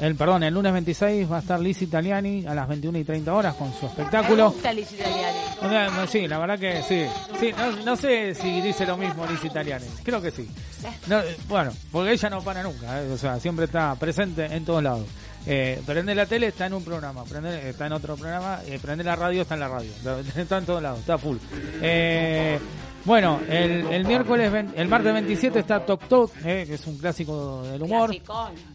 el 0.00 0.14
perdón, 0.14 0.42
el 0.42 0.52
lunes 0.54 0.72
26 0.72 1.30
va 1.30 1.36
a 1.36 1.40
estar 1.40 1.58
Liz 1.60 1.80
Italiani 1.82 2.44
a 2.46 2.54
las 2.54 2.68
21 2.68 2.98
y 2.98 3.04
30 3.04 3.32
horas 3.34 3.54
con 3.54 3.72
su 3.72 3.82
Me 3.86 3.88
espectáculo. 3.90 4.50
gusta 4.50 4.72
Liz 4.72 4.90
Italiani. 4.92 5.38
Sí, 6.08 6.28
la 6.28 6.38
verdad 6.38 6.58
que 6.58 6.82
sí. 6.82 7.04
sí 7.40 7.52
no, 7.56 7.72
no 7.84 7.96
sé 7.96 8.34
si 8.34 8.60
dice 8.60 8.84
lo 8.86 8.96
mismo 8.96 9.26
Liz 9.26 9.44
Italiani. 9.44 9.86
Creo 10.02 10.20
que 10.20 10.30
sí. 10.30 10.48
No, 11.06 11.18
eh, 11.20 11.36
bueno, 11.48 11.72
porque 11.90 12.12
ella 12.12 12.30
no 12.30 12.42
para 12.42 12.62
nunca. 12.62 13.02
eh, 13.02 13.10
O 13.12 13.18
sea, 13.18 13.40
siempre 13.40 13.64
está 13.64 13.94
presente 13.96 14.44
en 14.46 14.64
todos 14.64 14.82
lados. 14.82 15.06
Eh, 15.48 15.80
prende 15.86 16.12
la 16.14 16.26
tele, 16.26 16.48
está 16.48 16.66
en 16.66 16.74
un 16.74 16.82
programa. 16.84 17.24
Prende, 17.24 17.68
está 17.70 17.86
en 17.86 17.92
otro 17.92 18.16
programa. 18.16 18.58
Eh, 18.66 18.78
prende 18.82 19.04
la 19.04 19.14
radio, 19.14 19.42
está 19.42 19.54
en 19.54 19.60
la 19.60 19.68
radio. 19.68 19.90
Está 20.36 20.58
en 20.58 20.66
todos 20.66 20.82
lados, 20.82 20.98
está 21.00 21.16
full. 21.18 21.36
Eh, 21.80 22.58
bueno, 23.06 23.40
el, 23.48 23.86
el 23.86 24.04
miércoles, 24.04 24.52
el 24.74 24.88
martes 24.88 25.12
27 25.12 25.60
está 25.60 25.86
Tok 25.86 26.08
Tok, 26.08 26.32
eh, 26.44 26.64
que 26.66 26.74
es 26.74 26.86
un 26.86 26.98
clásico 26.98 27.62
del 27.62 27.82
humor. 27.82 28.10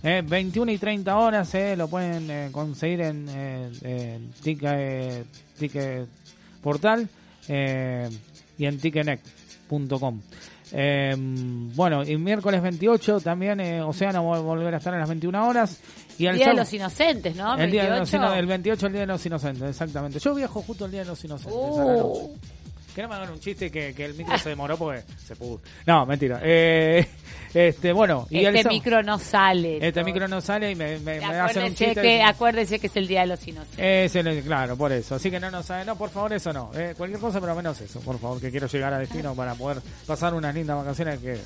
Eh, 0.02 0.24
21 0.26 0.72
y 0.72 0.78
30 0.78 1.18
horas, 1.18 1.54
eh, 1.54 1.76
lo 1.76 1.88
pueden 1.88 2.32
eh, 2.32 2.50
conseguir 2.52 3.02
en, 3.02 3.28
eh, 3.30 3.70
en 3.82 4.32
Ticket, 4.42 5.26
Ticket 5.60 6.08
Portal 6.64 7.08
eh, 7.48 8.10
y 8.58 8.66
en 8.66 8.78
ticketnet.com. 8.80 10.22
Eh, 10.74 11.14
bueno, 11.76 12.02
y 12.04 12.16
miércoles 12.16 12.62
28 12.62 13.20
también 13.20 13.60
eh, 13.60 13.82
Océano 13.82 14.26
va 14.26 14.38
a 14.38 14.40
volver 14.40 14.74
a 14.74 14.78
estar 14.78 14.94
a 14.94 15.00
las 15.00 15.10
21 15.10 15.48
horas. 15.48 15.82
Y 16.18 16.28
el 16.28 16.38
Día 16.38 16.50
de 16.50 16.54
los 16.54 16.72
Inocentes, 16.72 17.36
¿no? 17.36 17.58
el, 17.58 17.70
día 17.70 17.84
de 17.84 18.00
los 18.00 18.12
28. 18.12 18.36
el 18.36 18.46
28 18.46 18.88
el 18.88 18.94
Día 18.94 19.02
de 19.02 19.08
los 19.08 19.26
Inocentes, 19.26 19.70
exactamente. 19.70 20.20
Yo 20.20 20.34
viajo 20.34 20.62
justo 20.62 20.86
el 20.86 20.92
Día 20.92 21.02
de 21.02 21.08
los 21.08 21.24
Inocentes. 21.26 21.78
a 21.78 21.84
la 21.84 22.04
Uh. 22.04 22.38
Noche. 22.92 22.96
Que 22.96 23.02
no 23.02 23.10
me 23.10 23.16
hagan 23.16 23.32
un 23.32 23.40
chiste 23.40 23.72
que, 23.72 23.94
que 23.94 24.06
el 24.06 24.14
micro 24.16 24.38
se 24.38 24.50
demoró 24.50 24.78
porque 24.78 25.04
se 25.26 25.36
pudo. 25.36 25.62
No, 25.86 26.06
mentira. 26.06 26.40
Eh, 26.44 27.08
este, 27.54 27.92
bueno, 27.94 28.28
y 28.30 28.46
Este 28.46 28.68
micro 28.70 29.02
no 29.04 29.18
sale. 29.20 29.86
este 29.86 30.04
micro 30.04 30.28
no 30.28 30.42
sale 30.42 30.72
y 30.72 30.76
me, 30.76 30.98
me, 31.00 31.20
me 31.20 31.26
hacen 31.40 31.64
un 31.64 31.76
chiste. 31.76 32.02
que, 32.02 32.22
acuérdese 32.24 32.80
que 32.80 32.88
es 32.88 32.96
el 32.96 33.08
Día 33.08 33.22
de 33.22 33.28
los 33.28 33.48
Inocentes. 33.48 33.80
Es 33.80 34.16
el- 34.16 34.44
claro, 34.44 34.76
por 34.78 34.92
eso. 34.92 35.16
Así 35.16 35.30
que 35.32 35.40
no 35.40 35.50
nos 35.52 35.66
sabe. 35.66 35.86
No, 35.86 35.96
por 35.98 36.10
favor, 36.10 36.34
eso 36.34 36.52
no. 36.54 36.72
Eh, 36.76 36.94
cualquier 36.98 37.20
cosa, 37.20 37.40
pero 37.42 37.56
menos 37.56 37.80
eso, 37.82 38.00
por 38.02 38.20
favor, 38.20 38.40
que 38.40 38.52
quiero 38.52 38.68
llegar 38.68 38.94
a 38.94 39.00
destino 39.00 39.34
para 39.36 39.56
poder 39.56 39.82
pasar 40.06 40.34
unas 40.34 40.54
lindas 40.54 40.78
vacaciones 40.78 41.20
que 41.20 41.38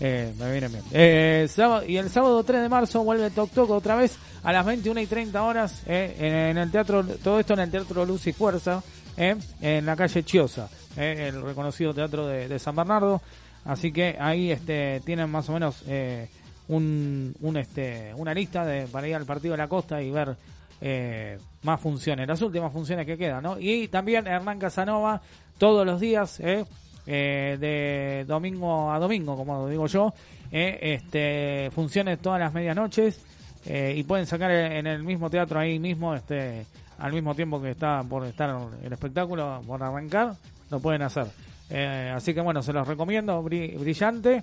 eh, 0.00 0.32
me 0.38 0.50
vienen 0.50 0.72
bien. 0.72 0.84
Eh, 0.92 1.46
sábado- 1.48 1.84
y 1.86 1.96
el 1.96 2.10
sábado 2.10 2.42
3 2.42 2.62
de 2.62 2.68
marzo 2.68 3.02
vuelve 3.04 3.30
Toc 3.30 3.50
Toc 3.50 3.70
otra 3.70 3.94
vez 3.96 4.16
a 4.42 4.52
las 4.52 4.66
21 4.66 5.00
y 5.00 5.06
30 5.06 5.42
horas 5.42 5.82
eh, 5.86 6.16
en, 6.18 6.34
en 6.34 6.58
el 6.58 6.70
teatro, 6.70 7.04
todo 7.22 7.38
esto 7.40 7.54
en 7.54 7.60
el 7.60 7.70
Teatro 7.70 8.04
Luz 8.04 8.26
y 8.26 8.32
Fuerza, 8.32 8.82
eh, 9.16 9.36
en 9.62 9.86
la 9.86 9.96
calle 9.96 10.22
Chiosa, 10.24 10.68
eh, 10.96 11.28
el 11.28 11.42
reconocido 11.42 11.94
teatro 11.94 12.26
de, 12.26 12.58
San 12.58 12.76
Bernardo. 12.76 13.20
Así 13.64 13.92
que 13.92 14.16
ahí 14.18 14.50
este, 14.50 15.00
tienen 15.04 15.30
más 15.30 15.48
o 15.48 15.52
menos 15.52 15.82
eh, 15.86 16.28
un, 16.68 17.34
este, 17.56 18.12
una 18.16 18.34
lista 18.34 18.64
de, 18.64 18.86
para 18.86 19.08
ir 19.08 19.14
al 19.14 19.24
partido 19.24 19.52
de 19.52 19.58
la 19.58 19.68
costa 19.68 20.02
y 20.02 20.10
ver 20.10 20.36
eh, 20.80 21.38
más 21.62 21.80
funciones, 21.80 22.28
las 22.28 22.42
últimas 22.42 22.72
funciones 22.72 23.06
que 23.06 23.16
quedan, 23.16 23.42
¿no? 23.42 23.58
Y 23.58 23.88
también 23.88 24.26
Hernán 24.26 24.58
Casanova 24.58 25.22
todos 25.56 25.86
los 25.86 26.00
días, 26.00 26.40
¿eh? 26.40 26.64
De 27.06 28.24
domingo 28.26 28.90
a 28.90 28.98
domingo, 28.98 29.36
como 29.36 29.68
digo 29.68 29.86
yo, 29.86 30.14
¿eh? 30.50 30.78
este, 30.80 31.70
funciones 31.74 32.18
todas 32.20 32.40
las 32.40 32.54
medianoches 32.54 33.20
y 33.66 34.02
pueden 34.04 34.26
sacar 34.26 34.50
en 34.50 34.86
el 34.86 35.02
mismo 35.02 35.28
teatro 35.28 35.58
ahí 35.58 35.78
mismo, 35.78 36.14
este, 36.14 36.66
al 36.98 37.12
mismo 37.12 37.34
tiempo 37.34 37.60
que 37.60 37.70
está 37.72 38.02
por 38.02 38.24
estar 38.26 38.54
el 38.82 38.92
espectáculo, 38.92 39.62
por 39.66 39.82
arrancar, 39.82 40.34
lo 40.74 40.80
pueden 40.80 41.02
hacer. 41.02 41.26
Eh, 41.70 42.12
así 42.14 42.34
que 42.34 42.40
bueno, 42.40 42.62
se 42.62 42.72
los 42.72 42.86
recomiendo, 42.86 43.42
bri- 43.42 43.78
brillante 43.78 44.42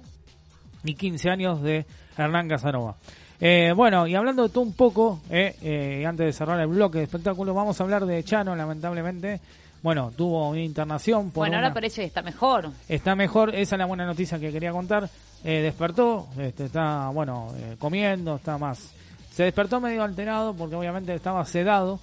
y 0.84 0.96
15 0.96 1.30
años 1.30 1.62
de 1.62 1.86
Hernán 2.18 2.48
Casanova. 2.48 2.96
Eh, 3.40 3.74
bueno, 3.76 4.08
y 4.08 4.16
hablando 4.16 4.44
de 4.44 4.50
todo 4.50 4.64
un 4.64 4.74
poco, 4.74 5.22
eh, 5.30 6.04
antes 6.08 6.26
de 6.26 6.34
cerrar 6.34 6.60
el 6.60 6.68
bloque 6.68 7.00
de 7.00 7.04
espectáculo, 7.06 7.54
vamos 7.54 7.80
a 7.80 7.84
hablar 7.84 8.06
de 8.06 8.24
Chano, 8.24 8.56
lamentablemente. 8.56 9.40
Bueno, 9.84 10.12
tuvo 10.16 10.50
una 10.50 10.60
internación 10.62 11.32
por 11.32 11.42
Bueno, 11.42 11.58
una- 11.58 11.64
ahora 11.68 11.74
parece 11.74 12.02
que 12.02 12.08
está 12.08 12.22
mejor. 12.22 12.70
Está 12.88 13.16
mejor, 13.16 13.56
esa 13.56 13.76
es 13.76 13.80
la 13.80 13.86
buena 13.86 14.06
noticia 14.06 14.40
que 14.40 14.52
quería 14.52 14.72
contar. 14.72 15.10
Despertó, 15.44 16.28
este, 16.38 16.66
está, 16.66 17.10
bueno, 17.10 17.48
comiendo, 17.80 18.36
está 18.36 18.58
más. 18.60 18.94
Se 19.32 19.44
despertó 19.44 19.80
medio 19.82 20.04
alterado 20.04 20.54
porque 20.54 20.76
obviamente 20.76 21.14
estaba 21.16 21.44
sedado, 21.46 22.00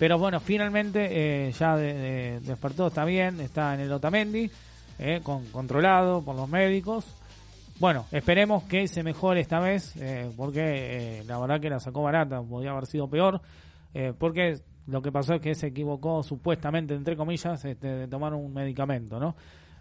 pero 0.00 0.18
bueno, 0.18 0.40
finalmente 0.40 1.08
eh, 1.48 1.52
ya 1.52 1.76
de- 1.76 1.94
de- 1.94 2.40
despertó, 2.40 2.88
está 2.88 3.04
bien, 3.04 3.38
está 3.40 3.74
en 3.74 3.80
el 3.80 3.92
Otamendi, 3.92 4.50
eh, 4.98 5.20
con, 5.22 5.44
controlado 5.52 6.22
por 6.24 6.34
los 6.34 6.48
médicos. 6.48 7.06
Bueno, 7.78 8.06
esperemos 8.10 8.64
que 8.64 8.88
se 8.88 9.02
mejore 9.02 9.40
esta 9.40 9.60
vez, 9.60 9.94
eh, 9.96 10.30
porque 10.36 11.20
eh, 11.20 11.24
la 11.26 11.38
verdad 11.38 11.60
que 11.60 11.70
la 11.70 11.78
sacó 11.80 12.02
barata, 12.02 12.42
podría 12.42 12.72
haber 12.72 12.86
sido 12.86 13.08
peor, 13.08 13.40
eh, 13.94 14.12
porque 14.18 14.58
lo 14.86 15.00
que 15.02 15.12
pasó 15.12 15.34
es 15.34 15.40
que 15.40 15.54
se 15.54 15.68
equivocó 15.68 16.22
supuestamente, 16.22 16.94
entre 16.94 17.16
comillas, 17.16 17.64
este, 17.64 17.86
de 17.86 18.08
tomar 18.08 18.34
un 18.34 18.52
medicamento, 18.52 19.20
¿no? 19.20 19.36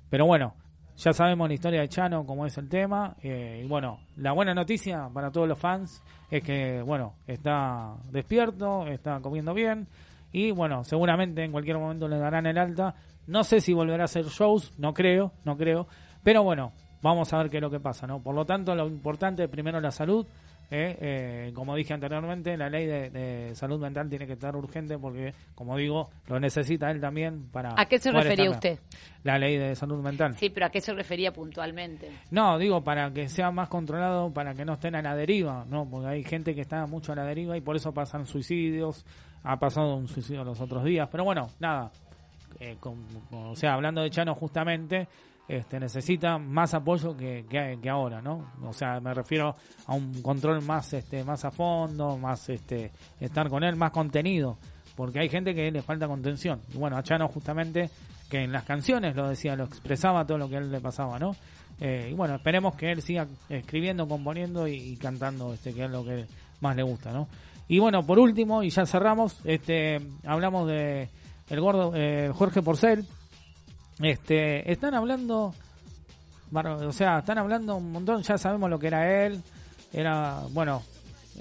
Pero 0.10 0.26
bueno, 0.26 0.54
ya 0.98 1.14
sabemos 1.14 1.48
la 1.48 1.54
historia 1.54 1.82
de 1.82 1.88
Chano, 1.90 2.26
cómo 2.26 2.46
es 2.46 2.58
el 2.58 2.68
tema, 2.68 3.16
eh, 3.24 3.62
y 3.64 3.68
bueno, 3.68 4.00
la 4.18 4.34
buena 4.34 4.54
noticia 4.54 5.10
para 5.14 5.32
todos 5.32 5.48
los 5.48 5.58
fans 5.58 6.04
es 6.30 6.44
que, 6.44 6.82
bueno, 6.82 7.14
está 7.26 7.96
despierto, 8.12 8.86
está 8.88 9.20
comiendo 9.22 9.54
bien, 9.54 9.88
y 10.32 10.52
bueno, 10.52 10.84
seguramente 10.84 11.44
en 11.44 11.52
cualquier 11.52 11.78
momento 11.78 12.08
le 12.08 12.18
darán 12.18 12.46
el 12.46 12.58
alta. 12.58 12.96
No 13.28 13.44
sé 13.44 13.62
si 13.62 13.74
volverá 13.74 14.04
a 14.04 14.06
hacer 14.06 14.26
shows, 14.26 14.74
no 14.78 14.94
creo, 14.94 15.34
no 15.46 15.56
creo, 15.58 15.88
pero 16.24 16.44
bueno, 16.44 16.72
vamos 17.02 17.32
a 17.34 17.38
ver 17.38 17.50
qué 17.50 17.58
es 17.58 17.62
lo 17.62 17.70
que 17.70 17.80
pasa, 17.80 18.08
¿no? 18.08 18.22
Por 18.22 18.36
lo 18.36 18.46
tanto, 18.46 18.76
lo 18.76 18.88
importante 18.88 19.44
es 19.44 19.50
primero 19.50 19.80
la 19.80 19.92
salud. 19.92 20.26
¿eh? 20.72 20.98
Eh, 21.00 21.52
como 21.54 21.76
dije 21.76 21.94
anteriormente, 21.94 22.56
la 22.58 22.70
ley 22.70 22.86
de, 22.86 23.10
de 23.10 23.56
salud 23.56 23.80
mental 23.80 24.10
tiene 24.10 24.28
que 24.28 24.34
estar 24.34 24.56
urgente 24.56 24.98
porque, 24.98 25.34
como 25.56 25.78
digo, 25.78 26.10
lo 26.28 26.40
necesita 26.40 26.92
él 26.92 27.02
también 27.02 27.50
para. 27.52 27.74
¿A 27.78 27.86
qué 27.86 28.00
se 28.00 28.12
refería 28.12 28.50
usted? 28.50 28.80
La 29.24 29.38
ley 29.38 29.58
de 29.58 29.76
salud 29.76 30.02
mental. 30.02 30.36
Sí, 30.36 30.50
pero 30.50 30.68
¿a 30.68 30.70
qué 30.70 30.82
se 30.82 30.94
refería 30.94 31.34
puntualmente? 31.34 32.10
No, 32.32 32.58
digo 32.58 32.84
para 32.84 33.12
que 33.12 33.30
sea 33.30 33.52
más 33.52 33.70
controlado, 33.70 34.32
para 34.32 34.54
que 34.54 34.66
no 34.66 34.74
estén 34.74 34.96
a 34.96 35.02
la 35.02 35.16
deriva, 35.16 35.66
¿no? 35.70 35.90
Porque 35.90 36.08
hay 36.08 36.24
gente 36.24 36.56
que 36.56 36.62
está 36.62 36.86
mucho 36.86 37.14
a 37.14 37.16
la 37.16 37.26
deriva 37.26 37.58
y 37.58 37.62
por 37.62 37.76
eso 37.76 37.94
pasan 37.94 38.26
suicidios. 38.26 39.06
Ha 39.44 39.58
pasado 39.58 39.96
un 39.96 40.08
suicidio 40.08 40.44
los 40.44 40.60
otros 40.60 40.84
días, 40.84 41.08
pero 41.12 41.24
bueno, 41.24 41.48
nada. 41.60 41.92
Eh, 42.60 42.78
o 43.32 43.56
sea, 43.56 43.74
hablando 43.74 44.02
de 44.02 44.10
Chano 44.10 44.36
justamente, 44.36 45.08
este, 45.50 45.80
necesita 45.80 46.38
más 46.38 46.76
apoyo 46.76 47.18
que, 47.18 47.44
que, 47.50 47.80
que 47.82 47.90
ahora, 47.90 48.22
¿no? 48.22 48.52
O 48.64 48.72
sea, 48.72 49.00
me 49.00 49.14
refiero 49.16 49.56
a 49.88 49.96
un 49.96 50.22
control 50.22 50.62
más, 50.62 50.94
este, 50.94 51.24
más 51.24 51.44
a 51.44 51.50
fondo, 51.50 52.18
más, 52.18 52.50
este, 52.50 52.92
estar 53.20 53.50
con 53.50 53.64
él, 53.64 53.76
más 53.76 53.92
contenido, 53.92 54.60
porque 54.96 55.20
hay 55.20 55.30
gente 55.30 55.56
que 55.56 55.72
le 55.72 55.82
falta 55.82 56.08
contención. 56.08 56.62
Y 56.72 56.78
bueno, 56.78 56.98
a 56.98 57.04
Chano 57.04 57.28
justamente, 57.28 57.90
que 58.30 58.44
en 58.44 58.52
las 58.52 58.64
canciones 58.64 59.16
lo 59.16 59.28
decía, 59.28 59.56
lo 59.56 59.64
expresaba 59.64 60.24
todo 60.24 60.38
lo 60.38 60.48
que 60.48 60.58
a 60.58 60.60
él 60.60 60.72
le 60.72 60.82
pasaba, 60.82 61.18
¿no? 61.18 61.36
Eh, 61.80 62.10
y 62.12 62.14
bueno, 62.14 62.36
esperemos 62.36 62.76
que 62.76 62.92
él 62.92 63.02
siga 63.02 63.26
escribiendo, 63.50 64.08
componiendo 64.08 64.68
y, 64.68 64.76
y 64.76 64.98
cantando, 64.98 65.54
este, 65.54 65.74
que 65.74 65.86
es 65.86 65.90
lo 65.90 66.04
que 66.04 66.28
más 66.62 66.76
le 66.76 66.84
gusta, 66.84 67.12
¿no? 67.12 67.28
Y 67.70 67.80
bueno, 67.80 68.04
por 68.06 68.20
último, 68.20 68.64
y 68.64 68.70
ya 68.72 68.86
cerramos, 68.86 69.38
este, 69.46 70.02
hablamos 70.26 70.68
de 70.68 71.08
el 71.50 71.62
gordo 71.62 71.94
eh, 71.96 72.32
Jorge 72.36 72.62
Porcel. 72.62 73.06
Este, 74.02 74.72
están 74.72 74.94
hablando, 74.96 75.54
o 76.54 76.92
sea, 76.92 77.20
están 77.20 77.38
hablando 77.38 77.76
un 77.76 77.92
montón, 77.92 78.22
ya 78.24 78.38
sabemos 78.38 78.70
lo 78.70 78.80
que 78.80 78.88
era 78.88 79.26
él, 79.26 79.42
era, 79.94 80.40
bueno, 80.52 80.82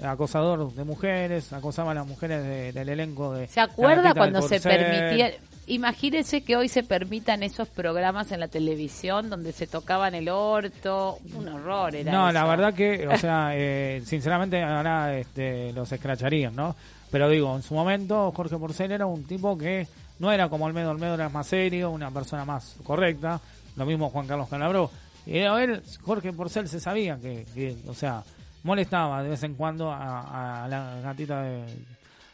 acosador 0.03 0.73
de 0.73 0.83
mujeres, 0.83 1.51
acosaba 1.53 1.91
a 1.91 1.95
las 1.95 2.05
mujeres 2.07 2.43
de- 2.43 2.71
del 2.73 2.89
elenco 2.89 3.33
de... 3.33 3.47
¿Se 3.47 3.59
acuerda 3.61 4.13
cuando 4.13 4.41
se 4.41 4.59
permitía? 4.59 5.31
Imagínese 5.69 6.41
que 6.41 6.57
hoy 6.57 6.67
se 6.67 6.81
permitan 6.81 7.43
esos 7.43 7.67
programas 7.67 8.31
en 8.31 8.39
la 8.39 8.47
televisión 8.47 9.29
donde 9.29 9.51
se 9.51 9.67
tocaban 9.67 10.15
el 10.15 10.27
orto. 10.27 11.19
Un 11.35 11.47
horror 11.47 11.95
era 11.95 12.11
No, 12.11 12.31
la 12.31 12.43
verdad 12.45 12.73
que, 12.73 13.07
o 13.07 13.15
sea, 13.19 13.51
eh, 13.53 14.01
sinceramente 14.03 14.63
ahora 14.63 15.15
este, 15.15 15.71
los 15.73 15.91
escracharían, 15.91 16.55
¿no? 16.55 16.75
Pero 17.11 17.29
digo, 17.29 17.55
en 17.55 17.61
su 17.61 17.75
momento 17.75 18.31
Jorge 18.35 18.57
Porcel 18.57 18.91
era 18.91 19.05
un 19.05 19.23
tipo 19.25 19.55
que 19.55 19.87
no 20.17 20.31
era 20.31 20.49
como 20.49 20.65
Olmedo, 20.65 20.89
Olmedo 20.89 21.13
era 21.13 21.29
más 21.29 21.45
serio, 21.45 21.91
una 21.91 22.09
persona 22.09 22.45
más 22.45 22.77
correcta, 22.83 23.39
lo 23.75 23.85
mismo 23.85 24.09
Juan 24.09 24.25
Carlos 24.25 24.49
Calabró. 24.49 24.89
Y 25.27 25.37
él, 25.37 25.83
Jorge 26.01 26.33
Porcel 26.33 26.67
se 26.67 26.79
sabía 26.79 27.19
que, 27.19 27.45
que, 27.53 27.75
o 27.87 27.93
sea, 27.93 28.23
molestaba 28.63 29.21
de 29.21 29.29
vez 29.29 29.43
en 29.43 29.53
cuando 29.53 29.91
a, 29.91 30.63
a 30.63 30.67
la 30.67 30.99
gatita 31.03 31.43
de, 31.43 31.63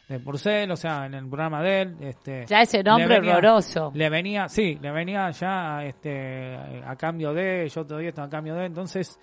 de 0.07 0.19
Porcel, 0.19 0.69
o 0.71 0.75
sea, 0.75 1.05
en 1.07 1.15
el 1.15 1.27
programa 1.27 1.61
de 1.63 1.81
él. 1.81 1.95
Este, 2.01 2.45
Ya 2.47 2.61
ese 2.61 2.83
nombre 2.83 3.19
venía- 3.19 3.37
horroroso. 3.37 3.91
Le 3.95 4.09
venía, 4.09 4.47
sí, 4.49 4.77
le 4.81 4.91
venía 4.91 5.29
ya 5.31 5.83
este, 5.83 6.55
a 6.85 6.95
cambio 6.95 7.33
de, 7.33 7.67
yo 7.73 7.85
todavía 7.85 8.09
estoy 8.09 8.25
a 8.25 8.29
cambio 8.29 8.55
de, 8.55 8.65
entonces, 8.65 9.19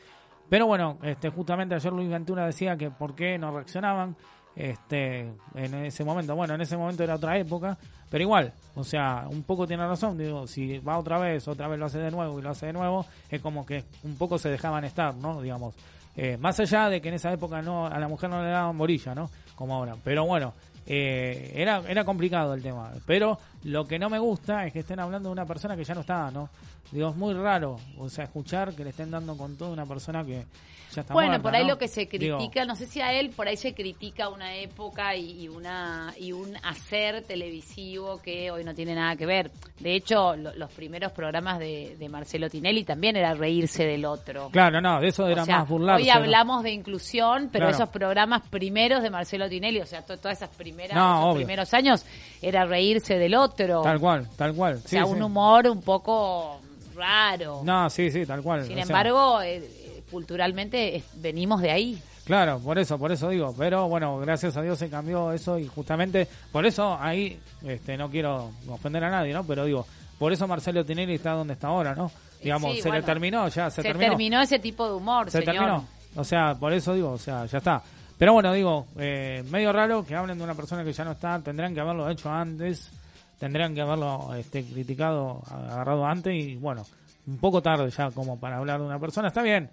pero 0.49 0.67
bueno, 0.67 0.99
este, 1.03 1.29
justamente 1.31 1.75
ayer 1.75 1.93
Luis 1.93 2.09
Ventura 2.11 2.47
decía 2.47 2.77
que 2.77 2.91
por 2.91 3.15
qué 3.15 3.39
no 3.39 3.53
reaccionaban 3.55 4.17
este, 4.55 5.21
en 5.55 5.75
ese 5.87 6.05
momento. 6.05 6.35
Bueno, 6.37 6.55
en 6.55 6.61
ese 6.61 6.77
momento 6.77 7.03
era 7.03 7.15
otra 7.15 7.39
época, 7.39 7.79
pero 8.11 8.23
igual, 8.23 8.53
o 8.75 8.85
sea, 8.85 9.27
un 9.31 9.45
poco 9.45 9.67
tiene 9.67 9.87
razón, 9.87 10.19
digo, 10.19 10.47
si 10.47 10.79
va 10.81 10.99
otra 10.99 11.19
vez, 11.19 11.49
otra 11.49 11.69
vez 11.69 11.79
lo 11.79 11.87
hace 11.87 11.99
de 12.01 12.11
nuevo 12.11 12.39
y 12.39 12.43
lo 12.43 12.51
hace 12.51 12.67
de 12.67 12.73
nuevo, 12.75 13.07
es 13.31 13.41
como 13.41 13.65
que 13.65 13.85
un 14.03 14.17
poco 14.19 14.37
se 14.37 14.51
dejaban 14.51 14.85
estar, 14.85 15.15
¿no? 15.15 15.41
Digamos, 15.41 15.75
eh, 16.17 16.37
más 16.37 16.61
allá 16.61 16.91
de 16.91 17.01
que 17.01 17.09
en 17.09 17.15
esa 17.15 17.33
época 17.33 17.63
no 17.63 17.87
a 17.87 17.99
la 17.99 18.09
mujer 18.09 18.29
no 18.29 18.43
le 18.43 18.51
daban 18.51 18.77
morilla, 18.77 19.15
¿no? 19.15 19.31
Como 19.55 19.75
ahora, 19.75 19.95
pero 20.05 20.27
bueno, 20.27 20.53
eh, 20.87 21.53
era, 21.55 21.83
era 21.89 22.05
complicado 22.05 22.55
el 22.55 22.63
tema. 22.63 22.93
Pero 23.07 23.39
lo 23.65 23.85
que 23.87 23.99
no 23.99 24.09
me 24.11 24.19
gusta 24.19 24.67
es 24.67 24.73
que 24.73 24.81
estén 24.81 25.01
hablando 25.01 25.29
de 25.29 25.33
una 25.35 25.47
persona 25.47 25.77
que 25.77 25.85
ya 25.85 25.95
no 25.95 26.01
está, 26.01 26.31
¿no? 26.31 26.49
Digo, 26.91 27.09
es 27.11 27.17
muy 27.17 27.33
raro, 27.35 27.79
o 27.99 28.09
sea, 28.09 28.25
escuchar 28.25 28.75
que 28.75 28.85
le 28.85 28.91
estén 28.91 29.11
dando 29.11 29.37
con 29.37 29.57
todo 29.57 29.71
a 29.71 29.73
una 29.73 29.87
persona 29.87 30.25
que 30.25 30.45
ya 30.93 31.01
está 31.01 31.15
Bueno, 31.15 31.31
muerta, 31.31 31.43
por 31.43 31.55
ahí 31.57 31.63
¿no? 31.63 31.71
lo 31.71 31.79
que 31.79 31.89
se 31.89 32.05
Digo, 32.05 32.37
critica, 32.37 32.67
no 32.67 32.77
sé 32.77 32.87
si 32.87 33.01
a 33.01 33.15
él, 33.15 33.31
por 33.31 33.49
ahí 33.49 33.57
se 33.57 33.73
critica 33.73 34.29
una 34.29 34.55
época 34.57 35.17
y, 35.17 35.45
y 35.45 35.49
una 35.49 36.13
y 36.19 36.33
un 36.33 36.55
hacer 36.63 37.23
televisivo 37.23 38.21
que 38.21 38.51
hoy 38.51 38.63
no 38.63 38.75
tiene 38.75 38.95
nada 38.95 39.17
que 39.17 39.25
ver. 39.25 39.51
De 39.81 39.95
hecho, 39.95 40.37
lo- 40.37 40.55
los 40.55 40.71
primeros 40.73 41.13
programas 41.13 41.59
de, 41.61 41.97
de 41.99 42.09
Marcelo 42.11 42.51
Tinelli 42.51 42.85
también 42.85 43.17
era 43.17 43.33
reírse 43.33 43.87
del 43.87 44.05
otro. 44.05 44.51
Claro, 44.51 44.83
no, 44.83 45.01
de 45.01 45.09
eso 45.09 45.27
era 45.29 45.43
O 45.43 45.47
sea, 45.47 45.61
más 45.61 45.69
burlarse. 45.69 46.03
Hoy 46.03 46.09
¿no? 46.09 46.15
hablamos 46.15 46.63
de 46.63 46.73
inclusión, 46.73 47.49
pero 47.51 47.69
Claro. 47.69 47.75
esos 47.85 47.89
programas 47.89 48.43
primeros 48.51 49.03
de 49.03 49.09
Marcelo 49.09 49.49
Tinelli, 49.49 49.81
o 49.81 49.87
sea, 49.87 50.03
to- 50.05 50.19
todas 50.19 50.37
esas 50.37 50.55
primeras, 50.55 50.95
No, 50.95 51.13
esos 51.15 51.25
obvio. 51.25 51.37
primeros 51.37 51.73
años, 51.73 52.05
era 52.43 52.65
reírse 52.65 53.17
del 53.19 53.35
otro. 53.35 53.83
Tal 53.83 54.01
cual, 54.01 54.29
tal 54.37 54.55
cual. 54.55 54.81
o 54.85 54.89
sea, 54.89 55.05
sí. 55.05 55.11
un 55.11 55.23
humor 55.23 55.69
un 55.69 55.81
poco 55.81 56.61
raro. 56.95 57.63
No, 57.65 57.89
sí, 57.89 58.11
sí, 58.11 58.27
tal 58.27 58.43
cual. 58.43 58.67
Sin 58.67 58.79
o 58.79 58.83
embargo, 58.83 59.41
eh, 59.43 59.59
eh, 59.59 60.03
culturalmente 60.11 60.97
eh, 60.97 61.05
venimos 61.15 61.63
de 61.63 61.71
ahí. 61.71 62.03
Claro, 62.25 62.61
por 62.61 62.79
eso, 62.79 62.99
por 62.99 63.11
eso 63.13 63.29
digo. 63.31 63.55
Pero 63.59 63.89
bueno, 63.89 64.19
gracias 64.19 64.57
a 64.57 64.63
Dios 64.63 64.79
se 64.79 64.89
cambió 64.89 65.33
eso 65.33 65.59
y 65.59 65.67
justamente 65.67 66.29
por 66.53 66.67
eso 66.67 66.97
ahí, 67.01 67.39
este, 67.65 67.97
no 67.97 68.11
quiero 68.11 68.51
ofender 68.69 69.03
a 69.05 69.11
nadie, 69.11 69.33
¿no? 69.33 69.45
Pero 69.45 69.65
digo, 69.65 69.87
por 70.19 70.33
eso 70.33 70.47
Marcelo 70.47 70.85
Tinelli 70.85 71.15
está 71.15 71.33
donde 71.33 71.55
está 71.55 71.69
ahora, 71.69 71.95
¿no? 71.95 72.11
Digamos, 72.43 72.75
Sí, 72.77 72.83
se 72.83 72.91
le 72.91 73.03
terminó, 73.03 73.49
ya 73.49 73.71
se, 73.71 73.77
Se, 73.77 73.83
terminó. 73.83 74.09
terminó. 74.11 74.41
ese 74.41 74.59
tipo 74.59 74.87
de 74.87 74.95
humor, 74.95 75.31
se 75.31 75.39
señor. 75.41 75.55
terminó. 75.55 75.85
O 76.15 76.25
sea, 76.25 76.55
por 76.55 76.73
eso 76.73 76.95
digo, 76.95 77.11
o 77.13 77.19
sea, 77.19 77.47
ya 77.47 77.59
está. 77.59 77.83
Pero 78.23 78.35
bueno, 78.35 78.53
digo, 78.53 78.87
eh, 79.01 79.43
medio 79.51 79.73
raro 79.73 80.05
que 80.05 80.15
hablen 80.15 80.39
de 80.39 80.45
una 80.45 80.55
persona 80.55 80.85
que 80.85 80.93
ya 80.93 81.05
no 81.05 81.11
está, 81.11 81.41
tendrían 81.41 81.75
que 81.75 81.81
haberlo 81.81 82.09
hecho 82.09 82.31
antes, 82.31 82.89
tendrían 83.37 83.75
que 83.75 83.81
haberlo 83.81 84.33
este, 84.37 84.63
criticado, 84.63 85.43
agarrado 85.51 86.07
antes 86.07 86.33
y 86.33 86.55
bueno, 86.55 86.87
un 87.27 87.39
poco 87.39 87.61
tarde 87.61 87.91
ya 87.91 88.13
como 88.13 88.39
para 88.39 88.59
hablar 88.59 88.79
de 88.79 88.87
una 88.87 89.01
persona, 89.01 89.27
está 89.27 89.43
bien, 89.43 89.71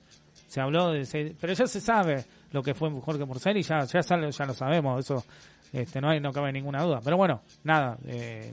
se 0.47 0.62
habló 0.62 0.89
de, 0.89 1.06
se- 1.06 1.36
pero 1.39 1.54
ya 1.54 1.68
se 1.68 1.80
sabe 1.80 2.26
lo 2.52 2.64
que 2.64 2.74
fue 2.74 2.89
Jorge 2.89 3.24
Porcel 3.24 3.56
y 3.56 3.62
ya, 3.62 3.84
ya, 3.84 4.02
sale- 4.02 4.32
ya 4.32 4.45
lo 4.47 4.56
sabemos, 4.56 5.00
eso 5.00 5.24
este, 5.72 6.02
no 6.02 6.10
hay, 6.10 6.20
no 6.20 6.32
cabe 6.34 6.52
ninguna 6.52 6.82
duda. 6.82 7.02
Pero 7.04 7.18
bueno, 7.18 7.41
nada, 7.66 8.00
eh, 8.08 8.52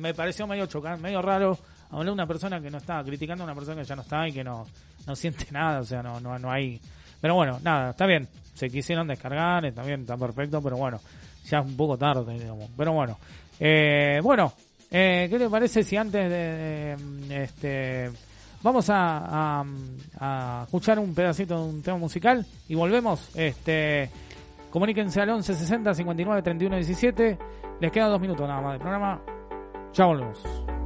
me 0.00 0.14
pareció 0.14 0.48
medio 0.48 0.66
chocante, 0.66 1.00
medio 1.00 1.22
raro 1.22 1.56
hablar 1.90 2.06
de 2.06 2.10
una 2.12 2.26
persona 2.26 2.60
que 2.60 2.72
no 2.72 2.78
está, 2.78 3.04
criticando 3.04 3.44
a 3.44 3.46
una 3.46 3.54
persona 3.54 3.80
que 3.82 3.86
ya 3.86 3.94
no 3.94 4.02
está 4.02 4.26
y 4.26 4.32
que 4.32 4.42
no, 4.42 4.66
no 5.06 5.14
siente 5.14 5.46
nada, 5.52 5.78
o 5.78 5.84
sea, 5.84 6.02
no, 6.02 6.18
no, 6.18 6.36
no 6.40 6.50
hay... 6.50 6.80
Pero 7.20 7.34
bueno, 7.34 7.58
nada, 7.62 7.90
está 7.90 8.06
bien, 8.06 8.28
se 8.54 8.68
quisieron 8.68 9.06
descargar, 9.06 9.64
está 9.64 9.82
bien, 9.82 10.02
está 10.02 10.16
perfecto, 10.16 10.62
pero 10.62 10.76
bueno, 10.76 11.00
ya 11.44 11.60
es 11.60 11.66
un 11.66 11.76
poco 11.76 11.96
tarde, 11.96 12.38
digamos. 12.38 12.70
Pero 12.76 12.92
bueno, 12.92 13.18
eh, 13.60 14.20
bueno, 14.22 14.52
eh, 14.90 15.26
¿qué 15.30 15.38
te 15.38 15.48
parece 15.48 15.82
si 15.82 15.96
antes 15.96 16.28
de, 16.28 16.96
este... 17.30 18.10
Vamos 18.62 18.86
a 18.90 19.64
escuchar 20.64 20.98
un 20.98 21.14
pedacito 21.14 21.56
de 21.56 21.68
un 21.68 21.82
tema 21.82 21.98
musical 21.98 22.44
y 22.68 22.74
volvemos. 22.74 23.30
Este, 23.36 24.10
comuníquense 24.70 25.20
al 25.20 25.30
11 25.30 25.54
60 25.54 25.94
59 25.94 26.42
31 26.42 26.76
17. 26.76 27.38
Les 27.80 27.92
quedan 27.92 28.10
dos 28.10 28.20
minutos 28.20 28.48
nada 28.48 28.60
más 28.60 28.72
del 28.72 28.80
programa. 28.80 29.20
Ya 29.92 30.06
volvemos. 30.06 30.85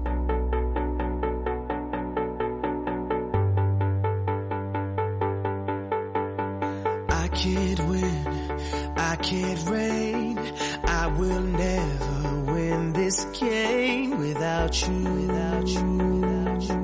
Can't 7.40 7.80
win, 7.88 8.50
I 8.98 9.16
can't 9.16 9.70
reign, 9.70 10.38
I 10.84 11.06
will 11.06 11.40
never 11.40 12.52
win 12.52 12.92
this 12.92 13.24
game 13.24 14.18
without 14.18 14.86
you, 14.86 14.92
without 14.92 15.66
you, 15.66 15.84
without 16.20 16.62
you, 16.68 16.80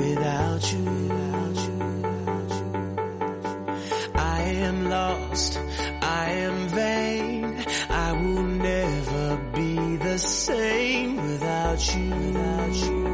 without 0.00 0.72
you, 0.72 0.82
without 0.82 1.56
you, 1.64 1.76
without 1.78 2.50
you. 2.58 4.10
I 4.16 4.40
am 4.66 4.90
lost, 4.90 5.60
I 6.02 6.30
am 6.30 6.68
vain, 6.68 7.64
I 7.88 8.12
will 8.14 8.42
never 8.42 9.36
be 9.54 9.96
the 9.96 10.18
same 10.18 11.16
without 11.16 11.94
you, 11.96 12.10
without 12.10 12.74
you, 12.74 13.05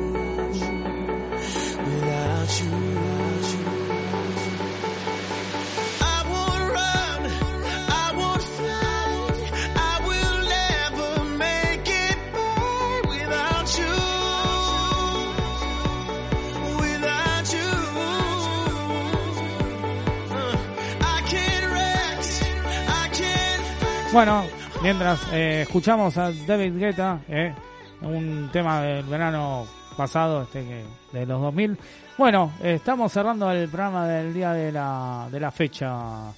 Bueno, 24.12 24.44
mientras 24.82 25.26
eh, 25.32 25.62
escuchamos 25.62 26.18
a 26.18 26.30
David 26.46 26.76
Guetta, 26.76 27.20
eh, 27.30 27.54
un 28.02 28.50
tema 28.52 28.82
del 28.82 29.06
verano 29.06 29.66
pasado, 29.96 30.42
este 30.42 30.62
que 30.62 30.84
de 31.18 31.24
los 31.24 31.40
2000. 31.40 31.78
Bueno, 32.18 32.52
eh, 32.62 32.74
estamos 32.74 33.10
cerrando 33.10 33.50
el 33.50 33.70
programa 33.70 34.06
del 34.06 34.34
día 34.34 34.52
de 34.52 34.70
la, 34.70 35.28
de 35.30 35.40
la 35.40 35.50
fecha. 35.50 36.30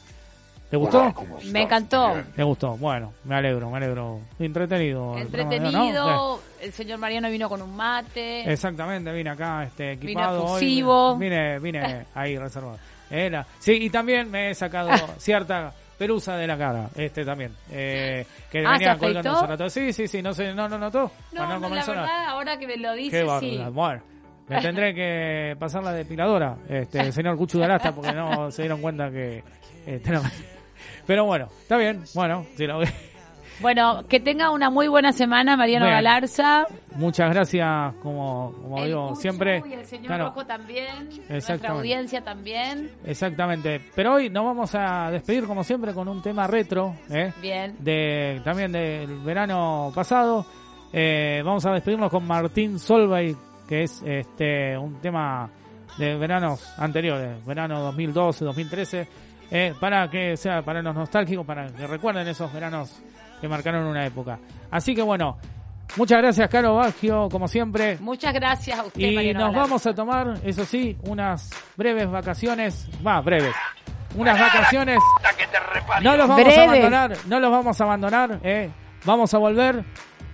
¿Te 0.70 0.76
gustó? 0.76 1.12
Me 1.50 1.62
encantó. 1.62 2.14
¿Te 2.36 2.44
gustó? 2.44 2.76
Bueno, 2.76 3.12
me 3.24 3.34
alegro, 3.34 3.68
me 3.68 3.78
alegro. 3.78 4.20
Entretenido. 4.38 5.14
el 5.14 5.16
hoy. 5.16 5.22
Entretenido, 5.22 6.40
el 6.60 6.72
señor 6.72 7.00
Mariano 7.00 7.28
vino 7.28 7.48
con 7.48 7.60
un 7.60 7.74
mate. 7.74 8.50
Exactamente, 8.52 9.12
vine 9.12 9.30
acá 9.30 9.64
este, 9.64 9.92
equipado 9.92 10.44
hoy. 10.44 10.50
efusivo. 10.50 11.16
Vine, 11.16 11.58
vine 11.58 12.06
ahí 12.14 12.38
reservado. 12.38 12.78
Era. 13.10 13.44
Sí, 13.58 13.72
y 13.72 13.90
también 13.90 14.30
me 14.30 14.50
he 14.50 14.54
sacado 14.54 14.90
cierta 15.18 15.72
pelusa 15.98 16.36
de 16.36 16.46
la 16.46 16.56
cara, 16.58 16.88
este 16.96 17.24
también. 17.24 17.52
Eh, 17.70 18.24
que 18.50 18.64
Ah, 18.66 18.72
venía 18.72 18.94
¿se 18.94 18.98
colgando 19.00 19.46
rato. 19.46 19.70
Sí, 19.70 19.92
sí, 19.92 20.06
sí, 20.08 20.22
no 20.22 20.32
sé, 20.32 20.52
no, 20.54 20.68
no 20.68 20.78
notó. 20.78 21.10
No, 21.32 21.42
Ah, 21.42 21.58
no, 21.58 21.68
la 21.68 21.84
verdad, 21.86 22.24
ahora 22.28 22.58
que 22.58 22.66
me 22.66 22.76
lo 22.76 22.92
Qué 22.94 22.98
dice, 22.98 23.26
sí. 23.40 23.60
Bueno, 23.72 24.02
me 24.48 24.60
tendré 24.60 24.94
que 24.94 25.56
pasar 25.58 25.82
la 25.82 25.92
depiladora, 25.92 26.56
este, 26.68 27.00
el 27.00 27.12
señor 27.12 27.36
Cuchu 27.36 27.58
de 27.58 27.64
Alasta, 27.64 27.92
porque 27.94 28.12
no 28.12 28.50
se 28.50 28.62
dieron 28.62 28.80
cuenta 28.80 29.10
que. 29.10 29.42
este, 29.86 30.10
no- 30.10 30.22
Pero 31.06 31.24
bueno, 31.24 31.48
está 31.60 31.76
bien, 31.76 32.02
bueno, 32.14 32.46
si 32.56 32.66
lo 32.66 32.78
ve. 32.78 32.88
Bueno, 33.60 34.04
que 34.08 34.20
tenga 34.20 34.50
una 34.50 34.70
muy 34.70 34.88
buena 34.88 35.12
semana, 35.12 35.56
Mariano. 35.56 35.86
Galarza. 35.86 36.66
Muchas 36.96 37.30
gracias, 37.30 37.94
como, 38.02 38.52
como 38.60 38.78
el 38.78 38.86
digo 38.86 39.14
siempre. 39.16 39.62
Y 39.66 39.72
el 39.72 39.86
señor 39.86 40.06
Claro, 40.06 40.24
Rojo 40.26 40.46
también. 40.46 41.08
Nuestra 41.28 41.70
audiencia 41.70 42.22
también. 42.22 42.90
Exactamente. 43.04 43.80
Pero 43.94 44.14
hoy 44.14 44.30
nos 44.30 44.44
vamos 44.44 44.74
a 44.74 45.10
despedir, 45.10 45.44
como 45.46 45.64
siempre, 45.64 45.92
con 45.92 46.08
un 46.08 46.22
tema 46.22 46.46
retro. 46.46 46.94
¿eh? 47.10 47.32
Bien. 47.40 47.76
de 47.78 48.40
también 48.44 48.72
del 48.72 49.18
verano 49.20 49.92
pasado. 49.94 50.46
Eh, 50.92 51.42
vamos 51.44 51.64
a 51.66 51.72
despedirnos 51.72 52.10
con 52.10 52.24
Martín 52.26 52.78
Solvay, 52.78 53.34
que 53.66 53.82
es 53.82 54.02
este 54.06 54.78
un 54.78 55.00
tema 55.00 55.50
de 55.98 56.16
veranos 56.16 56.72
anteriores, 56.78 57.44
verano 57.44 57.80
2012, 57.80 58.44
2013, 58.44 59.08
eh, 59.50 59.74
para 59.80 60.08
que 60.08 60.36
sea 60.36 60.62
para 60.62 60.82
los 60.82 60.94
nostálgicos, 60.94 61.46
para 61.46 61.66
que 61.66 61.86
recuerden 61.86 62.26
esos 62.26 62.52
veranos 62.52 63.02
que 63.44 63.48
marcaron 63.48 63.84
una 63.84 64.06
época. 64.06 64.38
Así 64.70 64.94
que 64.94 65.02
bueno, 65.02 65.36
muchas 65.98 66.16
gracias, 66.16 66.48
Caro 66.48 66.76
Baggio, 66.76 67.28
como 67.30 67.46
siempre. 67.46 67.98
Muchas 68.00 68.32
gracias 68.32 68.78
a 68.78 68.84
usted, 68.84 68.98
Y 69.02 69.14
Mariano 69.14 69.40
nos 69.48 69.54
vamos 69.54 69.86
a 69.86 69.94
tomar, 69.94 70.40
eso 70.44 70.64
sí, 70.64 70.96
unas 71.02 71.50
breves 71.76 72.10
vacaciones, 72.10 72.88
va, 73.06 73.20
breves, 73.20 73.54
unas 74.16 74.40
vacaciones 74.40 74.98
no 76.02 76.16
los 76.16 76.26
vamos 76.26 76.42
Breves. 76.44 76.58
a 76.58 76.62
abandonar, 76.64 77.16
no 77.26 77.38
los 77.38 77.50
vamos 77.50 77.78
a 77.78 77.84
abandonar, 77.84 78.40
eh. 78.42 78.70
Vamos 79.04 79.34
a 79.34 79.38
volver 79.38 79.84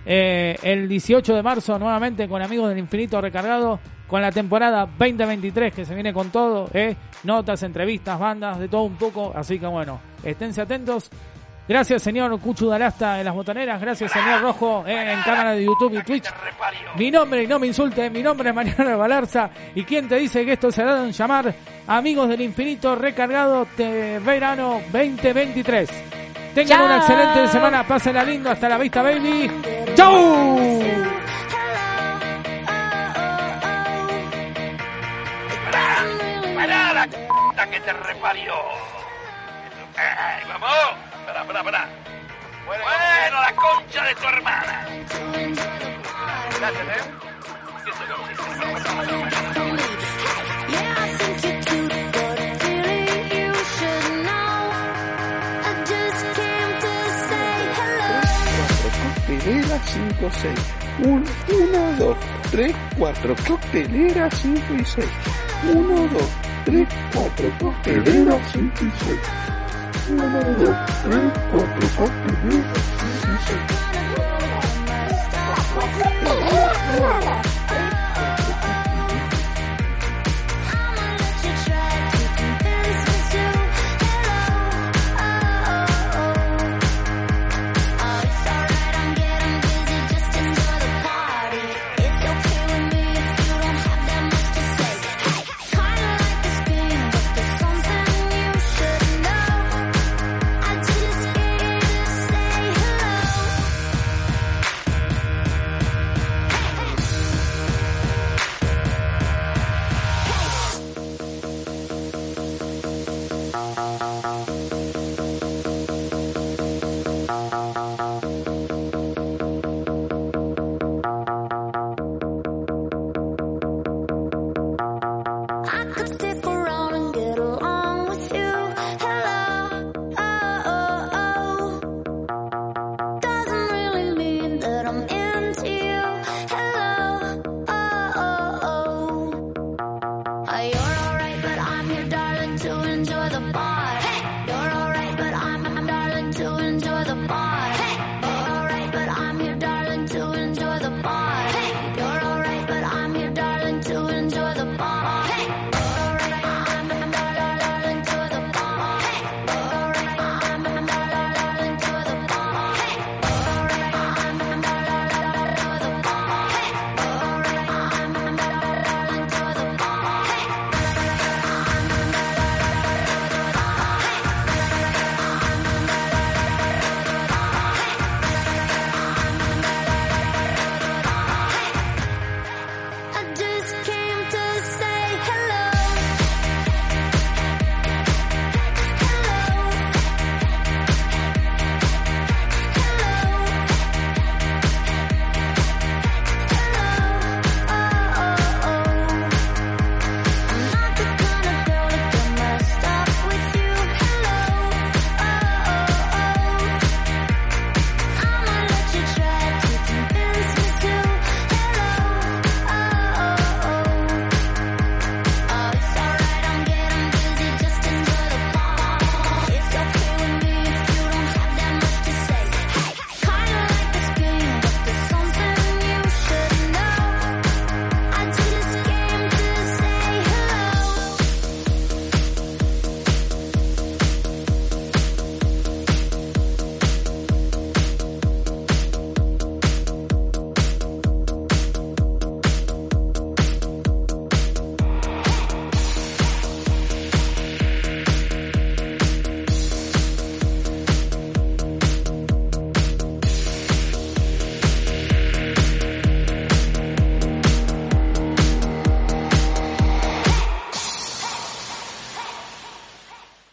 eh, 0.05 0.57
el 0.63 0.87
18 0.87 1.35
de 1.35 1.43
marzo 1.43 1.77
nuevamente 1.77 2.29
con 2.29 2.41
Amigos 2.41 2.69
del 2.69 2.77
Infinito 2.77 3.19
Recargado 3.19 3.77
con 4.07 4.21
la 4.21 4.31
temporada 4.31 4.85
2023 4.85 5.73
que 5.73 5.83
se 5.83 5.93
viene 5.93 6.13
con 6.13 6.29
todo, 6.29 6.69
eh. 6.73 6.95
Notas, 7.25 7.61
entrevistas, 7.63 8.17
bandas, 8.17 8.57
de 8.57 8.69
todo 8.69 8.83
un 8.83 8.95
poco, 8.95 9.33
así 9.35 9.59
que 9.59 9.67
bueno, 9.67 9.99
esténse 10.23 10.61
atentos. 10.61 11.11
Gracias 11.67 12.01
señor 12.01 12.37
Cuchu 12.39 12.67
Dalasta 12.67 13.19
en 13.19 13.25
las 13.25 13.33
botoneras, 13.33 13.79
gracias 13.79 14.11
señor 14.11 14.41
Rojo 14.41 14.83
eh, 14.85 15.13
en 15.13 15.21
cámara 15.21 15.51
de 15.53 15.63
YouTube 15.63 15.97
y 15.97 16.03
Twitch. 16.03 16.25
Mi 16.95 17.09
nombre, 17.11 17.43
y 17.43 17.47
no 17.47 17.59
me 17.59 17.67
insulte, 17.67 18.09
mi 18.09 18.21
nombre 18.21 18.49
es 18.49 18.55
Mariano 18.55 18.97
Balarza. 18.97 19.49
¿Y 19.75 19.83
quién 19.83 20.09
te 20.09 20.15
dice 20.15 20.43
que 20.45 20.53
esto 20.53 20.71
se 20.71 20.83
da 20.83 21.03
en 21.03 21.11
llamar 21.11 21.53
Amigos 21.87 22.27
del 22.29 22.41
Infinito 22.41 22.95
Recargado 22.95 23.67
de 23.77 24.19
Verano 24.19 24.81
2023? 24.91 25.89
Tengan 26.53 26.77
Chao. 26.77 26.85
una 26.85 26.97
excelente 26.97 27.47
semana, 27.47 27.87
pásenla 27.87 28.23
lindo, 28.23 28.49
hasta 28.49 28.67
la 28.67 28.77
vista, 28.77 29.01
baby. 29.01 29.49
¡Chau! 29.95 30.59
¡Pará 36.55 36.93
la 36.93 37.03
c*** 37.05 37.69
que 37.71 37.79
te 37.79 37.93
reparió! 37.93 38.53
¡Ay, 39.95 40.43
vamos! 40.49 41.10
¡Pará, 41.25 41.43
pará, 41.45 41.63
pará! 41.63 41.89
Bueno, 42.65 43.41
la 43.41 43.53
concha 43.55 44.03
de 44.05 44.15
tu 44.15 44.27
hermana. 44.27 44.87
Gracias, 46.59 46.87
¿eh? 46.87 47.31
Coctelera 59.31 59.79
5 59.85 60.29
6 60.31 60.59
1 60.99 61.23
1 61.49 61.95
2 61.97 62.17
3 62.51 62.75
4 62.97 63.35
Coctelera 63.47 64.29
5 64.29 64.73
y 64.73 64.85
6 64.85 65.07
1 65.73 66.07
2 66.07 66.23
3 66.65 66.87
4 67.13 67.51
Coctelera 67.59 68.39
5 68.51 68.85
y 68.85 68.91
6 69.05 69.60
1 70.11 70.17
2 77.35 77.40